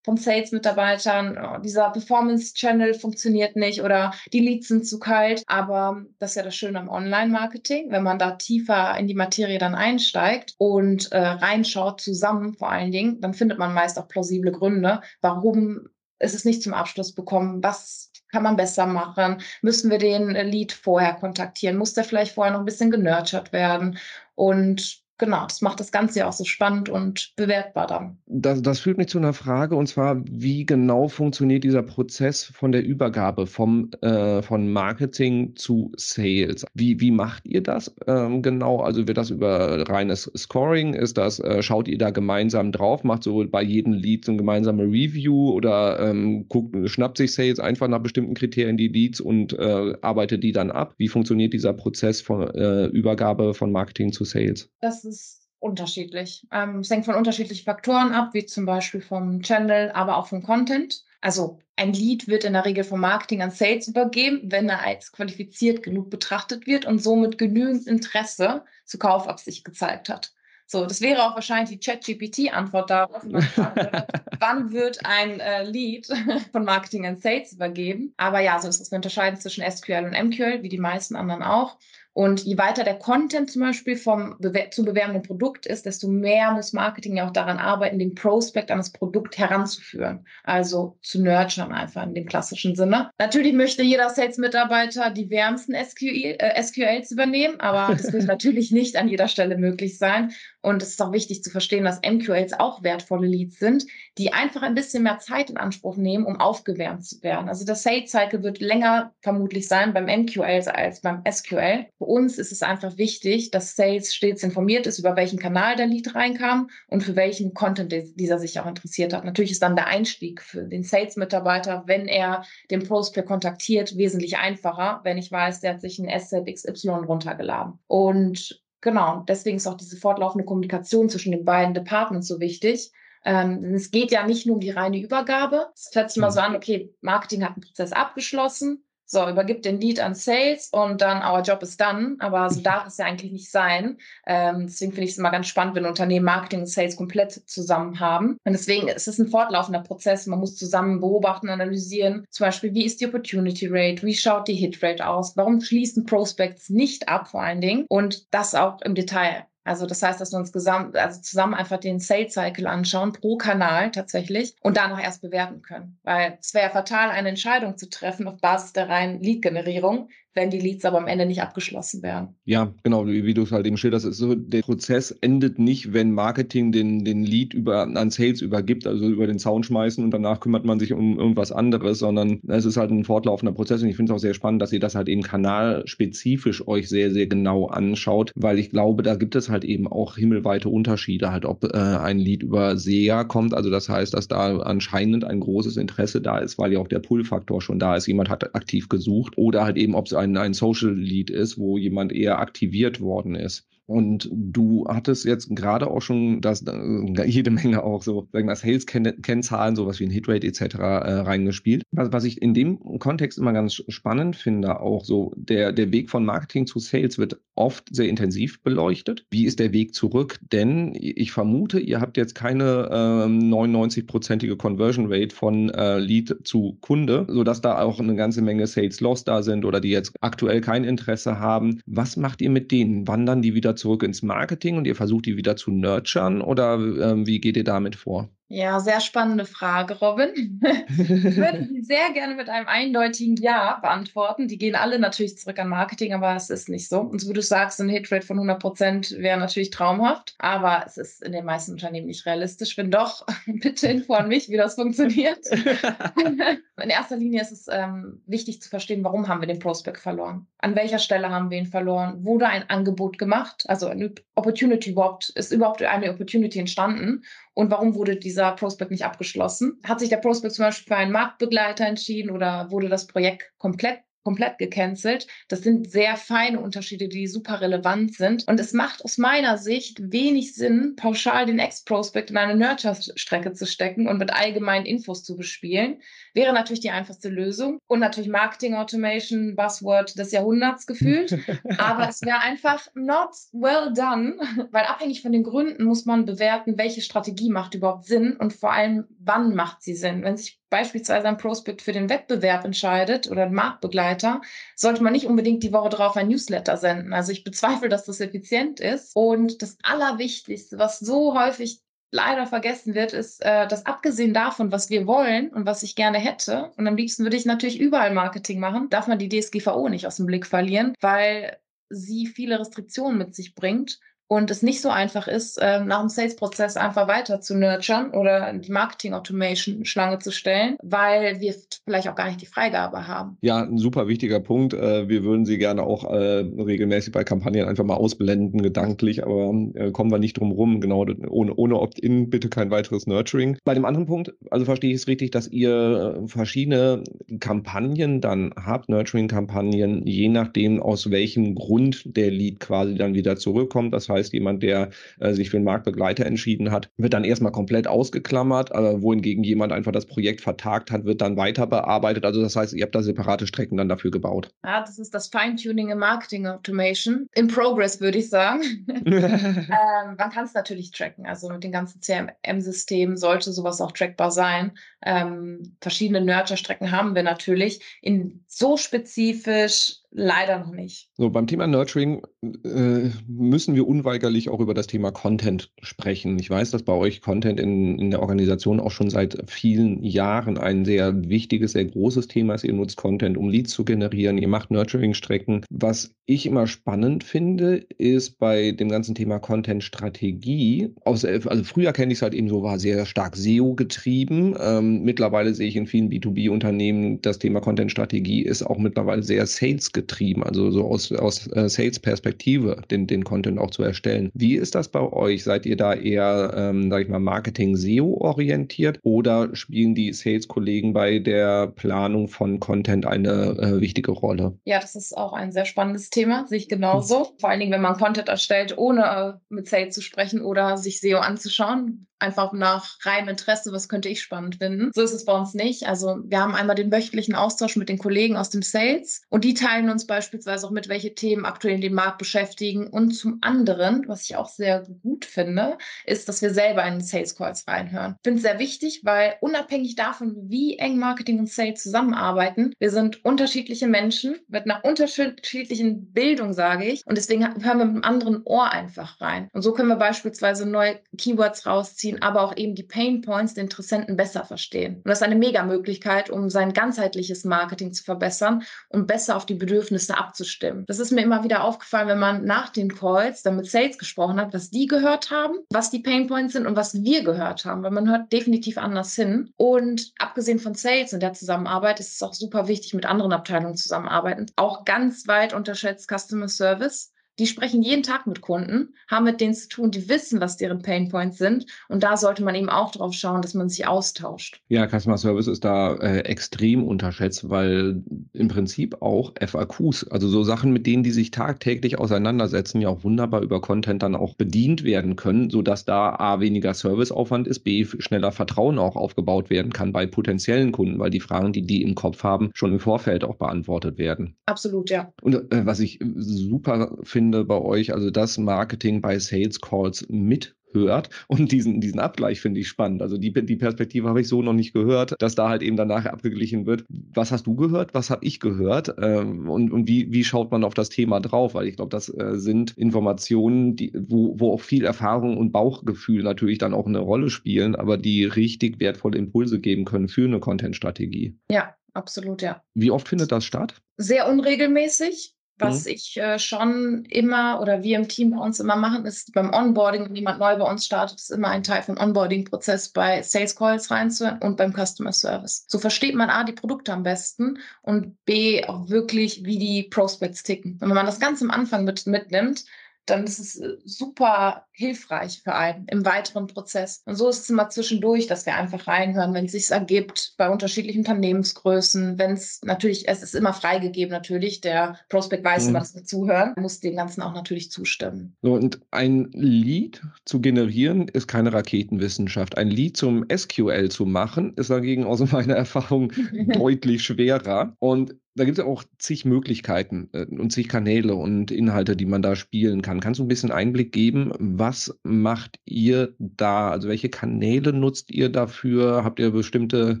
von 0.06 0.16
Sales-Mitarbeitern, 0.16 1.36
oh, 1.36 1.58
dieser 1.58 1.90
Performance-Channel 1.90 2.94
funktioniert 2.94 3.56
nicht 3.56 3.82
oder 3.82 4.14
die 4.32 4.38
Leads 4.38 4.68
sind 4.68 4.86
zu 4.86 5.00
kalt. 5.00 5.42
Aber 5.48 6.04
das 6.20 6.30
ist 6.30 6.36
ja 6.36 6.42
das 6.44 6.54
Schöne 6.54 6.78
am 6.78 6.88
Online-Marketing, 6.88 7.90
wenn 7.90 8.04
man 8.04 8.20
da 8.20 8.36
tiefer 8.36 8.96
in 8.96 9.08
die 9.08 9.14
Materie 9.14 9.58
dann 9.58 9.74
einsteigt 9.74 10.54
und 10.58 11.10
äh, 11.10 11.18
reinschaut 11.18 12.00
zusammen 12.00 12.54
vor 12.54 12.70
allen 12.70 12.92
Dingen, 12.92 13.20
dann 13.20 13.34
findet 13.34 13.58
man 13.58 13.74
meist 13.74 13.98
auch 13.98 14.06
plausible 14.06 14.52
Gründe, 14.52 15.00
warum 15.22 15.88
ist 16.20 16.36
es 16.36 16.44
nicht 16.44 16.62
zum 16.62 16.72
Abschluss 16.72 17.12
bekommen, 17.12 17.62
was 17.64 18.12
kann 18.30 18.44
man 18.44 18.56
besser 18.56 18.86
machen? 18.86 19.42
Müssen 19.60 19.90
wir 19.90 19.98
den 19.98 20.30
Lead 20.30 20.72
vorher 20.72 21.14
kontaktieren? 21.14 21.76
Muss 21.76 21.94
der 21.94 22.04
vielleicht 22.04 22.32
vorher 22.32 22.52
noch 22.52 22.60
ein 22.60 22.64
bisschen 22.64 22.90
genurtured 22.90 23.52
werden? 23.52 23.98
Und 24.34 25.05
genau, 25.18 25.44
das 25.44 25.62
macht 25.62 25.80
das 25.80 25.92
Ganze 25.92 26.20
ja 26.20 26.28
auch 26.28 26.32
so 26.32 26.44
spannend 26.44 26.88
und 26.88 27.32
bewertbar 27.36 27.86
dann. 27.86 28.18
Das, 28.26 28.62
das 28.62 28.80
führt 28.80 28.98
mich 28.98 29.08
zu 29.08 29.18
einer 29.18 29.32
Frage 29.32 29.76
und 29.76 29.86
zwar, 29.86 30.22
wie 30.24 30.66
genau 30.66 31.08
funktioniert 31.08 31.64
dieser 31.64 31.82
Prozess 31.82 32.44
von 32.44 32.72
der 32.72 32.84
Übergabe 32.84 33.46
vom, 33.46 33.90
äh, 34.02 34.42
von 34.42 34.70
Marketing 34.72 35.56
zu 35.56 35.92
Sales? 35.96 36.64
Wie, 36.74 37.00
wie 37.00 37.10
macht 37.10 37.46
ihr 37.46 37.62
das 37.62 37.94
ähm, 38.06 38.42
genau? 38.42 38.80
Also 38.80 39.06
wird 39.06 39.16
das 39.16 39.30
über 39.30 39.88
reines 39.88 40.30
Scoring? 40.36 40.94
Ist 40.94 41.16
das, 41.18 41.40
äh, 41.40 41.62
schaut 41.62 41.88
ihr 41.88 41.98
da 41.98 42.10
gemeinsam 42.10 42.72
drauf, 42.72 43.04
macht 43.04 43.22
so 43.22 43.44
bei 43.48 43.62
jedem 43.62 43.92
Lead 43.92 44.24
so 44.24 44.32
eine 44.32 44.38
gemeinsame 44.38 44.84
Review 44.84 45.50
oder 45.50 46.00
ähm, 46.00 46.48
guckt, 46.48 46.74
schnappt 46.88 47.18
sich 47.18 47.32
Sales 47.32 47.60
einfach 47.60 47.88
nach 47.88 48.00
bestimmten 48.00 48.34
Kriterien 48.34 48.76
die 48.76 48.88
Leads 48.88 49.20
und 49.20 49.52
äh, 49.58 49.94
arbeitet 50.02 50.42
die 50.42 50.52
dann 50.52 50.70
ab? 50.70 50.94
Wie 50.98 51.08
funktioniert 51.08 51.52
dieser 51.52 51.72
Prozess 51.72 52.20
von 52.20 52.42
äh, 52.50 52.86
Übergabe 52.86 53.54
von 53.54 53.72
Marketing 53.72 54.12
zu 54.12 54.24
Sales? 54.24 54.70
Das 54.80 55.05
ist 55.06 55.48
unterschiedlich. 55.58 56.46
Ähm, 56.52 56.80
es 56.80 56.90
hängt 56.90 57.04
von 57.04 57.14
unterschiedlichen 57.14 57.64
Faktoren 57.64 58.12
ab, 58.12 58.30
wie 58.32 58.46
zum 58.46 58.66
Beispiel 58.66 59.00
vom 59.00 59.42
Channel, 59.42 59.90
aber 59.92 60.16
auch 60.16 60.28
vom 60.28 60.42
Content. 60.42 61.02
Also 61.20 61.58
ein 61.76 61.92
Lead 61.92 62.28
wird 62.28 62.44
in 62.44 62.52
der 62.52 62.64
Regel 62.64 62.84
vom 62.84 63.00
Marketing 63.00 63.42
an 63.42 63.50
Sales 63.50 63.88
übergeben, 63.88 64.42
wenn 64.44 64.68
er 64.68 64.84
als 64.84 65.12
qualifiziert 65.12 65.82
genug 65.82 66.10
betrachtet 66.10 66.66
wird 66.66 66.84
und 66.84 67.02
somit 67.02 67.38
genügend 67.38 67.86
Interesse 67.86 68.64
zur 68.84 69.00
Kaufabsicht 69.00 69.64
gezeigt 69.64 70.08
hat. 70.08 70.32
So, 70.68 70.84
das 70.84 71.00
wäre 71.00 71.22
auch 71.22 71.34
wahrscheinlich 71.36 71.70
die 71.70 71.80
Chat-GPT-Antwort 71.80 72.90
darauf. 72.90 73.22
wann 74.40 74.72
wird 74.72 75.04
ein 75.04 75.38
äh, 75.38 75.62
Lead 75.62 76.08
von 76.52 76.64
Marketing 76.64 77.06
an 77.06 77.18
Sales 77.18 77.52
übergeben? 77.52 78.14
Aber 78.16 78.40
ja, 78.40 78.58
so 78.58 78.68
ist 78.68 78.80
es. 78.80 78.90
Wir 78.90 78.96
unterscheiden 78.96 79.38
zwischen 79.38 79.68
SQL 79.70 80.04
und 80.04 80.28
MQL, 80.28 80.62
wie 80.62 80.68
die 80.68 80.78
meisten 80.78 81.14
anderen 81.14 81.44
auch. 81.44 81.78
Und 82.16 82.44
je 82.44 82.56
weiter 82.56 82.82
der 82.82 82.98
Content 82.98 83.50
zum 83.50 83.60
Beispiel 83.60 83.94
vom 83.94 84.36
Bewer 84.38 84.70
zu 84.70 84.86
bewerbenden 84.86 85.22
Produkt 85.22 85.66
ist, 85.66 85.84
desto 85.84 86.08
mehr 86.08 86.50
muss 86.52 86.72
Marketing 86.72 87.18
ja 87.18 87.26
auch 87.26 87.32
daran 87.32 87.58
arbeiten, 87.58 87.98
den 87.98 88.14
Prospect 88.14 88.70
an 88.70 88.78
das 88.78 88.90
Produkt 88.90 89.36
heranzuführen. 89.36 90.24
Also 90.42 90.96
zu 91.02 91.22
nurturen 91.22 91.72
einfach 91.72 92.04
in 92.04 92.14
dem 92.14 92.24
klassischen 92.24 92.74
Sinne. 92.74 93.10
Natürlich 93.18 93.52
möchte 93.52 93.82
jeder 93.82 94.08
Sales-Mitarbeiter 94.08 95.10
die 95.10 95.28
wärmsten 95.28 95.74
SQL, 95.74 96.36
äh, 96.38 96.62
SQLs 96.62 97.10
übernehmen, 97.10 97.60
aber 97.60 97.94
das 97.94 98.10
wird 98.10 98.24
natürlich 98.26 98.70
nicht 98.70 98.96
an 98.96 99.08
jeder 99.08 99.28
Stelle 99.28 99.58
möglich 99.58 99.98
sein. 99.98 100.32
Und 100.66 100.82
es 100.82 100.88
ist 100.88 101.00
auch 101.00 101.12
wichtig 101.12 101.44
zu 101.44 101.50
verstehen, 101.50 101.84
dass 101.84 102.00
MQLs 102.02 102.52
auch 102.54 102.82
wertvolle 102.82 103.28
Leads 103.28 103.60
sind, 103.60 103.86
die 104.18 104.32
einfach 104.32 104.62
ein 104.62 104.74
bisschen 104.74 105.04
mehr 105.04 105.20
Zeit 105.20 105.48
in 105.48 105.58
Anspruch 105.58 105.96
nehmen, 105.96 106.26
um 106.26 106.40
aufgewärmt 106.40 107.06
zu 107.06 107.22
werden. 107.22 107.48
Also 107.48 107.64
der 107.64 107.76
Sales 107.76 108.10
Cycle 108.10 108.42
wird 108.42 108.58
länger 108.58 109.14
vermutlich 109.20 109.68
sein 109.68 109.94
beim 109.94 110.06
MQL 110.06 110.68
als 110.68 111.02
beim 111.02 111.22
SQL. 111.30 111.86
Für 111.98 112.04
uns 112.04 112.36
ist 112.38 112.50
es 112.50 112.64
einfach 112.64 112.98
wichtig, 112.98 113.52
dass 113.52 113.76
Sales 113.76 114.12
stets 114.12 114.42
informiert 114.42 114.88
ist, 114.88 114.98
über 114.98 115.14
welchen 115.14 115.38
Kanal 115.38 115.76
der 115.76 115.86
Lead 115.86 116.16
reinkam 116.16 116.68
und 116.88 117.04
für 117.04 117.14
welchen 117.14 117.54
Content 117.54 117.94
dieser 118.16 118.40
sich 118.40 118.58
auch 118.58 118.66
interessiert 118.66 119.12
hat. 119.12 119.24
Natürlich 119.24 119.52
ist 119.52 119.62
dann 119.62 119.76
der 119.76 119.86
Einstieg 119.86 120.42
für 120.42 120.64
den 120.64 120.82
Sales-Mitarbeiter, 120.82 121.84
wenn 121.86 122.08
er 122.08 122.44
den 122.72 122.82
Prospect 122.82 123.28
kontaktiert, 123.28 123.96
wesentlich 123.96 124.38
einfacher, 124.38 125.00
wenn 125.04 125.16
ich 125.16 125.30
weiß, 125.30 125.60
der 125.60 125.74
hat 125.74 125.80
sich 125.80 126.00
ein 126.00 126.10
Asset 126.10 126.52
XY 126.52 127.04
runtergeladen. 127.06 127.78
Und 127.86 128.65
Genau, 128.86 129.24
deswegen 129.26 129.56
ist 129.56 129.66
auch 129.66 129.76
diese 129.76 129.96
fortlaufende 129.96 130.44
Kommunikation 130.44 131.08
zwischen 131.08 131.32
den 131.32 131.44
beiden 131.44 131.74
Departments 131.74 132.28
so 132.28 132.38
wichtig. 132.38 132.92
Ähm, 133.24 133.74
es 133.74 133.90
geht 133.90 134.12
ja 134.12 134.24
nicht 134.24 134.46
nur 134.46 134.54
um 134.54 134.60
die 134.60 134.70
reine 134.70 135.00
Übergabe. 135.00 135.72
Es 135.74 135.90
hört 135.92 136.12
sich 136.12 136.20
mal 136.20 136.30
so 136.30 136.38
mhm. 136.38 136.46
an, 136.46 136.54
okay, 136.54 136.94
Marketing 137.00 137.42
hat 137.42 137.54
einen 137.54 137.62
Prozess 137.62 137.90
abgeschlossen. 137.90 138.85
So, 139.06 139.28
übergibt 139.28 139.64
den 139.64 139.80
Lead 139.80 140.00
an 140.00 140.14
Sales 140.14 140.68
und 140.72 141.00
dann 141.00 141.22
our 141.22 141.42
job 141.42 141.62
is 141.62 141.76
done. 141.76 142.16
Aber 142.18 142.50
so 142.50 142.60
darf 142.60 142.86
es 142.86 142.98
ja 142.98 143.06
eigentlich 143.06 143.32
nicht 143.32 143.50
sein. 143.50 143.98
Ähm, 144.26 144.66
deswegen 144.66 144.92
finde 144.92 145.04
ich 145.04 145.12
es 145.12 145.18
immer 145.18 145.30
ganz 145.30 145.46
spannend, 145.46 145.76
wenn 145.76 145.86
Unternehmen 145.86 146.24
Marketing 146.24 146.60
und 146.60 146.66
Sales 146.66 146.96
komplett 146.96 147.32
zusammen 147.48 148.00
haben. 148.00 148.38
Und 148.44 148.52
deswegen 148.52 148.88
ist 148.88 149.06
es 149.06 149.18
ein 149.18 149.28
fortlaufender 149.28 149.80
Prozess. 149.80 150.26
Man 150.26 150.40
muss 150.40 150.56
zusammen 150.56 151.00
beobachten, 151.00 151.48
analysieren. 151.48 152.26
Zum 152.30 152.46
Beispiel, 152.46 152.74
wie 152.74 152.84
ist 152.84 153.00
die 153.00 153.06
Opportunity 153.06 153.68
Rate? 153.70 154.02
Wie 154.02 154.14
schaut 154.14 154.48
die 154.48 154.54
Hit 154.54 154.82
Rate 154.82 155.06
aus? 155.06 155.36
Warum 155.36 155.60
schließen 155.60 156.04
Prospects 156.04 156.68
nicht 156.68 157.08
ab, 157.08 157.28
vor 157.28 157.42
allen 157.42 157.60
Dingen? 157.60 157.86
Und 157.88 158.32
das 158.34 158.54
auch 158.54 158.80
im 158.82 158.94
Detail. 158.94 159.46
Also 159.66 159.84
das 159.84 160.00
heißt, 160.00 160.20
dass 160.20 160.32
wir 160.32 160.38
uns 160.38 160.52
gesamt, 160.52 160.96
also 160.96 161.20
zusammen 161.20 161.52
einfach 161.52 161.78
den 161.78 161.98
Sales 161.98 162.34
Cycle 162.34 162.68
anschauen, 162.68 163.12
pro 163.12 163.36
Kanal 163.36 163.90
tatsächlich, 163.90 164.54
und 164.62 164.76
danach 164.76 165.02
erst 165.02 165.22
bewerten 165.22 165.60
können. 165.60 165.98
Weil 166.04 166.38
es 166.40 166.54
wäre 166.54 166.70
fatal, 166.70 167.10
eine 167.10 167.30
Entscheidung 167.30 167.76
zu 167.76 167.90
treffen 167.90 168.28
auf 168.28 168.40
Basis 168.40 168.72
der 168.74 168.88
reinen 168.88 169.20
Lead-Generierung, 169.20 170.08
wenn 170.36 170.50
die 170.50 170.60
Leads 170.60 170.84
aber 170.84 170.98
am 170.98 171.08
Ende 171.08 171.26
nicht 171.26 171.40
abgeschlossen 171.40 172.02
werden. 172.02 172.28
Ja, 172.44 172.72
genau, 172.82 173.06
wie, 173.06 173.24
wie 173.24 173.34
du 173.34 173.42
es 173.42 173.52
halt 173.52 173.66
eben 173.66 173.78
schilderst, 173.78 174.04
ist 174.04 174.18
so, 174.18 174.34
der 174.34 174.62
Prozess 174.62 175.10
endet 175.10 175.58
nicht, 175.58 175.92
wenn 175.94 176.12
Marketing 176.12 176.72
den, 176.72 177.04
den 177.04 177.24
Lead 177.24 177.54
über, 177.54 177.82
an 177.82 178.10
Sales 178.10 178.42
übergibt, 178.42 178.86
also 178.86 179.08
über 179.08 179.26
den 179.26 179.38
Zaun 179.38 179.62
schmeißen 179.62 180.04
und 180.04 180.10
danach 180.10 180.40
kümmert 180.40 180.64
man 180.64 180.78
sich 180.78 180.92
um 180.92 181.18
irgendwas 181.18 181.52
anderes, 181.52 181.98
sondern 181.98 182.40
es 182.48 182.66
ist 182.66 182.76
halt 182.76 182.90
ein 182.90 183.04
fortlaufender 183.04 183.52
Prozess 183.52 183.82
und 183.82 183.88
ich 183.88 183.96
finde 183.96 184.12
es 184.12 184.16
auch 184.16 184.20
sehr 184.20 184.34
spannend, 184.34 184.60
dass 184.60 184.72
ihr 184.72 184.80
das 184.80 184.94
halt 184.94 185.08
eben 185.08 185.22
kanalspezifisch 185.22 186.68
euch 186.68 186.88
sehr, 186.88 187.10
sehr 187.10 187.26
genau 187.26 187.66
anschaut, 187.66 188.30
weil 188.36 188.58
ich 188.58 188.70
glaube, 188.70 189.02
da 189.02 189.14
gibt 189.14 189.34
es 189.36 189.48
halt 189.48 189.64
eben 189.64 189.88
auch 189.88 190.16
himmelweite 190.16 190.68
Unterschiede, 190.68 191.32
halt 191.32 191.46
ob 191.46 191.64
äh, 191.64 191.78
ein 191.78 192.18
Lead 192.18 192.42
über 192.42 192.76
SEA 192.76 193.24
kommt, 193.24 193.54
also 193.54 193.70
das 193.70 193.88
heißt, 193.88 194.12
dass 194.12 194.28
da 194.28 194.58
anscheinend 194.58 195.24
ein 195.24 195.40
großes 195.40 195.78
Interesse 195.78 196.20
da 196.20 196.38
ist, 196.38 196.58
weil 196.58 196.74
ja 196.74 196.78
auch 196.78 196.88
der 196.88 196.98
Pull-Faktor 196.98 197.62
schon 197.62 197.78
da 197.78 197.96
ist, 197.96 198.06
jemand 198.06 198.28
hat 198.28 198.54
aktiv 198.54 198.90
gesucht 198.90 199.38
oder 199.38 199.64
halt 199.64 199.78
eben, 199.78 199.94
ob 199.94 200.06
es 200.06 200.12
ein 200.12 200.25
ein, 200.26 200.36
ein 200.36 200.54
Social 200.54 200.94
Lead 200.94 201.30
ist, 201.30 201.58
wo 201.58 201.78
jemand 201.78 202.12
eher 202.12 202.38
aktiviert 202.38 203.00
worden 203.00 203.34
ist. 203.34 203.66
Und 203.86 204.28
du 204.32 204.86
hattest 204.88 205.24
jetzt 205.24 205.54
gerade 205.54 205.88
auch 205.88 206.02
schon 206.02 206.40
das, 206.40 206.62
äh, 206.66 207.24
jede 207.24 207.50
Menge 207.50 207.84
auch 207.84 208.02
so, 208.02 208.28
sagen 208.32 208.48
wir, 208.48 208.56
Sales-Kennzahlen, 208.56 209.76
sowas 209.76 210.00
wie 210.00 210.04
ein 210.04 210.10
Hitrate 210.10 210.46
etc. 210.46 210.60
Äh, 210.60 210.80
reingespielt. 211.20 211.84
Was, 211.92 212.12
was 212.12 212.24
ich 212.24 212.42
in 212.42 212.52
dem 212.52 212.98
Kontext 212.98 213.38
immer 213.38 213.52
ganz 213.52 213.74
spannend 213.88 214.36
finde, 214.36 214.80
auch 214.80 215.04
so, 215.04 215.32
der, 215.36 215.72
der 215.72 215.92
Weg 215.92 216.10
von 216.10 216.24
Marketing 216.24 216.66
zu 216.66 216.80
Sales 216.80 217.18
wird 217.18 217.40
oft 217.54 217.94
sehr 217.94 218.08
intensiv 218.08 218.62
beleuchtet. 218.62 219.24
Wie 219.30 219.46
ist 219.46 219.60
der 219.60 219.72
Weg 219.72 219.94
zurück? 219.94 220.38
Denn 220.52 220.92
ich 220.94 221.32
vermute, 221.32 221.78
ihr 221.78 222.00
habt 222.00 222.16
jetzt 222.16 222.34
keine 222.34 222.88
äh, 222.90 223.28
99-prozentige 223.28 224.56
Conversion 224.56 225.06
Rate 225.08 225.34
von 225.34 225.70
äh, 225.70 225.98
Lead 225.98 226.36
zu 226.44 226.76
Kunde, 226.80 227.26
sodass 227.28 227.60
da 227.60 227.80
auch 227.80 228.00
eine 228.00 228.16
ganze 228.16 228.42
Menge 228.42 228.66
Sales 228.66 229.00
Loss 229.00 229.24
da 229.24 229.42
sind 229.42 229.64
oder 229.64 229.80
die 229.80 229.90
jetzt 229.90 230.12
aktuell 230.20 230.60
kein 230.60 230.84
Interesse 230.84 231.38
haben. 231.38 231.80
Was 231.86 232.16
macht 232.16 232.42
ihr 232.42 232.50
mit 232.50 232.72
denen? 232.72 233.06
Wandern 233.06 233.42
die 233.42 233.54
wieder 233.54 233.75
zurück 233.76 234.02
ins 234.02 234.22
Marketing 234.22 234.76
und 234.76 234.86
ihr 234.86 234.96
versucht 234.96 235.26
die 235.26 235.36
wieder 235.36 235.56
zu 235.56 235.70
nurturen 235.70 236.40
oder 236.40 236.74
ähm, 236.74 237.26
wie 237.26 237.40
geht 237.40 237.56
ihr 237.56 237.64
damit 237.64 237.96
vor? 237.96 238.28
Ja, 238.48 238.78
sehr 238.78 239.00
spannende 239.00 239.44
Frage, 239.44 239.98
Robin. 239.98 240.60
ich 240.88 241.36
würde 241.36 241.64
sie 241.68 241.82
sehr 241.82 242.12
gerne 242.12 242.36
mit 242.36 242.48
einem 242.48 242.68
eindeutigen 242.68 243.34
Ja 243.36 243.78
beantworten. 243.82 244.46
Die 244.46 244.56
gehen 244.56 244.76
alle 244.76 245.00
natürlich 245.00 245.36
zurück 245.36 245.58
an 245.58 245.68
Marketing, 245.68 246.14
aber 246.14 246.36
es 246.36 246.48
ist 246.48 246.68
nicht 246.68 246.88
so. 246.88 247.00
Und 247.00 247.20
so 247.20 247.28
wie 247.28 247.34
du 247.34 247.42
sagst, 247.42 247.80
ein 247.80 247.88
Hitrate 247.88 248.24
von 248.24 248.36
100 248.36 248.60
Prozent 248.60 249.10
wäre 249.18 249.38
natürlich 249.38 249.70
traumhaft, 249.70 250.36
aber 250.38 250.84
es 250.86 250.96
ist 250.96 251.24
in 251.24 251.32
den 251.32 251.44
meisten 251.44 251.72
Unternehmen 251.72 252.06
nicht 252.06 252.24
realistisch. 252.24 252.78
Wenn 252.78 252.92
doch, 252.92 253.26
bitte 253.46 253.88
info 253.88 254.14
an 254.14 254.28
mich, 254.28 254.48
wie 254.48 254.56
das 254.56 254.76
funktioniert. 254.76 255.44
in 255.50 256.90
erster 256.90 257.16
Linie 257.16 257.40
ist 257.42 257.52
es 257.52 257.66
ähm, 257.68 258.22
wichtig 258.26 258.62
zu 258.62 258.68
verstehen, 258.68 259.02
warum 259.02 259.26
haben 259.26 259.40
wir 259.40 259.48
den 259.48 259.58
Prospect 259.58 259.98
verloren? 259.98 260.46
An 260.58 260.76
welcher 260.76 261.00
Stelle 261.00 261.30
haben 261.30 261.50
wir 261.50 261.58
ihn 261.58 261.66
verloren? 261.66 262.24
Wurde 262.24 262.46
ein 262.46 262.70
Angebot 262.70 263.18
gemacht? 263.18 263.64
Also 263.66 263.88
eine 263.88 264.12
Opportunity 264.36 264.90
überhaupt, 264.90 265.30
ist 265.30 265.52
überhaupt 265.52 265.82
eine 265.82 266.12
Opportunity 266.12 266.60
entstanden? 266.60 267.24
Und 267.56 267.70
warum 267.70 267.94
wurde 267.94 268.16
dieser 268.16 268.52
Prospect 268.52 268.90
nicht 268.90 269.06
abgeschlossen? 269.06 269.80
Hat 269.82 269.98
sich 269.98 270.10
der 270.10 270.18
Prospect 270.18 270.54
zum 270.54 270.66
Beispiel 270.66 270.86
für 270.94 270.96
einen 270.96 271.10
Marktbegleiter 271.10 271.86
entschieden 271.86 272.30
oder 272.30 272.70
wurde 272.70 272.90
das 272.90 273.06
Projekt 273.06 273.50
komplett 273.56 274.00
komplett 274.26 274.58
gecancelt. 274.58 275.28
Das 275.46 275.60
sind 275.60 275.88
sehr 275.88 276.16
feine 276.16 276.58
Unterschiede, 276.58 277.06
die 277.06 277.28
super 277.28 277.60
relevant 277.60 278.16
sind. 278.16 278.42
Und 278.48 278.58
es 278.58 278.72
macht 278.72 279.04
aus 279.04 279.18
meiner 279.18 279.56
Sicht 279.56 280.00
wenig 280.10 280.56
Sinn, 280.56 280.96
pauschal 280.96 281.46
den 281.46 281.60
Ex-Prospect 281.60 282.32
in 282.32 282.36
eine 282.36 282.56
Nurture-Strecke 282.56 283.52
zu 283.52 283.66
stecken 283.66 284.08
und 284.08 284.18
mit 284.18 284.32
allgemeinen 284.32 284.84
Infos 284.84 285.22
zu 285.22 285.36
bespielen. 285.36 286.02
Wäre 286.34 286.52
natürlich 286.52 286.80
die 286.80 286.90
einfachste 286.90 287.28
Lösung. 287.28 287.78
Und 287.86 288.00
natürlich 288.00 288.28
Marketing 288.28 288.74
Automation, 288.74 289.54
Buzzword 289.54 290.18
des 290.18 290.32
Jahrhunderts 290.32 290.88
gefühlt. 290.88 291.38
Aber 291.78 292.08
es 292.08 292.20
wäre 292.22 292.40
einfach 292.40 292.88
not 292.96 293.30
well 293.52 293.92
done, 293.94 294.38
weil 294.72 294.86
abhängig 294.86 295.22
von 295.22 295.30
den 295.30 295.44
Gründen 295.44 295.84
muss 295.84 296.04
man 296.04 296.24
bewerten, 296.24 296.78
welche 296.78 297.00
Strategie 297.00 297.48
macht 297.48 297.76
überhaupt 297.76 298.06
Sinn 298.06 298.36
und 298.36 298.52
vor 298.52 298.72
allem, 298.72 299.04
wann 299.20 299.54
macht 299.54 299.84
sie 299.84 299.94
Sinn. 299.94 300.24
Wenn 300.24 300.36
sich 300.36 300.58
beispielsweise 300.70 301.28
ein 301.28 301.36
Prospect 301.38 301.82
für 301.82 301.92
den 301.92 302.08
Wettbewerb 302.08 302.64
entscheidet 302.64 303.30
oder 303.30 303.44
ein 303.44 303.54
Marktbegleiter, 303.54 304.40
sollte 304.74 305.02
man 305.02 305.12
nicht 305.12 305.26
unbedingt 305.26 305.62
die 305.62 305.72
Woche 305.72 305.90
drauf 305.90 306.16
ein 306.16 306.28
Newsletter 306.28 306.76
senden. 306.76 307.12
Also 307.12 307.32
ich 307.32 307.44
bezweifle, 307.44 307.88
dass 307.88 308.04
das 308.04 308.20
effizient 308.20 308.80
ist. 308.80 309.14
Und 309.14 309.62
das 309.62 309.78
Allerwichtigste, 309.82 310.78
was 310.78 310.98
so 310.98 311.38
häufig 311.38 311.80
leider 312.12 312.46
vergessen 312.46 312.94
wird, 312.94 313.12
ist, 313.12 313.44
äh, 313.44 313.66
dass 313.68 313.86
abgesehen 313.86 314.32
davon, 314.32 314.72
was 314.72 314.90
wir 314.90 315.06
wollen 315.06 315.50
und 315.50 315.66
was 315.66 315.82
ich 315.82 315.96
gerne 315.96 316.18
hätte, 316.18 316.72
und 316.76 316.86
am 316.86 316.96
liebsten 316.96 317.24
würde 317.24 317.36
ich 317.36 317.46
natürlich 317.46 317.80
überall 317.80 318.12
Marketing 318.12 318.60
machen, 318.60 318.88
darf 318.90 319.06
man 319.06 319.18
die 319.18 319.28
DSGVO 319.28 319.88
nicht 319.88 320.06
aus 320.06 320.16
dem 320.16 320.26
Blick 320.26 320.46
verlieren, 320.46 320.94
weil 321.00 321.58
sie 321.88 322.26
viele 322.26 322.58
Restriktionen 322.58 323.18
mit 323.18 323.34
sich 323.34 323.54
bringt 323.54 324.00
und 324.28 324.50
es 324.50 324.62
nicht 324.62 324.80
so 324.80 324.88
einfach 324.88 325.28
ist, 325.28 325.58
ähm, 325.62 325.86
nach 325.86 326.00
dem 326.00 326.08
Sales-Prozess 326.08 326.76
einfach 326.76 327.08
weiter 327.08 327.40
zu 327.40 327.56
nurturen 327.56 328.10
oder 328.10 328.52
die 328.52 328.72
Marketing-Automation-Schlange 328.72 330.18
zu 330.18 330.32
stellen, 330.32 330.76
weil 330.82 331.40
wir 331.40 331.54
vielleicht 331.84 332.08
auch 332.08 332.14
gar 332.14 332.26
nicht 332.26 332.40
die 332.40 332.46
Freigabe 332.46 333.06
haben. 333.06 333.38
Ja, 333.40 333.62
ein 333.62 333.78
super 333.78 334.08
wichtiger 334.08 334.40
Punkt. 334.40 334.74
Äh, 334.74 335.08
wir 335.08 335.22
würden 335.24 335.44
sie 335.44 335.58
gerne 335.58 335.82
auch 335.82 336.04
äh, 336.04 336.40
regelmäßig 336.40 337.12
bei 337.12 337.24
Kampagnen 337.24 337.68
einfach 337.68 337.84
mal 337.84 337.94
ausblenden, 337.94 338.62
gedanklich, 338.62 339.22
aber 339.22 339.54
äh, 339.74 339.90
kommen 339.92 340.10
wir 340.10 340.18
nicht 340.18 340.38
drum 340.38 340.50
rum. 340.50 340.80
Genau, 340.80 341.06
ohne, 341.28 341.54
ohne 341.54 341.80
Opt-in 341.80 342.30
bitte 342.30 342.48
kein 342.48 342.70
weiteres 342.70 343.06
Nurturing. 343.06 343.58
Bei 343.64 343.74
dem 343.74 343.84
anderen 343.84 344.06
Punkt, 344.06 344.34
also 344.50 344.64
verstehe 344.64 344.90
ich 344.90 344.96
es 344.96 345.06
richtig, 345.06 345.30
dass 345.30 345.48
ihr 345.48 346.24
verschiedene 346.26 347.04
Kampagnen 347.38 348.20
dann 348.20 348.52
habt, 348.56 348.88
Nurturing-Kampagnen, 348.88 350.06
je 350.06 350.28
nachdem, 350.28 350.82
aus 350.82 351.10
welchem 351.10 351.54
Grund 351.54 352.16
der 352.16 352.30
Lead 352.30 352.60
quasi 352.60 352.96
dann 352.96 353.14
wieder 353.14 353.36
zurückkommt. 353.36 353.94
Das 353.94 354.08
heißt, 354.08 354.15
heißt, 354.16 354.32
jemand, 354.32 354.62
der 354.62 354.90
äh, 355.20 355.32
sich 355.34 355.50
für 355.50 355.58
einen 355.58 355.64
Marktbegleiter 355.64 356.26
entschieden 356.26 356.72
hat, 356.72 356.90
wird 356.96 357.12
dann 357.12 357.24
erstmal 357.24 357.52
komplett 357.52 357.86
ausgeklammert, 357.86 358.70
äh, 358.72 359.00
wohingegen 359.02 359.44
jemand 359.44 359.72
einfach 359.72 359.92
das 359.92 360.06
Projekt 360.06 360.40
vertagt 360.40 360.90
hat, 360.90 361.04
wird 361.04 361.20
dann 361.20 361.36
weiter 361.36 361.66
bearbeitet. 361.66 362.24
Also 362.24 362.42
das 362.42 362.56
heißt, 362.56 362.74
ihr 362.74 362.84
habt 362.84 362.94
da 362.94 363.02
separate 363.02 363.46
Strecken 363.46 363.76
dann 363.76 363.88
dafür 363.88 364.10
gebaut. 364.10 364.50
Ja, 364.64 364.80
das 364.80 364.98
ist 364.98 365.14
das 365.14 365.28
Feintuning 365.28 365.90
im 365.90 365.98
Marketing 365.98 366.46
Automation. 366.46 367.28
In 367.34 367.48
Progress, 367.48 368.00
würde 368.00 368.18
ich 368.18 368.28
sagen. 368.28 368.62
ähm, 369.06 370.16
man 370.18 370.30
kann 370.30 370.44
es 370.44 370.54
natürlich 370.54 370.90
tracken. 370.90 371.26
Also 371.26 371.48
mit 371.48 371.64
den 371.64 371.72
ganzen 371.72 372.00
CRM-Systemen 372.00 373.16
sollte 373.16 373.52
sowas 373.52 373.80
auch 373.80 373.92
trackbar 373.92 374.30
sein. 374.30 374.72
Ähm, 375.04 375.76
verschiedene 375.80 376.20
Nurture-Strecken 376.20 376.90
haben 376.90 377.14
wir 377.14 377.22
natürlich. 377.22 377.80
In 378.02 378.44
so 378.46 378.76
spezifisch 378.76 380.00
leider 380.10 380.60
noch 380.60 380.72
nicht. 380.72 381.08
So, 381.16 381.30
beim 381.30 381.46
Thema 381.46 381.66
Nurturing 381.66 382.22
äh, 382.42 383.10
müssen 383.26 383.74
wir 383.74 383.86
unweigerlich 383.86 384.48
auch 384.48 384.60
über 384.60 384.74
das 384.74 384.86
Thema 384.86 385.10
Content 385.10 385.72
sprechen. 385.82 386.38
Ich 386.38 386.50
weiß, 386.50 386.70
dass 386.70 386.82
bei 386.82 386.92
euch 386.92 387.20
Content 387.20 387.60
in, 387.60 387.98
in 387.98 388.10
der 388.10 388.20
Organisation 388.20 388.80
auch 388.80 388.90
schon 388.90 389.10
seit 389.10 389.50
vielen 389.50 390.02
Jahren 390.02 390.58
ein 390.58 390.84
sehr 390.84 391.28
wichtiges, 391.28 391.72
sehr 391.72 391.84
großes 391.84 392.28
Thema 392.28 392.54
ist. 392.54 392.64
Ihr 392.64 392.72
nutzt 392.72 392.96
Content, 392.96 393.36
um 393.36 393.48
Leads 393.48 393.72
zu 393.72 393.84
generieren. 393.84 394.38
Ihr 394.38 394.48
macht 394.48 394.70
Nurturing-Strecken. 394.70 395.64
Was 395.70 396.14
ich 396.26 396.46
immer 396.46 396.66
spannend 396.66 397.22
finde, 397.22 397.76
ist 397.98 398.38
bei 398.38 398.72
dem 398.72 398.88
ganzen 398.88 399.14
Thema 399.14 399.38
Content-Strategie, 399.38 400.92
also 401.04 401.28
früher 401.62 401.92
kenne 401.92 402.12
ich 402.12 402.18
es 402.18 402.22
halt 402.22 402.34
eben 402.34 402.48
so, 402.48 402.62
war 402.62 402.78
sehr 402.78 403.06
stark 403.06 403.36
SEO 403.36 403.74
getrieben. 403.74 404.56
Ähm, 404.60 405.02
mittlerweile 405.04 405.54
sehe 405.54 405.68
ich 405.68 405.76
in 405.76 405.86
vielen 405.86 406.10
B2B-Unternehmen, 406.10 407.22
das 407.22 407.38
Thema 407.38 407.60
Content-Strategie 407.60 408.42
ist 408.42 408.64
auch 408.64 408.78
mittlerweile 408.78 409.22
sehr 409.22 409.46
Sales 409.46 409.92
getrieben, 409.92 410.05
also 410.42 410.70
so 410.70 410.86
aus, 410.86 411.12
aus 411.12 411.46
äh, 411.52 411.68
Sales-Perspektive 411.68 412.82
den, 412.90 413.06
den 413.06 413.24
Content 413.24 413.58
auch 413.58 413.70
zu 413.70 413.82
erstellen. 413.82 414.30
Wie 414.34 414.54
ist 414.54 414.74
das 414.74 414.88
bei 414.88 415.00
euch? 415.00 415.44
Seid 415.44 415.66
ihr 415.66 415.76
da 415.76 415.94
eher, 415.94 416.52
ähm, 416.56 416.90
sag 416.90 417.02
ich 417.02 417.08
mal, 417.08 417.18
Marketing-SEO-orientiert 417.18 418.98
oder 419.02 419.54
spielen 419.54 419.94
die 419.94 420.12
Sales-Kollegen 420.12 420.92
bei 420.92 421.18
der 421.18 421.68
Planung 421.68 422.28
von 422.28 422.60
Content 422.60 423.06
eine 423.06 423.56
äh, 423.58 423.80
wichtige 423.80 424.12
Rolle? 424.12 424.58
Ja, 424.64 424.80
das 424.80 424.94
ist 424.94 425.16
auch 425.16 425.32
ein 425.32 425.52
sehr 425.52 425.64
spannendes 425.64 426.10
Thema, 426.10 426.46
sehe 426.46 426.58
ich 426.58 426.68
genauso. 426.68 427.32
Vor 427.38 427.50
allen 427.50 427.60
Dingen, 427.60 427.72
wenn 427.72 427.80
man 427.80 427.96
Content 427.96 428.28
erstellt, 428.28 428.76
ohne 428.76 429.02
äh, 429.04 429.54
mit 429.54 429.68
Sales 429.68 429.94
zu 429.94 430.02
sprechen 430.02 430.40
oder 430.40 430.76
sich 430.76 431.00
SEO 431.00 431.18
anzuschauen 431.18 432.06
einfach 432.18 432.52
nach 432.52 432.96
reinem 433.02 433.28
Interesse, 433.28 433.72
was 433.72 433.88
könnte 433.88 434.08
ich 434.08 434.22
spannend 434.22 434.56
finden. 434.56 434.90
So 434.94 435.02
ist 435.02 435.12
es 435.12 435.24
bei 435.24 435.32
uns 435.32 435.54
nicht. 435.54 435.86
Also 435.86 436.18
wir 436.24 436.40
haben 436.40 436.54
einmal 436.54 436.76
den 436.76 436.90
wöchentlichen 436.90 437.34
Austausch 437.34 437.76
mit 437.76 437.88
den 437.88 437.98
Kollegen 437.98 438.36
aus 438.36 438.50
dem 438.50 438.62
Sales 438.62 439.22
und 439.28 439.44
die 439.44 439.54
teilen 439.54 439.90
uns 439.90 440.06
beispielsweise 440.06 440.66
auch 440.66 440.70
mit, 440.70 440.88
welche 440.88 441.14
Themen 441.14 441.44
aktuell 441.44 441.80
dem 441.80 441.94
Markt 441.94 442.18
beschäftigen. 442.18 442.86
Und 442.86 443.12
zum 443.12 443.38
anderen, 443.42 444.04
was 444.08 444.22
ich 444.22 444.36
auch 444.36 444.48
sehr 444.48 444.86
gut 445.02 445.24
finde, 445.24 445.78
ist, 446.04 446.28
dass 446.28 446.42
wir 446.42 446.52
selber 446.52 446.84
in 446.86 447.00
Sales 447.00 447.36
Calls 447.36 447.66
reinhören. 447.68 448.16
Ich 448.18 448.24
finde 448.24 448.38
es 448.38 448.42
sehr 448.42 448.58
wichtig, 448.58 449.00
weil 449.04 449.34
unabhängig 449.40 449.96
davon, 449.96 450.34
wie 450.48 450.78
eng 450.78 450.98
Marketing 450.98 451.38
und 451.38 451.50
Sales 451.50 451.82
zusammenarbeiten, 451.82 452.72
wir 452.78 452.90
sind 452.90 453.24
unterschiedliche 453.24 453.86
Menschen 453.86 454.36
mit 454.48 454.64
einer 454.64 454.84
unterschiedlichen 454.84 456.12
Bildung, 456.12 456.52
sage 456.52 456.84
ich. 456.84 457.02
Und 457.06 457.18
deswegen 457.18 457.46
hören 457.62 457.78
wir 457.78 457.84
mit 457.84 457.94
einem 457.94 458.04
anderen 458.04 458.42
Ohr 458.44 458.70
einfach 458.70 459.20
rein. 459.20 459.48
Und 459.52 459.62
so 459.62 459.72
können 459.72 459.88
wir 459.88 459.96
beispielsweise 459.96 460.66
neue 460.66 460.98
Keywords 461.16 461.66
rausziehen 461.66 462.05
nachvollziehen, 462.06 462.22
aber 462.22 462.42
auch 462.42 462.56
eben 462.56 462.74
die 462.74 462.82
Pain 462.82 463.20
Points 463.20 463.54
der 463.54 463.64
Interessenten 463.64 464.16
besser 464.16 464.44
verstehen. 464.44 464.96
Und 464.96 465.08
das 465.08 465.18
ist 465.18 465.24
eine 465.24 465.36
Mega-Möglichkeit, 465.36 466.30
um 466.30 466.50
sein 466.50 466.72
ganzheitliches 466.72 467.44
Marketing 467.44 467.92
zu 467.92 468.04
verbessern 468.04 468.62
und 468.88 469.06
besser 469.06 469.36
auf 469.36 469.46
die 469.46 469.54
Bedürfnisse 469.54 470.16
abzustimmen. 470.16 470.84
Das 470.86 470.98
ist 470.98 471.12
mir 471.12 471.22
immer 471.22 471.44
wieder 471.44 471.64
aufgefallen, 471.64 472.08
wenn 472.08 472.18
man 472.18 472.44
nach 472.44 472.70
den 472.70 472.94
Calls 472.94 473.42
dann 473.42 473.56
mit 473.56 473.70
Sales 473.70 473.98
gesprochen 473.98 474.40
hat, 474.40 474.54
was 474.54 474.70
die 474.70 474.86
gehört 474.86 475.30
haben, 475.30 475.58
was 475.70 475.90
die 475.90 476.00
Pain 476.00 476.26
Points 476.26 476.52
sind 476.52 476.66
und 476.66 476.76
was 476.76 476.94
wir 476.94 477.22
gehört 477.22 477.64
haben, 477.64 477.82
weil 477.82 477.90
man 477.90 478.08
hört 478.08 478.32
definitiv 478.32 478.78
anders 478.78 479.14
hin. 479.14 479.52
Und 479.56 480.12
abgesehen 480.18 480.58
von 480.58 480.74
Sales 480.74 481.12
in 481.12 481.20
der 481.20 481.32
Zusammenarbeit 481.32 482.00
ist 482.00 482.14
es 482.14 482.22
auch 482.22 482.34
super 482.34 482.68
wichtig, 482.68 482.94
mit 482.94 483.06
anderen 483.06 483.32
Abteilungen 483.32 483.76
zusammenarbeiten. 483.76 484.46
Auch 484.56 484.84
ganz 484.84 485.26
weit 485.26 485.52
unterschätzt 485.52 486.08
Customer 486.08 486.48
Service 486.48 487.12
die 487.38 487.46
sprechen 487.46 487.82
jeden 487.82 488.02
Tag 488.02 488.26
mit 488.26 488.40
Kunden, 488.40 488.94
haben 489.08 489.24
mit 489.24 489.40
denen 489.40 489.54
zu 489.54 489.68
tun, 489.68 489.90
die 489.90 490.08
wissen, 490.08 490.40
was 490.40 490.56
deren 490.56 490.82
Painpoints 490.82 491.38
sind. 491.38 491.66
Und 491.88 492.02
da 492.02 492.16
sollte 492.16 492.42
man 492.42 492.54
eben 492.54 492.68
auch 492.68 492.90
drauf 492.92 493.12
schauen, 493.12 493.42
dass 493.42 493.54
man 493.54 493.68
sich 493.68 493.86
austauscht. 493.86 494.62
Ja, 494.68 494.86
Customer 494.88 495.18
Service 495.18 495.46
ist 495.46 495.64
da 495.64 495.94
äh, 495.96 496.20
extrem 496.20 496.82
unterschätzt, 496.82 497.50
weil 497.50 498.02
im 498.32 498.48
Prinzip 498.48 499.02
auch 499.02 499.34
FAQs, 499.40 500.08
also 500.08 500.28
so 500.28 500.42
Sachen, 500.42 500.72
mit 500.72 500.86
denen 500.86 501.02
die 501.02 501.10
sich 501.10 501.30
tagtäglich 501.30 501.98
auseinandersetzen, 501.98 502.80
ja 502.80 502.88
auch 502.88 503.04
wunderbar 503.04 503.42
über 503.42 503.60
Content 503.60 504.02
dann 504.02 504.14
auch 504.14 504.34
bedient 504.34 504.84
werden 504.84 505.16
können, 505.16 505.50
sodass 505.50 505.84
da 505.84 506.16
A, 506.16 506.40
weniger 506.40 506.72
Serviceaufwand 506.72 507.46
ist, 507.46 507.60
B, 507.60 507.84
schneller 507.84 508.32
Vertrauen 508.32 508.78
auch 508.78 508.96
aufgebaut 508.96 509.50
werden 509.50 509.72
kann 509.72 509.92
bei 509.92 510.06
potenziellen 510.06 510.72
Kunden, 510.72 510.98
weil 510.98 511.10
die 511.10 511.20
Fragen, 511.20 511.52
die 511.52 511.62
die 511.62 511.82
im 511.82 511.94
Kopf 511.94 512.22
haben, 512.22 512.50
schon 512.54 512.72
im 512.72 512.80
Vorfeld 512.80 513.24
auch 513.24 513.36
beantwortet 513.36 513.98
werden. 513.98 514.36
Absolut, 514.46 514.90
ja. 514.90 515.12
Und 515.22 515.34
äh, 515.52 515.66
was 515.66 515.80
ich 515.80 516.00
super 516.16 516.96
finde, 517.02 517.25
finde 517.26 517.44
bei 517.44 517.60
euch, 517.60 517.92
also 517.92 518.10
das 518.10 518.38
Marketing 518.38 519.00
bei 519.00 519.18
Sales 519.18 519.60
Calls 519.60 520.06
mithört. 520.08 521.10
Und 521.26 521.50
diesen, 521.50 521.80
diesen 521.80 521.98
Abgleich 521.98 522.40
finde 522.40 522.60
ich 522.60 522.68
spannend. 522.68 523.02
Also 523.02 523.16
die, 523.18 523.32
die 523.32 523.56
Perspektive 523.56 524.08
habe 524.08 524.20
ich 524.20 524.28
so 524.28 524.42
noch 524.42 524.52
nicht 524.52 524.72
gehört, 524.72 525.14
dass 525.18 525.34
da 525.34 525.48
halt 525.48 525.62
eben 525.62 525.76
danach 525.76 526.06
abgeglichen 526.06 526.66
wird. 526.66 526.84
Was 526.88 527.32
hast 527.32 527.48
du 527.48 527.56
gehört? 527.56 527.94
Was 527.94 528.10
habe 528.10 528.24
ich 528.24 528.38
gehört? 528.38 528.94
Ähm, 529.00 529.50
und 529.50 529.72
und 529.72 529.88
wie, 529.88 530.12
wie 530.12 530.22
schaut 530.22 530.52
man 530.52 530.62
auf 530.62 530.74
das 530.74 530.88
Thema 530.88 531.18
drauf? 531.18 531.54
Weil 531.54 531.66
ich 531.66 531.76
glaube, 531.76 531.88
das 531.88 532.08
äh, 532.08 532.38
sind 532.38 532.76
Informationen, 532.76 533.74
die, 533.74 533.92
wo, 533.98 534.38
wo 534.38 534.52
auch 534.52 534.60
viel 534.60 534.84
Erfahrung 534.84 535.36
und 535.36 535.50
Bauchgefühl 535.50 536.22
natürlich 536.22 536.58
dann 536.58 536.74
auch 536.74 536.86
eine 536.86 537.00
Rolle 537.00 537.30
spielen, 537.30 537.74
aber 537.74 537.96
die 537.96 538.24
richtig 538.24 538.78
wertvolle 538.78 539.18
Impulse 539.18 539.58
geben 539.58 539.84
können 539.84 540.08
für 540.08 540.26
eine 540.26 540.38
Content-Strategie. 540.38 541.34
Ja, 541.50 541.74
absolut, 541.94 542.42
ja. 542.42 542.62
Wie 542.74 542.92
oft 542.92 543.08
findet 543.08 543.32
das 543.32 543.44
statt? 543.44 543.82
Sehr 543.96 544.30
unregelmäßig. 544.30 545.35
Was 545.58 545.84
mhm. 545.84 545.92
ich 545.92 546.16
äh, 546.18 546.38
schon 546.38 547.04
immer 547.06 547.60
oder 547.60 547.82
wir 547.82 547.96
im 547.96 548.08
Team 548.08 548.32
bei 548.32 548.38
uns 548.38 548.60
immer 548.60 548.76
machen, 548.76 549.06
ist 549.06 549.32
beim 549.32 549.52
Onboarding, 549.52 550.04
wenn 550.04 550.14
jemand 550.14 550.38
neu 550.38 550.56
bei 550.56 550.70
uns 550.70 550.84
startet, 550.84 551.18
ist 551.18 551.30
immer 551.30 551.48
ein 551.48 551.62
Teil 551.62 551.82
vom 551.82 551.96
Onboarding-Prozess 551.96 552.90
bei 552.90 553.22
Sales 553.22 553.56
Calls 553.56 553.90
reinzuhören 553.90 554.38
und 554.40 554.56
beim 554.56 554.74
Customer 554.74 555.12
Service. 555.12 555.64
So 555.68 555.78
versteht 555.78 556.14
man 556.14 556.28
A, 556.28 556.44
die 556.44 556.52
Produkte 556.52 556.92
am 556.92 557.02
besten 557.02 557.58
und 557.82 558.22
B, 558.26 558.64
auch 558.64 558.88
wirklich, 558.90 559.44
wie 559.44 559.58
die 559.58 559.84
Prospects 559.84 560.42
ticken. 560.42 560.72
Und 560.74 560.88
wenn 560.88 560.96
man 560.96 561.06
das 561.06 561.20
ganz 561.20 561.40
am 561.40 561.50
Anfang 561.50 561.84
mit, 561.84 562.06
mitnimmt, 562.06 562.64
dann 563.06 563.24
ist 563.24 563.38
es 563.38 563.56
äh, 563.56 563.76
super 563.84 564.66
hilfreich 564.72 565.40
für 565.42 565.54
einen 565.54 565.86
im 565.88 566.04
weiteren 566.04 566.46
Prozess. 566.46 567.02
Und 567.06 567.14
so 567.14 567.28
ist 567.28 567.42
es 567.42 567.50
immer 567.50 567.70
zwischendurch, 567.70 568.26
dass 568.26 568.46
wir 568.46 568.54
einfach 568.54 568.86
reinhören, 568.86 569.32
wenn 569.32 569.46
es 569.46 569.52
sich 569.52 569.70
ergibt, 569.70 570.34
bei 570.36 570.50
unterschiedlichen 570.50 570.98
Unternehmensgrößen, 570.98 572.18
wenn 572.18 572.32
es 572.32 572.60
natürlich, 572.64 573.08
es 573.08 573.22
ist 573.22 573.34
immer 573.34 573.52
freigegeben 573.52 574.12
natürlich, 574.12 574.60
der 574.60 574.98
Prospect 575.08 575.44
weiß 575.44 575.64
mhm. 575.64 575.70
immer, 575.70 575.78
dass 575.80 575.94
wir 575.94 576.04
zuhören, 576.04 576.54
muss 576.58 576.80
dem 576.80 576.96
Ganzen 576.96 577.22
auch 577.22 577.34
natürlich 577.34 577.70
zustimmen. 577.70 578.36
So, 578.42 578.54
und 578.54 578.80
ein 578.90 579.30
Lead 579.32 580.02
zu 580.24 580.40
generieren 580.40 581.08
ist 581.08 581.28
keine 581.28 581.52
Raketenwissenschaft. 581.52 582.58
Ein 582.58 582.70
Lead 582.70 582.96
zum 582.96 583.24
SQL 583.34 583.88
zu 583.88 584.04
machen, 584.04 584.52
ist 584.54 584.70
dagegen 584.70 585.04
aus 585.04 585.20
meiner 585.32 585.54
Erfahrung 585.54 586.12
deutlich 586.54 587.02
schwerer. 587.02 587.74
Und 587.78 588.14
da 588.36 588.44
gibt 588.44 588.58
es 588.58 588.64
ja 588.64 588.70
auch 588.70 588.84
zig 588.98 589.24
Möglichkeiten 589.24 590.08
äh, 590.12 590.26
und 590.26 590.52
zig 590.52 590.68
Kanäle 590.68 591.14
und 591.14 591.50
Inhalte, 591.50 591.96
die 591.96 592.04
man 592.04 592.22
da 592.22 592.36
spielen 592.36 592.82
kann. 592.82 593.00
Kannst 593.00 593.18
du 593.18 593.24
ein 593.24 593.28
bisschen 593.28 593.50
Einblick 593.50 593.92
geben? 593.92 594.30
Was 594.38 594.94
macht 595.02 595.58
ihr 595.64 596.14
da? 596.18 596.70
Also 596.70 596.88
welche 596.88 597.08
Kanäle 597.08 597.72
nutzt 597.72 598.10
ihr 598.10 598.28
dafür? 598.28 599.04
Habt 599.04 599.18
ihr 599.20 599.30
bestimmte 599.30 600.00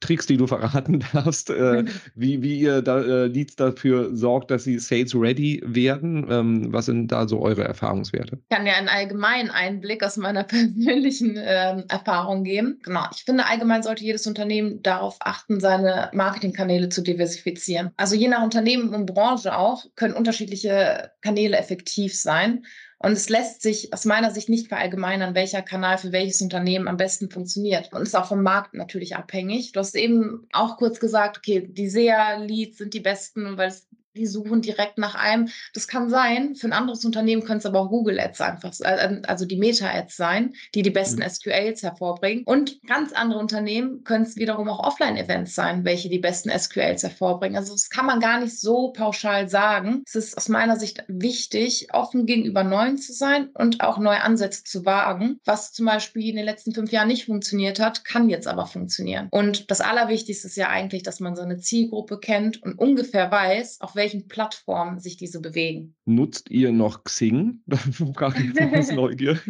Tricks, 0.00 0.26
die 0.26 0.36
du 0.36 0.46
verraten 0.46 1.02
darfst, 1.12 1.50
äh, 1.50 1.84
wie, 2.14 2.42
wie 2.42 2.60
ihr 2.60 2.82
da 2.82 3.00
äh, 3.00 3.26
Leads 3.26 3.56
dafür 3.56 4.14
sorgt, 4.14 4.50
dass 4.50 4.64
sie 4.64 4.78
sales 4.78 5.14
ready 5.14 5.62
werden? 5.64 6.26
Ähm, 6.30 6.72
was 6.72 6.86
sind 6.86 7.10
da 7.10 7.26
so 7.26 7.40
eure 7.40 7.64
Erfahrungswerte? 7.64 8.38
Ich 8.42 8.54
kann 8.54 8.66
dir 8.66 8.76
einen 8.76 8.88
allgemeinen 8.88 9.50
Einblick 9.50 10.04
aus 10.04 10.18
meiner 10.18 10.44
persönlichen 10.44 11.36
äh, 11.36 11.82
Erfahrung 11.88 12.44
geben. 12.44 12.80
Genau. 12.82 13.06
Ich 13.14 13.24
finde, 13.24 13.46
allgemein 13.46 13.82
sollte 13.82 14.04
jedes 14.04 14.26
Unternehmen 14.26 14.82
darauf 14.82 15.16
achten, 15.20 15.58
seine 15.58 16.10
Marketingkanäle 16.12 16.90
zu 16.90 17.02
diversifizieren. 17.02 17.93
Also 17.96 18.16
je 18.16 18.28
nach 18.28 18.42
Unternehmen 18.42 18.94
und 18.94 19.06
Branche 19.06 19.56
auch 19.56 19.84
können 19.94 20.14
unterschiedliche 20.14 21.12
Kanäle 21.20 21.56
effektiv 21.56 22.18
sein. 22.18 22.64
Und 22.98 23.12
es 23.12 23.28
lässt 23.28 23.60
sich 23.60 23.92
aus 23.92 24.04
meiner 24.04 24.30
Sicht 24.30 24.48
nicht 24.48 24.68
verallgemeinern, 24.68 25.34
welcher 25.34 25.62
Kanal 25.62 25.98
für 25.98 26.10
welches 26.10 26.40
Unternehmen 26.40 26.88
am 26.88 26.96
besten 26.96 27.30
funktioniert. 27.30 27.92
Und 27.92 28.02
ist 28.02 28.16
auch 28.16 28.26
vom 28.26 28.42
Markt 28.42 28.74
natürlich 28.74 29.14
abhängig. 29.14 29.72
Du 29.72 29.80
hast 29.80 29.94
eben 29.94 30.48
auch 30.52 30.78
kurz 30.78 31.00
gesagt, 31.00 31.38
okay, 31.38 31.68
die 31.70 31.88
SEA-Leads 31.88 32.78
sind 32.78 32.94
die 32.94 33.00
besten, 33.00 33.58
weil 33.58 33.68
es 33.68 33.86
die 34.16 34.26
suchen 34.26 34.62
direkt 34.62 34.98
nach 34.98 35.14
einem. 35.14 35.48
Das 35.72 35.88
kann 35.88 36.08
sein. 36.08 36.54
Für 36.54 36.68
ein 36.68 36.72
anderes 36.72 37.04
Unternehmen 37.04 37.44
können 37.44 37.58
es 37.58 37.66
aber 37.66 37.80
auch 37.80 37.90
Google 37.90 38.20
Ads 38.20 38.40
einfach, 38.40 38.72
äh, 38.80 39.20
also 39.26 39.44
die 39.44 39.56
Meta 39.56 39.88
Ads 39.88 40.16
sein, 40.16 40.54
die 40.74 40.82
die 40.82 40.90
besten 40.90 41.22
mhm. 41.22 41.28
SQLs 41.28 41.82
hervorbringen. 41.82 42.44
Und 42.44 42.80
ganz 42.86 43.12
andere 43.12 43.40
Unternehmen 43.40 44.04
können 44.04 44.24
es 44.24 44.36
wiederum 44.36 44.68
auch 44.68 44.80
Offline 44.80 45.16
Events 45.16 45.54
sein, 45.54 45.84
welche 45.84 46.08
die 46.08 46.18
besten 46.18 46.50
SQLs 46.56 47.02
hervorbringen. 47.02 47.56
Also 47.56 47.72
das 47.72 47.90
kann 47.90 48.06
man 48.06 48.20
gar 48.20 48.40
nicht 48.40 48.58
so 48.58 48.92
pauschal 48.92 49.48
sagen. 49.48 50.02
Es 50.06 50.14
ist 50.14 50.36
aus 50.36 50.48
meiner 50.48 50.78
Sicht 50.78 51.04
wichtig, 51.08 51.88
offen 51.92 52.26
gegenüber 52.26 52.64
Neuen 52.64 52.98
zu 52.98 53.12
sein 53.12 53.48
und 53.54 53.80
auch 53.80 53.98
neue 53.98 54.22
Ansätze 54.22 54.64
zu 54.64 54.86
wagen. 54.86 55.38
Was 55.44 55.72
zum 55.72 55.86
Beispiel 55.86 56.28
in 56.28 56.36
den 56.36 56.44
letzten 56.44 56.72
fünf 56.72 56.92
Jahren 56.92 57.08
nicht 57.08 57.26
funktioniert 57.26 57.80
hat, 57.80 58.04
kann 58.04 58.28
jetzt 58.28 58.46
aber 58.46 58.66
funktionieren. 58.66 59.28
Und 59.30 59.70
das 59.70 59.80
Allerwichtigste 59.80 60.46
ist 60.46 60.56
ja 60.56 60.68
eigentlich, 60.68 61.02
dass 61.02 61.20
man 61.20 61.36
seine 61.36 61.58
Zielgruppe 61.58 62.18
kennt 62.18 62.62
und 62.62 62.78
ungefähr 62.78 63.30
weiß, 63.30 63.80
auf 63.80 63.94
welche 63.94 64.03
welchen 64.04 64.28
Plattformen 64.28 65.00
sich 65.00 65.16
diese 65.16 65.40
bewegen. 65.40 65.96
Nutzt 66.04 66.50
ihr 66.50 66.72
noch 66.72 67.04
Xing? 67.04 67.62
Da 67.66 67.78
frage 67.78 68.52
ich 68.54 68.78
aus 68.78 68.90
Neugier. 68.92 69.40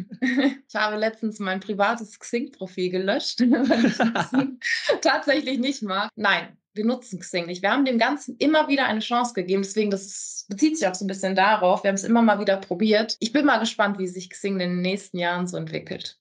Ich 0.69 0.75
habe 0.75 0.97
letztens 0.97 1.41
mein 1.41 1.59
privates 1.59 2.19
Xing-Profil 2.19 2.91
gelöscht, 2.91 3.41
weil 3.41 3.87
ich 3.87 3.99
Xing 3.99 4.61
tatsächlich 5.01 5.59
nicht 5.59 5.83
mag. 5.83 6.11
Nein, 6.15 6.57
wir 6.73 6.85
nutzen 6.85 7.19
Xing 7.19 7.47
nicht. 7.47 7.63
Wir 7.63 7.73
haben 7.73 7.85
dem 7.85 7.99
Ganzen 7.99 8.37
immer 8.39 8.69
wieder 8.69 8.87
eine 8.87 9.01
Chance 9.01 9.35
gegeben. 9.35 9.63
Deswegen, 9.63 9.91
das 9.91 10.47
bezieht 10.49 10.79
sich 10.79 10.87
auch 10.87 10.95
so 10.95 11.05
ein 11.05 11.09
bisschen 11.09 11.35
darauf. 11.35 11.83
Wir 11.83 11.89
haben 11.89 11.97
es 11.97 12.05
immer 12.05 12.23
mal 12.23 12.39
wieder 12.39 12.57
probiert. 12.59 13.17
Ich 13.19 13.33
bin 13.33 13.45
mal 13.45 13.59
gespannt, 13.59 13.99
wie 13.99 14.07
sich 14.07 14.31
Xing 14.31 14.55
in 14.55 14.71
den 14.71 14.83
nächsten 14.83 15.19
Jahren 15.19 15.49
so 15.49 15.57
entwickelt. 15.57 16.21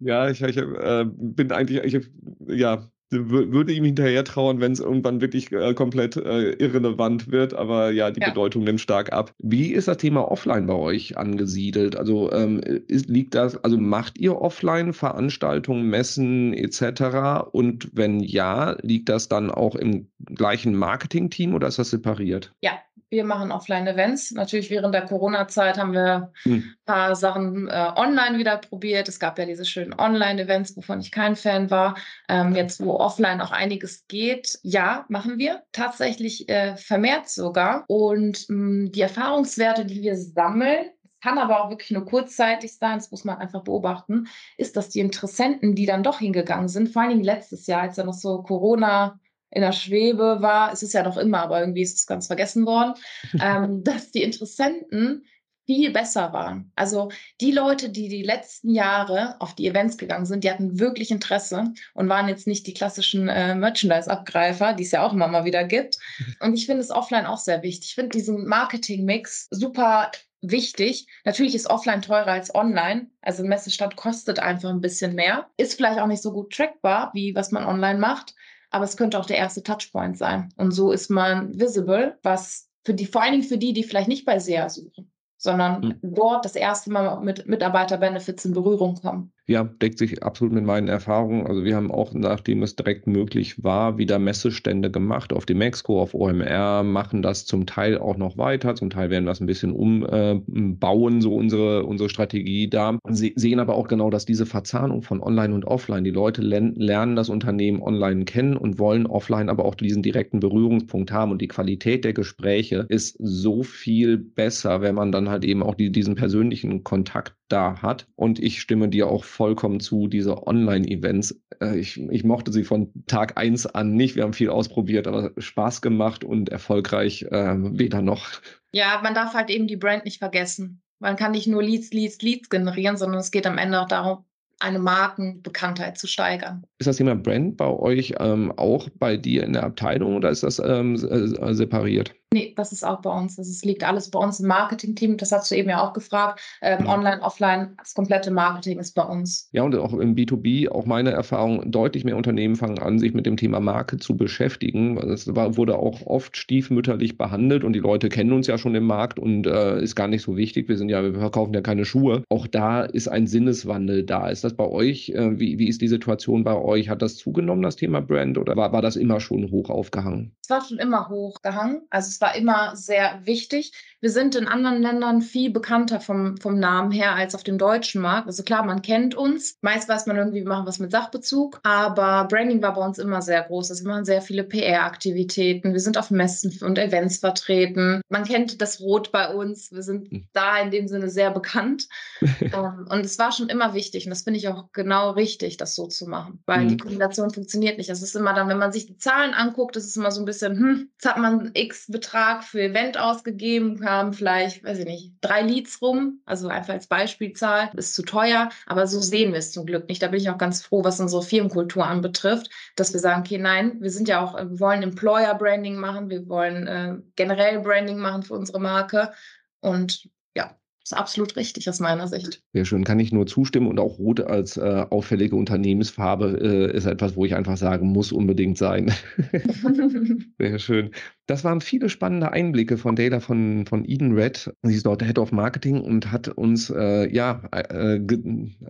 ja, 0.00 0.28
ich, 0.28 0.42
ich 0.42 0.56
äh, 0.58 1.04
bin 1.06 1.52
eigentlich, 1.52 1.94
ich, 1.94 2.06
ja, 2.48 2.86
würde 3.10 3.72
ihm 3.72 3.84
hinterher 3.84 4.24
trauern, 4.24 4.60
wenn 4.60 4.72
es 4.72 4.80
irgendwann 4.80 5.20
wirklich 5.20 5.52
äh, 5.52 5.74
komplett 5.74 6.16
äh, 6.16 6.52
irrelevant 6.52 7.30
wird, 7.30 7.54
aber 7.54 7.90
ja, 7.90 8.10
die 8.10 8.20
ja. 8.20 8.28
Bedeutung 8.28 8.64
nimmt 8.64 8.80
stark 8.80 9.12
ab. 9.12 9.32
Wie 9.38 9.72
ist 9.72 9.88
das 9.88 9.98
Thema 9.98 10.30
Offline 10.30 10.66
bei 10.66 10.74
euch 10.74 11.16
angesiedelt? 11.16 11.96
Also 11.96 12.32
ähm, 12.32 12.60
ist, 12.60 13.08
liegt 13.08 13.34
das, 13.34 13.62
also 13.62 13.78
macht 13.78 14.18
ihr 14.18 14.40
Offline 14.40 14.92
Veranstaltungen, 14.92 15.88
Messen 15.88 16.52
etc. 16.54 17.48
Und 17.52 17.90
wenn 17.92 18.20
ja, 18.20 18.76
liegt 18.82 19.08
das 19.08 19.28
dann 19.28 19.50
auch 19.50 19.76
im 19.76 20.08
gleichen 20.24 20.74
Marketing-Team 20.74 21.54
oder 21.54 21.68
ist 21.68 21.78
das 21.78 21.90
separiert? 21.90 22.54
Ja, 22.60 22.72
wir 23.08 23.24
machen 23.24 23.52
Offline-Events. 23.52 24.32
Natürlich 24.32 24.70
während 24.70 24.94
der 24.94 25.06
Corona-Zeit 25.06 25.78
haben 25.78 25.92
wir 25.92 26.32
hm. 26.42 26.54
ein 26.54 26.76
paar 26.84 27.14
Sachen 27.14 27.68
äh, 27.68 27.92
online 27.96 28.38
wieder 28.38 28.58
probiert. 28.58 29.08
Es 29.08 29.20
gab 29.20 29.38
ja 29.38 29.46
diese 29.46 29.64
schönen 29.64 29.94
Online-Events, 29.94 30.76
wovon 30.76 31.00
ich 31.00 31.12
kein 31.12 31.36
Fan 31.36 31.70
war. 31.70 31.96
Ähm, 32.28 32.54
jetzt, 32.54 32.84
wo 32.84 32.94
offline 32.94 33.40
auch 33.40 33.52
einiges 33.52 34.06
geht, 34.08 34.58
ja, 34.62 35.04
machen 35.08 35.38
wir 35.38 35.62
tatsächlich 35.72 36.48
äh, 36.48 36.76
vermehrt 36.76 37.28
sogar. 37.28 37.84
Und 37.86 38.48
mh, 38.48 38.56
hm, 38.56 38.92
die 38.92 39.02
Erfahrungswerte, 39.02 39.84
die 39.84 40.02
wir 40.02 40.16
sammeln, 40.16 40.86
kann 41.22 41.38
aber 41.38 41.64
auch 41.64 41.70
wirklich 41.70 41.90
nur 41.90 42.04
kurzzeitig 42.04 42.76
sein, 42.76 42.98
das 42.98 43.10
muss 43.10 43.24
man 43.24 43.38
einfach 43.38 43.62
beobachten, 43.62 44.28
ist, 44.58 44.76
dass 44.76 44.90
die 44.90 45.00
Interessenten, 45.00 45.74
die 45.74 45.86
dann 45.86 46.02
doch 46.02 46.18
hingegangen 46.18 46.68
sind, 46.68 46.88
vor 46.88 47.02
allen 47.02 47.10
Dingen 47.10 47.24
letztes 47.24 47.66
Jahr, 47.66 47.82
als 47.82 47.96
ja 47.96 48.04
noch 48.04 48.14
so 48.14 48.42
Corona 48.42 49.18
in 49.50 49.62
der 49.62 49.72
Schwebe 49.72 50.38
war, 50.40 50.72
es 50.72 50.82
ist 50.82 50.92
ja 50.92 51.02
noch 51.02 51.16
immer, 51.16 51.40
aber 51.40 51.60
irgendwie 51.60 51.82
ist 51.82 51.96
es 51.96 52.06
ganz 52.06 52.26
vergessen 52.26 52.66
worden, 52.66 52.94
ähm, 53.40 53.84
dass 53.84 54.10
die 54.10 54.22
Interessenten 54.22 55.24
viel 55.66 55.90
besser 55.90 56.32
waren. 56.32 56.72
Also 56.76 57.10
die 57.40 57.50
Leute, 57.50 57.90
die 57.90 58.08
die 58.08 58.22
letzten 58.22 58.70
Jahre 58.70 59.34
auf 59.40 59.54
die 59.54 59.66
Events 59.66 59.98
gegangen 59.98 60.24
sind, 60.24 60.44
die 60.44 60.50
hatten 60.50 60.78
wirklich 60.78 61.10
Interesse 61.10 61.72
und 61.92 62.08
waren 62.08 62.28
jetzt 62.28 62.46
nicht 62.46 62.66
die 62.66 62.74
klassischen 62.74 63.28
äh, 63.28 63.54
Merchandise-Abgreifer, 63.54 64.74
die 64.74 64.84
es 64.84 64.92
ja 64.92 65.04
auch 65.04 65.12
immer 65.12 65.26
mal 65.26 65.44
wieder 65.44 65.64
gibt. 65.64 65.98
Und 66.40 66.54
ich 66.54 66.66
finde 66.66 66.82
es 66.82 66.90
offline 66.90 67.26
auch 67.26 67.38
sehr 67.38 67.62
wichtig. 67.62 67.88
Ich 67.88 67.94
finde 67.96 68.10
diesen 68.10 68.46
Marketing-Mix 68.46 69.48
super 69.50 70.12
wichtig. 70.40 71.08
Natürlich 71.24 71.56
ist 71.56 71.68
offline 71.68 72.02
teurer 72.02 72.32
als 72.32 72.54
online. 72.54 73.08
Also 73.20 73.42
ein 73.42 73.48
Messestand 73.48 73.96
kostet 73.96 74.38
einfach 74.38 74.70
ein 74.70 74.80
bisschen 74.80 75.16
mehr. 75.16 75.50
Ist 75.56 75.74
vielleicht 75.74 75.98
auch 75.98 76.06
nicht 76.06 76.22
so 76.22 76.32
gut 76.32 76.52
trackbar, 76.52 77.10
wie 77.12 77.34
was 77.34 77.50
man 77.50 77.64
online 77.64 77.98
macht 77.98 78.34
aber 78.76 78.84
es 78.84 78.98
könnte 78.98 79.18
auch 79.18 79.24
der 79.24 79.38
erste 79.38 79.62
Touchpoint 79.62 80.18
sein. 80.18 80.50
Und 80.56 80.70
so 80.70 80.92
ist 80.92 81.08
man 81.08 81.58
visible, 81.58 82.18
was 82.22 82.68
für 82.84 82.92
die, 82.92 83.06
vor 83.06 83.22
allen 83.22 83.32
Dingen 83.32 83.42
für 83.42 83.56
die, 83.56 83.72
die 83.72 83.82
vielleicht 83.82 84.08
nicht 84.08 84.26
bei 84.26 84.38
SEA 84.38 84.68
suchen, 84.68 85.10
sondern 85.38 85.98
mhm. 86.02 86.14
dort 86.14 86.44
das 86.44 86.54
erste 86.54 86.90
Mal 86.92 87.20
mit 87.20 87.46
Mitarbeiter-Benefits 87.46 88.44
in 88.44 88.52
Berührung 88.52 88.96
kommen. 88.96 89.32
Ja, 89.48 89.62
deckt 89.62 89.98
sich 89.98 90.24
absolut 90.24 90.52
mit 90.52 90.64
meinen 90.64 90.88
Erfahrungen. 90.88 91.46
Also 91.46 91.62
wir 91.62 91.76
haben 91.76 91.92
auch, 91.92 92.12
nachdem 92.14 92.64
es 92.64 92.74
direkt 92.74 93.06
möglich 93.06 93.62
war, 93.62 93.96
wieder 93.96 94.18
Messestände 94.18 94.90
gemacht 94.90 95.32
auf 95.32 95.46
dem 95.46 95.60
Exco, 95.60 96.02
auf 96.02 96.14
OMR, 96.14 96.82
machen 96.82 97.22
das 97.22 97.46
zum 97.46 97.64
Teil 97.64 97.96
auch 97.96 98.16
noch 98.16 98.36
weiter. 98.38 98.74
Zum 98.74 98.90
Teil 98.90 99.08
werden 99.08 99.24
wir 99.24 99.30
das 99.30 99.40
ein 99.40 99.46
bisschen 99.46 99.70
umbauen, 99.70 101.20
so 101.20 101.36
unsere, 101.36 101.86
unsere 101.86 102.08
Strategie 102.08 102.68
da. 102.68 102.98
Sie 103.08 103.34
sehen 103.36 103.60
aber 103.60 103.76
auch 103.76 103.86
genau, 103.86 104.10
dass 104.10 104.24
diese 104.26 104.46
Verzahnung 104.46 105.02
von 105.02 105.22
Online 105.22 105.54
und 105.54 105.64
Offline, 105.64 106.02
die 106.02 106.10
Leute 106.10 106.42
lernen 106.42 107.14
das 107.14 107.28
Unternehmen 107.28 107.82
online 107.82 108.24
kennen 108.24 108.56
und 108.56 108.80
wollen 108.80 109.06
offline 109.06 109.48
aber 109.48 109.64
auch 109.64 109.76
diesen 109.76 110.02
direkten 110.02 110.40
Berührungspunkt 110.40 111.12
haben. 111.12 111.30
Und 111.30 111.40
die 111.40 111.46
Qualität 111.48 112.04
der 112.04 112.14
Gespräche 112.14 112.84
ist 112.88 113.16
so 113.20 113.62
viel 113.62 114.18
besser, 114.18 114.80
wenn 114.80 114.96
man 114.96 115.12
dann 115.12 115.28
halt 115.28 115.44
eben 115.44 115.62
auch 115.62 115.76
die, 115.76 115.92
diesen 115.92 116.16
persönlichen 116.16 116.82
Kontakt 116.82 117.36
da 117.48 117.80
hat. 117.80 118.08
Und 118.16 118.40
ich 118.40 118.60
stimme 118.60 118.88
dir 118.88 119.08
auch 119.08 119.24
vollkommen 119.36 119.80
zu, 119.80 120.08
diese 120.08 120.46
Online-Events. 120.46 121.40
Äh, 121.60 121.78
ich, 121.78 122.00
ich 122.10 122.24
mochte 122.24 122.52
sie 122.52 122.64
von 122.64 122.90
Tag 123.06 123.36
eins 123.36 123.66
an 123.66 123.94
nicht. 123.94 124.16
Wir 124.16 124.22
haben 124.22 124.32
viel 124.32 124.50
ausprobiert, 124.50 125.06
aber 125.06 125.30
Spaß 125.36 125.82
gemacht 125.82 126.24
und 126.24 126.48
erfolgreich 126.48 127.22
äh, 127.30 127.54
weder 127.56 128.02
noch. 128.02 128.26
Ja, 128.72 129.00
man 129.02 129.14
darf 129.14 129.34
halt 129.34 129.50
eben 129.50 129.66
die 129.66 129.76
Brand 129.76 130.04
nicht 130.04 130.18
vergessen. 130.18 130.80
Man 130.98 131.16
kann 131.16 131.32
nicht 131.32 131.46
nur 131.46 131.62
Leads, 131.62 131.92
Leads, 131.92 132.22
Leads 132.22 132.48
generieren, 132.48 132.96
sondern 132.96 133.20
es 133.20 133.30
geht 133.30 133.46
am 133.46 133.58
Ende 133.58 133.80
auch 133.80 133.88
darum, 133.88 134.24
eine 134.58 134.78
Markenbekanntheit 134.78 135.98
zu 135.98 136.06
steigern. 136.06 136.64
Ist 136.78 136.86
das 136.86 136.96
Thema 136.96 137.14
Brand 137.14 137.58
bei 137.58 137.66
euch 137.66 138.14
ähm, 138.18 138.52
auch 138.56 138.88
bei 138.98 139.18
dir 139.18 139.44
in 139.44 139.52
der 139.52 139.64
Abteilung 139.64 140.16
oder 140.16 140.30
ist 140.30 140.42
das 140.42 140.58
ähm, 140.58 140.94
äh, 140.94 141.54
separiert? 141.54 142.14
Nee, 142.34 142.54
das 142.56 142.72
ist 142.72 142.84
auch 142.84 143.02
bei 143.02 143.10
uns. 143.10 143.36
Das 143.36 143.62
liegt 143.62 143.84
alles 143.84 144.10
bei 144.10 144.18
uns 144.18 144.40
im 144.40 144.48
Marketing-Team. 144.48 145.16
Das 145.16 145.30
hast 145.30 145.50
du 145.50 145.54
eben 145.54 145.70
ja 145.70 145.86
auch 145.86 145.92
gefragt. 145.92 146.40
Ähm, 146.60 146.82
mhm. 146.82 146.88
Online, 146.88 147.22
offline, 147.22 147.74
das 147.78 147.94
komplette 147.94 148.32
Marketing 148.32 148.78
ist 148.78 148.94
bei 148.94 149.04
uns. 149.04 149.48
Ja, 149.52 149.62
und 149.62 149.76
auch 149.76 149.92
im 149.94 150.16
B2B, 150.16 150.68
auch 150.68 150.86
meine 150.86 151.12
Erfahrung, 151.12 151.70
deutlich 151.70 152.04
mehr 152.04 152.16
Unternehmen 152.16 152.56
fangen 152.56 152.80
an, 152.80 152.98
sich 152.98 153.14
mit 153.14 153.26
dem 153.26 153.36
Thema 153.36 153.60
Marke 153.60 153.98
zu 153.98 154.16
beschäftigen. 154.16 154.98
Es 154.98 155.28
wurde 155.28 155.78
auch 155.78 156.04
oft 156.04 156.36
stiefmütterlich 156.36 157.16
behandelt 157.16 157.62
und 157.62 157.74
die 157.74 157.80
Leute 157.80 158.08
kennen 158.08 158.32
uns 158.32 158.48
ja 158.48 158.58
schon 158.58 158.74
im 158.74 158.86
Markt 158.86 159.20
und 159.20 159.46
äh, 159.46 159.80
ist 159.80 159.94
gar 159.94 160.08
nicht 160.08 160.22
so 160.22 160.36
wichtig. 160.36 160.68
Wir 160.68 160.76
sind 160.76 160.88
ja, 160.88 161.02
wir 161.04 161.14
verkaufen 161.14 161.54
ja 161.54 161.60
keine 161.60 161.84
Schuhe. 161.84 162.24
Auch 162.28 162.48
da 162.48 162.82
ist 162.82 163.06
ein 163.06 163.28
Sinneswandel 163.28 164.02
da. 164.02 164.28
Ist 164.28 164.42
das 164.42 164.54
bei 164.54 164.66
euch? 164.66 165.10
Äh, 165.10 165.38
wie, 165.38 165.60
wie 165.60 165.68
ist 165.68 165.80
die 165.80 165.88
Situation 165.88 166.42
bei 166.42 166.56
euch? 166.56 166.88
Hat 166.88 167.02
das 167.02 167.16
zugenommen, 167.16 167.62
das 167.62 167.76
Thema 167.76 168.00
Brand, 168.00 168.36
oder 168.36 168.56
war, 168.56 168.72
war 168.72 168.82
das 168.82 168.96
immer 168.96 169.20
schon 169.20 169.50
hoch 169.52 169.70
aufgehangen? 169.70 170.32
Es 170.42 170.50
war 170.50 170.60
schon 170.60 170.78
immer 170.78 171.08
hochgehangen. 171.08 171.82
Also 171.90 172.15
war 172.20 172.34
immer 172.34 172.76
sehr 172.76 173.24
wichtig. 173.26 173.72
Wir 174.06 174.12
sind 174.12 174.36
in 174.36 174.46
anderen 174.46 174.82
Ländern 174.82 175.20
viel 175.20 175.50
bekannter 175.50 175.98
vom, 175.98 176.36
vom 176.36 176.60
Namen 176.60 176.92
her 176.92 177.16
als 177.16 177.34
auf 177.34 177.42
dem 177.42 177.58
deutschen 177.58 178.00
Markt. 178.00 178.28
Also 178.28 178.44
klar, 178.44 178.62
man 178.62 178.80
kennt 178.80 179.16
uns. 179.16 179.58
Meist 179.62 179.88
weiß 179.88 180.06
man 180.06 180.16
irgendwie, 180.16 180.42
wir 180.42 180.48
machen 180.48 180.64
was 180.64 180.78
mit 180.78 180.92
Sachbezug. 180.92 181.58
Aber 181.64 182.28
Branding 182.28 182.62
war 182.62 182.74
bei 182.74 182.86
uns 182.86 183.00
immer 183.00 183.20
sehr 183.20 183.42
groß. 183.42 183.68
Also 183.68 183.84
wir 183.84 183.90
machen 183.90 184.04
sehr 184.04 184.22
viele 184.22 184.44
PR-Aktivitäten. 184.44 185.72
Wir 185.72 185.80
sind 185.80 185.98
auf 185.98 186.12
Messen 186.12 186.56
und 186.62 186.78
Events 186.78 187.16
vertreten. 187.16 188.00
Man 188.08 188.22
kennt 188.22 188.62
das 188.62 188.80
Rot 188.80 189.10
bei 189.10 189.34
uns. 189.34 189.72
Wir 189.72 189.82
sind 189.82 190.08
hm. 190.08 190.28
da 190.32 190.60
in 190.60 190.70
dem 190.70 190.86
Sinne 190.86 191.10
sehr 191.10 191.32
bekannt. 191.32 191.88
Ähm, 192.46 192.86
und 192.90 193.04
es 193.04 193.18
war 193.18 193.32
schon 193.32 193.48
immer 193.48 193.74
wichtig. 193.74 194.06
Und 194.06 194.10
das 194.10 194.22
finde 194.22 194.38
ich 194.38 194.46
auch 194.48 194.70
genau 194.72 195.10
richtig, 195.10 195.56
das 195.56 195.74
so 195.74 195.86
zu 195.86 196.06
machen. 196.06 196.42
Weil 196.46 196.64
mhm. 196.64 196.68
die 196.68 196.76
Kombination 196.76 197.30
funktioniert 197.30 197.78
nicht. 197.78 197.90
Es 197.90 198.02
ist 198.02 198.14
immer 198.14 198.34
dann, 198.34 198.48
wenn 198.48 198.58
man 198.58 198.72
sich 198.72 198.86
die 198.86 198.98
Zahlen 198.98 199.34
anguckt, 199.34 199.76
ist 199.76 199.86
es 199.86 199.96
immer 199.96 200.10
so 200.10 200.20
ein 200.20 200.26
bisschen, 200.26 200.56
hm, 200.56 200.90
jetzt 200.92 201.06
hat 201.06 201.18
man 201.18 201.50
X 201.54 201.86
Betrag 201.88 202.44
für 202.44 202.62
Event 202.62 202.98
ausgegeben, 202.98 203.80
haben 203.96 204.12
vielleicht, 204.12 204.64
weiß 204.64 204.78
ich 204.78 204.84
nicht, 204.84 205.12
drei 205.20 205.42
Leads 205.42 205.80
rum, 205.82 206.20
also 206.24 206.48
einfach 206.48 206.74
als 206.74 206.86
Beispielzahl, 206.86 207.70
ist 207.76 207.94
zu 207.94 208.02
teuer, 208.02 208.50
aber 208.66 208.86
so 208.86 209.00
sehen 209.00 209.32
wir 209.32 209.38
es 209.38 209.52
zum 209.52 209.66
Glück 209.66 209.88
nicht. 209.88 210.02
Da 210.02 210.08
bin 210.08 210.20
ich 210.20 210.30
auch 210.30 210.38
ganz 210.38 210.62
froh, 210.62 210.84
was 210.84 211.00
unsere 211.00 211.22
Firmenkultur 211.22 211.86
anbetrifft, 211.86 212.50
dass 212.76 212.92
wir 212.92 213.00
sagen, 213.00 213.22
okay, 213.22 213.38
nein, 213.38 213.80
wir 213.80 213.90
sind 213.90 214.08
ja 214.08 214.24
auch, 214.24 214.36
wir 214.36 214.60
wollen 214.60 214.82
Employer 214.82 215.34
Branding 215.34 215.76
machen, 215.76 216.10
wir 216.10 216.28
wollen 216.28 216.66
äh, 216.66 216.96
generell 217.16 217.60
Branding 217.60 217.98
machen 217.98 218.22
für 218.22 218.34
unsere 218.34 218.60
Marke 218.60 219.12
und 219.60 220.08
ja, 220.36 220.56
ist 220.82 220.96
absolut 220.96 221.36
richtig 221.36 221.68
aus 221.68 221.80
meiner 221.80 222.06
Sicht. 222.08 222.42
Sehr 222.52 222.64
schön, 222.64 222.84
kann 222.84 223.00
ich 223.00 223.12
nur 223.12 223.26
zustimmen 223.26 223.66
und 223.66 223.80
auch 223.80 223.98
Rot 223.98 224.20
als 224.20 224.56
äh, 224.56 224.86
auffällige 224.90 225.34
Unternehmensfarbe 225.34 226.38
äh, 226.40 226.76
ist 226.76 226.86
etwas, 226.86 227.16
wo 227.16 227.24
ich 227.24 227.34
einfach 227.34 227.56
sagen 227.56 227.88
muss 227.88 228.12
unbedingt 228.12 228.58
sein. 228.58 228.92
Sehr 230.38 230.58
schön. 230.58 230.92
Das 231.26 231.42
waren 231.42 231.60
viele 231.60 231.88
spannende 231.88 232.30
Einblicke 232.30 232.78
von 232.78 232.94
Data 232.94 233.18
von, 233.18 233.66
von 233.66 233.84
Eden 233.84 234.12
Red. 234.12 234.54
Sie 234.62 234.74
ist 234.74 234.86
dort 234.86 235.02
Head 235.02 235.18
of 235.18 235.32
Marketing 235.32 235.80
und 235.80 236.12
hat 236.12 236.28
uns 236.28 236.70
äh, 236.70 237.12
ja 237.12 237.42
äh, 237.50 237.98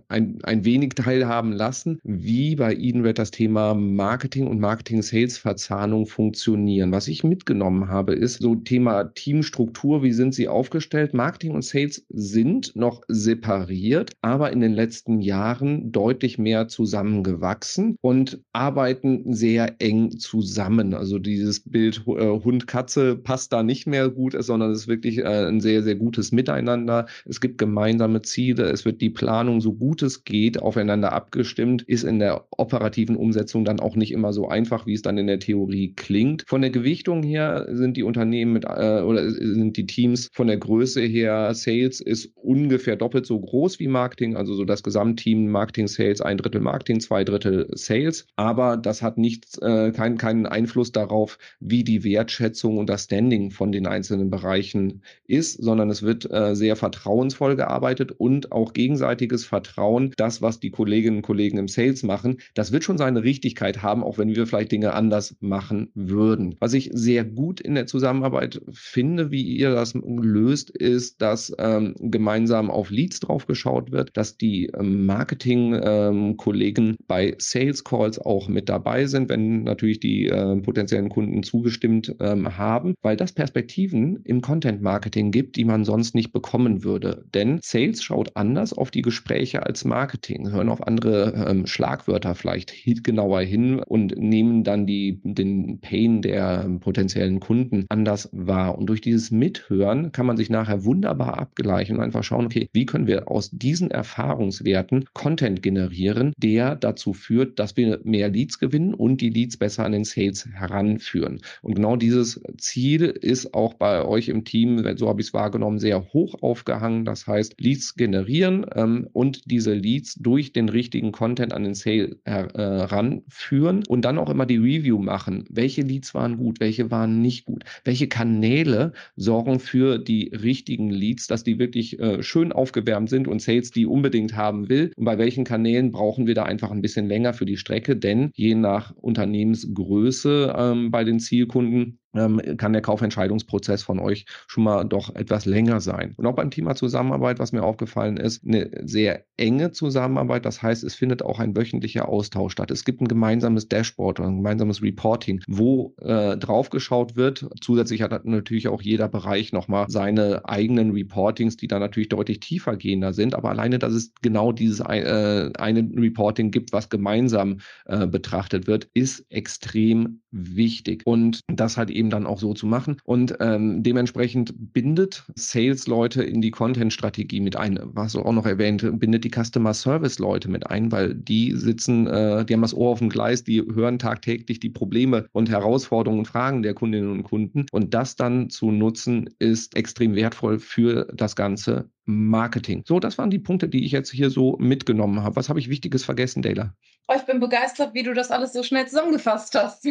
ein, 0.07 0.39
ein 0.41 0.65
wenig 0.65 0.95
teilhaben 0.95 1.51
lassen, 1.51 1.99
wie 2.03 2.55
bei 2.55 2.75
Eden 2.75 3.01
Red 3.01 3.19
das 3.19 3.29
Thema 3.29 3.75
Marketing 3.75 4.47
und 4.47 4.59
Marketing-Sales-Verzahnung 4.59 6.07
funktionieren. 6.07 6.91
Was 6.91 7.07
ich 7.07 7.23
mitgenommen 7.23 7.89
habe, 7.89 8.13
ist 8.13 8.41
so 8.41 8.55
Thema 8.55 9.03
Teamstruktur, 9.03 10.01
wie 10.01 10.13
sind 10.13 10.33
sie 10.33 10.47
aufgestellt? 10.47 11.13
Marketing 11.13 11.51
und 11.51 11.63
Sales 11.63 12.07
sind 12.09 12.75
noch 12.75 13.03
separiert, 13.07 14.13
aber 14.21 14.51
in 14.51 14.61
den 14.61 14.73
letzten 14.73 15.21
Jahren 15.21 15.91
deutlich 15.91 16.39
mehr 16.39 16.67
zusammengewachsen 16.67 17.97
und 18.01 18.41
arbeiten 18.51 19.31
sehr 19.31 19.75
eng 19.79 20.17
zusammen. 20.17 20.95
Also 20.95 21.19
dieses 21.19 21.59
Bild 21.59 22.03
äh, 22.07 22.46
Hund, 22.47 22.65
Katze 22.65 23.15
passt 23.15 23.53
da 23.53 23.61
nicht 23.61 23.87
mehr 23.87 24.09
gut 24.09 24.35
sondern 24.39 24.71
es 24.71 24.81
ist 24.81 24.87
wirklich 24.87 25.19
äh, 25.19 25.47
ein 25.47 25.59
sehr, 25.61 25.83
sehr 25.83 25.95
gutes 25.95 26.31
Miteinander. 26.31 27.05
Es 27.25 27.41
gibt 27.41 27.57
gemeinsame 27.57 28.21
Ziele. 28.21 28.63
Es 28.69 28.85
wird 28.85 29.01
die 29.01 29.09
Planung 29.09 29.61
so 29.61 29.73
gut 29.73 30.01
es 30.01 30.23
geht 30.23 30.61
aufeinander 30.61 31.11
abgestimmt, 31.11 31.83
ist 31.83 32.03
in 32.03 32.19
der 32.19 32.45
operativen 32.51 33.15
Umsetzung 33.15 33.65
dann 33.65 33.79
auch 33.79 33.95
nicht 33.95 34.11
immer 34.11 34.33
so 34.33 34.47
einfach, 34.47 34.85
wie 34.85 34.93
es 34.93 35.01
dann 35.01 35.17
in 35.17 35.27
der 35.27 35.39
Theorie 35.39 35.93
klingt. 35.95 36.43
Von 36.47 36.61
der 36.61 36.71
Gewichtung 36.71 37.23
her 37.23 37.67
sind 37.71 37.97
die 37.97 38.03
Unternehmen 38.03 38.53
mit 38.53 38.63
äh, 38.65 39.01
oder 39.01 39.29
sind 39.29 39.77
die 39.77 39.85
Teams 39.85 40.29
von 40.33 40.47
der 40.47 40.57
Größe 40.57 41.01
her, 41.01 41.53
Sales 41.53 41.99
ist 41.99 42.31
ungefähr 42.35 42.95
doppelt 42.95 43.25
so 43.25 43.39
groß 43.39 43.79
wie 43.79 43.87
Marketing, 43.87 44.35
also 44.35 44.53
so 44.53 44.63
das 44.63 44.81
Gesamtteam 44.81 45.47
Marketing 45.47 45.87
Sales, 45.87 46.21
ein 46.21 46.37
Drittel 46.37 46.61
Marketing, 46.61 46.99
zwei 46.99 47.23
Drittel 47.23 47.67
Sales. 47.73 48.25
Aber 48.37 48.77
das 48.77 49.01
hat 49.01 49.17
nichts, 49.17 49.57
äh, 49.59 49.91
keinen, 49.91 50.17
keinen 50.17 50.45
Einfluss 50.45 50.91
darauf, 50.91 51.37
wie 51.59 51.83
die 51.83 52.03
Wertschätzung 52.37 52.77
und 52.77 52.89
das 52.89 53.05
Standing 53.05 53.51
von 53.51 53.71
den 53.71 53.87
einzelnen 53.87 54.29
Bereichen 54.29 55.01
ist, 55.27 55.61
sondern 55.61 55.89
es 55.89 56.03
wird 56.03 56.29
äh, 56.31 56.55
sehr 56.55 56.75
vertrauensvoll 56.75 57.55
gearbeitet 57.55 58.11
und 58.11 58.51
auch 58.51 58.73
gegenseitiges 58.73 59.45
Vertrauen, 59.45 60.13
das, 60.17 60.41
was 60.41 60.59
die 60.59 60.69
Kolleginnen 60.69 61.17
und 61.17 61.23
Kollegen 61.23 61.57
im 61.57 61.67
Sales 61.67 62.03
machen, 62.03 62.37
das 62.53 62.71
wird 62.71 62.83
schon 62.83 62.97
seine 62.97 63.23
Richtigkeit 63.23 63.81
haben, 63.81 64.03
auch 64.03 64.17
wenn 64.17 64.35
wir 64.35 64.47
vielleicht 64.47 64.71
Dinge 64.71 64.93
anders 64.93 65.35
machen 65.39 65.89
würden. 65.95 66.55
Was 66.59 66.73
ich 66.73 66.89
sehr 66.93 67.23
gut 67.23 67.59
in 67.59 67.75
der 67.75 67.87
Zusammenarbeit 67.87 68.61
finde, 68.71 69.31
wie 69.31 69.41
ihr 69.41 69.71
das 69.71 69.93
löst, 69.95 70.69
ist, 70.69 71.21
dass 71.21 71.53
ähm, 71.57 71.95
gemeinsam 71.99 72.69
auf 72.69 72.89
Leads 72.89 73.19
drauf 73.19 73.47
geschaut 73.47 73.91
wird, 73.91 74.15
dass 74.15 74.37
die 74.37 74.67
ähm, 74.77 75.05
Marketing-Kollegen 75.05 76.89
ähm, 76.89 76.97
bei 77.07 77.35
Sales 77.39 77.83
Calls 77.83 78.19
auch 78.19 78.47
mit 78.47 78.69
dabei 78.69 79.05
sind, 79.05 79.29
wenn 79.29 79.63
natürlich 79.63 79.99
die 79.99 80.27
äh, 80.27 80.55
potenziellen 80.57 81.09
Kunden 81.09 81.43
zugestimmt 81.43 82.15
ähm, 82.33 82.57
haben, 82.57 82.95
weil 83.01 83.17
das 83.17 83.31
Perspektiven 83.31 84.21
im 84.23 84.41
Content 84.41 84.81
Marketing 84.81 85.31
gibt, 85.31 85.55
die 85.55 85.65
man 85.65 85.85
sonst 85.85 86.15
nicht 86.15 86.31
bekommen 86.31 86.83
würde. 86.83 87.25
Denn 87.33 87.59
Sales 87.61 88.03
schaut 88.03 88.35
anders 88.35 88.73
auf 88.73 88.91
die 88.91 89.01
Gespräche 89.01 89.65
als 89.65 89.85
Marketing, 89.85 90.51
hören 90.51 90.69
auf 90.69 90.85
andere 90.85 91.45
ähm, 91.47 91.65
Schlagwörter 91.65 92.35
vielleicht 92.35 92.73
genauer 93.03 93.41
hin 93.41 93.79
und 93.79 94.17
nehmen 94.17 94.63
dann 94.63 94.85
die, 94.85 95.19
den 95.23 95.79
Pain 95.79 96.21
der 96.21 96.63
ähm, 96.65 96.79
potenziellen 96.79 97.39
Kunden 97.39 97.85
anders 97.89 98.29
wahr. 98.31 98.77
Und 98.77 98.87
durch 98.87 99.01
dieses 99.01 99.31
Mithören 99.31 100.11
kann 100.11 100.25
man 100.25 100.37
sich 100.37 100.49
nachher 100.49 100.83
wunderbar 100.85 101.37
abgleichen 101.39 101.97
und 101.97 102.03
einfach 102.03 102.23
schauen, 102.23 102.45
okay, 102.45 102.69
wie 102.73 102.85
können 102.85 103.07
wir 103.07 103.29
aus 103.29 103.49
diesen 103.51 103.91
Erfahrungswerten 103.91 105.05
Content 105.13 105.61
generieren, 105.61 106.33
der 106.37 106.75
dazu 106.75 107.13
führt, 107.13 107.59
dass 107.59 107.77
wir 107.77 107.99
mehr 108.03 108.29
Leads 108.29 108.59
gewinnen 108.59 108.93
und 108.93 109.21
die 109.21 109.29
Leads 109.29 109.57
besser 109.57 109.85
an 109.85 109.91
den 109.91 110.03
Sales 110.03 110.47
heranführen. 110.51 111.41
Und 111.61 111.75
genau 111.75 111.95
dieses 111.95 112.16
Ziel 112.57 113.03
ist 113.03 113.53
auch 113.53 113.73
bei 113.73 114.05
euch 114.05 114.29
im 114.29 114.43
Team, 114.43 114.83
so 114.97 115.07
habe 115.07 115.21
ich 115.21 115.27
es 115.27 115.33
wahrgenommen, 115.33 115.79
sehr 115.79 116.13
hoch 116.13 116.41
aufgehangen. 116.41 117.05
Das 117.05 117.27
heißt, 117.27 117.55
Leads 117.59 117.95
generieren 117.95 118.65
ähm, 118.75 119.07
und 119.13 119.49
diese 119.49 119.73
Leads 119.73 120.15
durch 120.15 120.53
den 120.53 120.69
richtigen 120.69 121.11
Content 121.11 121.53
an 121.53 121.63
den 121.63 121.75
Sale 121.75 122.17
heranführen 122.25 123.81
äh, 123.81 123.89
und 123.89 124.05
dann 124.05 124.17
auch 124.17 124.29
immer 124.29 124.45
die 124.45 124.57
Review 124.57 124.99
machen. 124.99 125.45
Welche 125.49 125.81
Leads 125.81 126.13
waren 126.13 126.37
gut, 126.37 126.59
welche 126.59 126.91
waren 126.91 127.21
nicht 127.21 127.45
gut? 127.45 127.63
Welche 127.83 128.07
Kanäle 128.07 128.93
sorgen 129.15 129.59
für 129.59 129.97
die 129.97 130.29
richtigen 130.29 130.89
Leads, 130.89 131.27
dass 131.27 131.43
die 131.43 131.59
wirklich 131.59 131.99
äh, 131.99 132.21
schön 132.23 132.51
aufgewärmt 132.51 133.09
sind 133.09 133.27
und 133.27 133.41
Sales 133.41 133.71
die 133.71 133.85
unbedingt 133.85 134.35
haben 134.35 134.69
will? 134.69 134.91
Und 134.95 135.05
bei 135.05 135.17
welchen 135.17 135.43
Kanälen 135.43 135.91
brauchen 135.91 136.27
wir 136.27 136.35
da 136.35 136.43
einfach 136.43 136.71
ein 136.71 136.81
bisschen 136.81 137.07
länger 137.07 137.33
für 137.33 137.45
die 137.45 137.57
Strecke? 137.57 137.95
Denn 137.95 138.31
je 138.35 138.55
nach 138.55 138.95
Unternehmensgröße 138.95 140.55
ähm, 140.57 140.91
bei 140.91 141.03
den 141.03 141.19
Zielkunden 141.19 141.99
kann 142.13 142.73
der 142.73 142.81
Kaufentscheidungsprozess 142.81 143.83
von 143.83 143.99
euch 143.99 144.25
schon 144.47 144.63
mal 144.63 144.83
doch 144.83 145.13
etwas 145.15 145.45
länger 145.45 145.81
sein. 145.81 146.13
Und 146.17 146.25
auch 146.25 146.35
beim 146.35 146.51
Thema 146.51 146.75
Zusammenarbeit, 146.75 147.39
was 147.39 147.51
mir 147.51 147.63
aufgefallen 147.63 148.17
ist, 148.17 148.45
eine 148.45 148.69
sehr 148.85 149.25
enge 149.37 149.71
Zusammenarbeit. 149.71 150.45
Das 150.45 150.61
heißt, 150.61 150.83
es 150.83 150.95
findet 150.95 151.21
auch 151.21 151.39
ein 151.39 151.55
wöchentlicher 151.55 152.07
Austausch 152.07 152.53
statt. 152.53 152.71
Es 152.71 152.85
gibt 152.85 153.01
ein 153.01 153.07
gemeinsames 153.07 153.67
Dashboard 153.67 154.19
oder 154.19 154.29
ein 154.29 154.37
gemeinsames 154.37 154.81
Reporting, 154.81 155.41
wo 155.47 155.95
äh, 155.99 156.37
draufgeschaut 156.37 157.15
wird. 157.15 157.47
Zusätzlich 157.61 158.01
hat 158.01 158.25
natürlich 158.25 158.67
auch 158.67 158.81
jeder 158.81 159.07
Bereich 159.07 159.53
nochmal 159.53 159.85
seine 159.89 160.47
eigenen 160.47 160.91
Reportings, 160.91 161.57
die 161.57 161.67
dann 161.67 161.81
natürlich 161.81 162.09
deutlich 162.09 162.39
tiefer 162.39 162.77
gehender 162.77 163.13
sind. 163.13 163.35
Aber 163.35 163.49
alleine, 163.49 163.79
dass 163.79 163.93
es 163.93 164.13
genau 164.21 164.51
dieses 164.51 164.79
äh, 164.79 165.51
eine 165.57 165.89
Reporting 165.95 166.51
gibt, 166.51 166.73
was 166.73 166.89
gemeinsam 166.89 167.59
äh, 167.85 168.07
betrachtet 168.07 168.67
wird, 168.67 168.89
ist 168.93 169.25
extrem 169.29 170.21
wichtig. 170.31 171.03
Und 171.05 171.41
das 171.47 171.77
halt 171.77 171.89
eben 171.97 172.09
dann 172.09 172.25
auch 172.25 172.39
so 172.39 172.53
zu 172.53 172.65
machen. 172.65 172.97
Und 173.03 173.35
ähm, 173.39 173.83
dementsprechend 173.83 174.53
bindet 174.73 175.25
Sales-Leute 175.35 176.23
in 176.23 176.41
die 176.41 176.51
Content-Strategie 176.51 177.39
mit 177.39 177.55
ein. 177.55 177.79
Was 177.83 178.13
du 178.13 178.21
auch 178.21 178.31
noch 178.31 178.45
erwähnt, 178.45 178.85
bindet 178.99 179.23
die 179.23 179.31
Customer 179.31 179.73
Service-Leute 179.73 180.49
mit 180.49 180.67
ein, 180.67 180.91
weil 180.91 181.13
die 181.13 181.53
sitzen, 181.53 182.07
äh, 182.07 182.45
die 182.45 182.53
haben 182.53 182.61
das 182.61 182.73
Ohr 182.73 182.91
auf 182.91 182.99
dem 182.99 183.09
Gleis, 183.09 183.43
die 183.43 183.61
hören 183.61 183.99
tagtäglich 183.99 184.59
die 184.59 184.69
Probleme 184.69 185.27
und 185.31 185.49
Herausforderungen 185.49 186.19
und 186.19 186.27
Fragen 186.27 186.63
der 186.63 186.73
Kundinnen 186.73 187.11
und 187.11 187.23
Kunden. 187.23 187.65
Und 187.71 187.93
das 187.93 188.15
dann 188.15 188.49
zu 188.49 188.71
nutzen, 188.71 189.29
ist 189.39 189.75
extrem 189.75 190.15
wertvoll 190.15 190.59
für 190.59 191.07
das 191.13 191.35
ganze 191.35 191.89
Marketing. 192.07 192.83
So, 192.87 193.01
das 193.01 193.17
waren 193.17 193.29
die 193.29 193.37
Punkte, 193.37 193.67
die 193.67 193.85
ich 193.85 193.91
jetzt 193.91 194.11
hier 194.11 194.29
so 194.29 194.55
mitgenommen 194.59 195.23
habe. 195.23 195.35
Was 195.35 195.49
habe 195.49 195.59
ich 195.59 195.69
Wichtiges 195.69 196.05
vergessen, 196.05 196.41
Dayla? 196.41 196.73
Oh, 197.09 197.13
ich 197.15 197.23
bin 197.23 197.39
begeistert, 197.39 197.93
wie 197.93 198.03
du 198.03 198.13
das 198.13 198.31
alles 198.31 198.51
so 198.51 198.63
schnell 198.63 198.85
zusammengefasst 198.85 199.55
hast. 199.55 199.87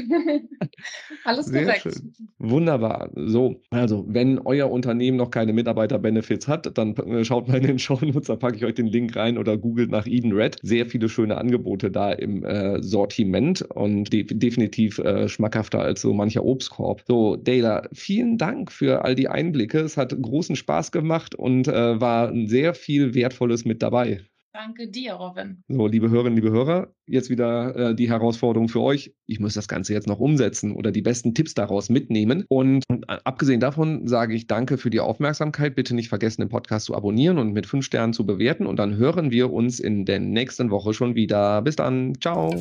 alles 1.24 1.46
Sehr 1.46 1.64
korrekt. 1.64 1.82
Schön. 1.82 2.12
Wunderbar. 2.38 3.10
So, 3.14 3.62
also, 3.70 4.04
wenn 4.08 4.38
euer 4.40 4.70
Unternehmen 4.70 5.16
noch 5.16 5.30
keine 5.30 5.54
Mitarbeiter-Benefits 5.54 6.46
hat, 6.46 6.76
dann 6.76 6.94
äh, 6.96 7.24
schaut 7.24 7.48
mal 7.48 7.58
in 7.58 7.66
den 7.66 7.78
Show 7.78 7.98
Notes, 8.02 8.28
da 8.28 8.36
packe 8.36 8.56
ich 8.56 8.64
euch 8.64 8.74
den 8.74 8.86
Link 8.86 9.16
rein 9.16 9.38
oder 9.38 9.56
googelt 9.56 9.90
nach 9.90 10.06
Eden 10.06 10.32
Red. 10.32 10.58
Sehr 10.62 10.86
viele 10.86 11.08
schöne 11.08 11.38
Angebote 11.38 11.90
da 11.90 12.12
im 12.12 12.44
äh, 12.44 12.82
Sortiment 12.82 13.62
und 13.62 14.12
de 14.12 14.24
definitiv 14.24 14.98
äh, 14.98 15.28
schmackhafter 15.28 15.80
als 15.80 16.00
so 16.02 16.12
mancher 16.12 16.44
Obstkorb. 16.44 17.02
So, 17.06 17.36
Dayla, 17.36 17.88
vielen 17.92 18.36
Dank 18.38 18.72
für 18.72 19.04
all 19.04 19.14
die 19.14 19.28
Einblicke. 19.28 19.80
Es 19.80 19.96
hat 19.96 20.14
großen 20.20 20.56
Spaß 20.56 20.92
gemacht 20.92 21.34
und 21.34 21.68
äh, 21.68 22.00
war 22.00 22.05
sehr 22.46 22.74
viel 22.74 23.14
Wertvolles 23.14 23.64
mit 23.64 23.82
dabei. 23.82 24.20
Danke 24.56 24.88
dir, 24.88 25.12
Robin. 25.12 25.62
So, 25.68 25.86
liebe 25.86 26.08
Hörerinnen, 26.08 26.34
liebe 26.34 26.50
Hörer, 26.50 26.90
jetzt 27.06 27.28
wieder 27.28 27.76
äh, 27.76 27.94
die 27.94 28.08
Herausforderung 28.08 28.70
für 28.70 28.80
euch. 28.80 29.14
Ich 29.26 29.38
muss 29.38 29.52
das 29.52 29.68
Ganze 29.68 29.92
jetzt 29.92 30.06
noch 30.06 30.18
umsetzen 30.18 30.72
oder 30.72 30.92
die 30.92 31.02
besten 31.02 31.34
Tipps 31.34 31.52
daraus 31.52 31.90
mitnehmen. 31.90 32.46
Und 32.48 32.84
äh, 32.88 33.18
abgesehen 33.24 33.60
davon 33.60 34.08
sage 34.08 34.34
ich 34.34 34.46
danke 34.46 34.78
für 34.78 34.88
die 34.88 35.00
Aufmerksamkeit. 35.00 35.74
Bitte 35.74 35.94
nicht 35.94 36.08
vergessen, 36.08 36.40
den 36.40 36.48
Podcast 36.48 36.86
zu 36.86 36.94
abonnieren 36.94 37.36
und 37.36 37.52
mit 37.52 37.66
fünf 37.66 37.84
Sternen 37.84 38.14
zu 38.14 38.24
bewerten. 38.24 38.64
Und 38.64 38.78
dann 38.78 38.96
hören 38.96 39.30
wir 39.30 39.52
uns 39.52 39.78
in 39.78 40.06
der 40.06 40.20
nächsten 40.20 40.70
Woche 40.70 40.94
schon 40.94 41.14
wieder. 41.14 41.60
Bis 41.60 41.76
dann. 41.76 42.14
Ciao. 42.18 42.58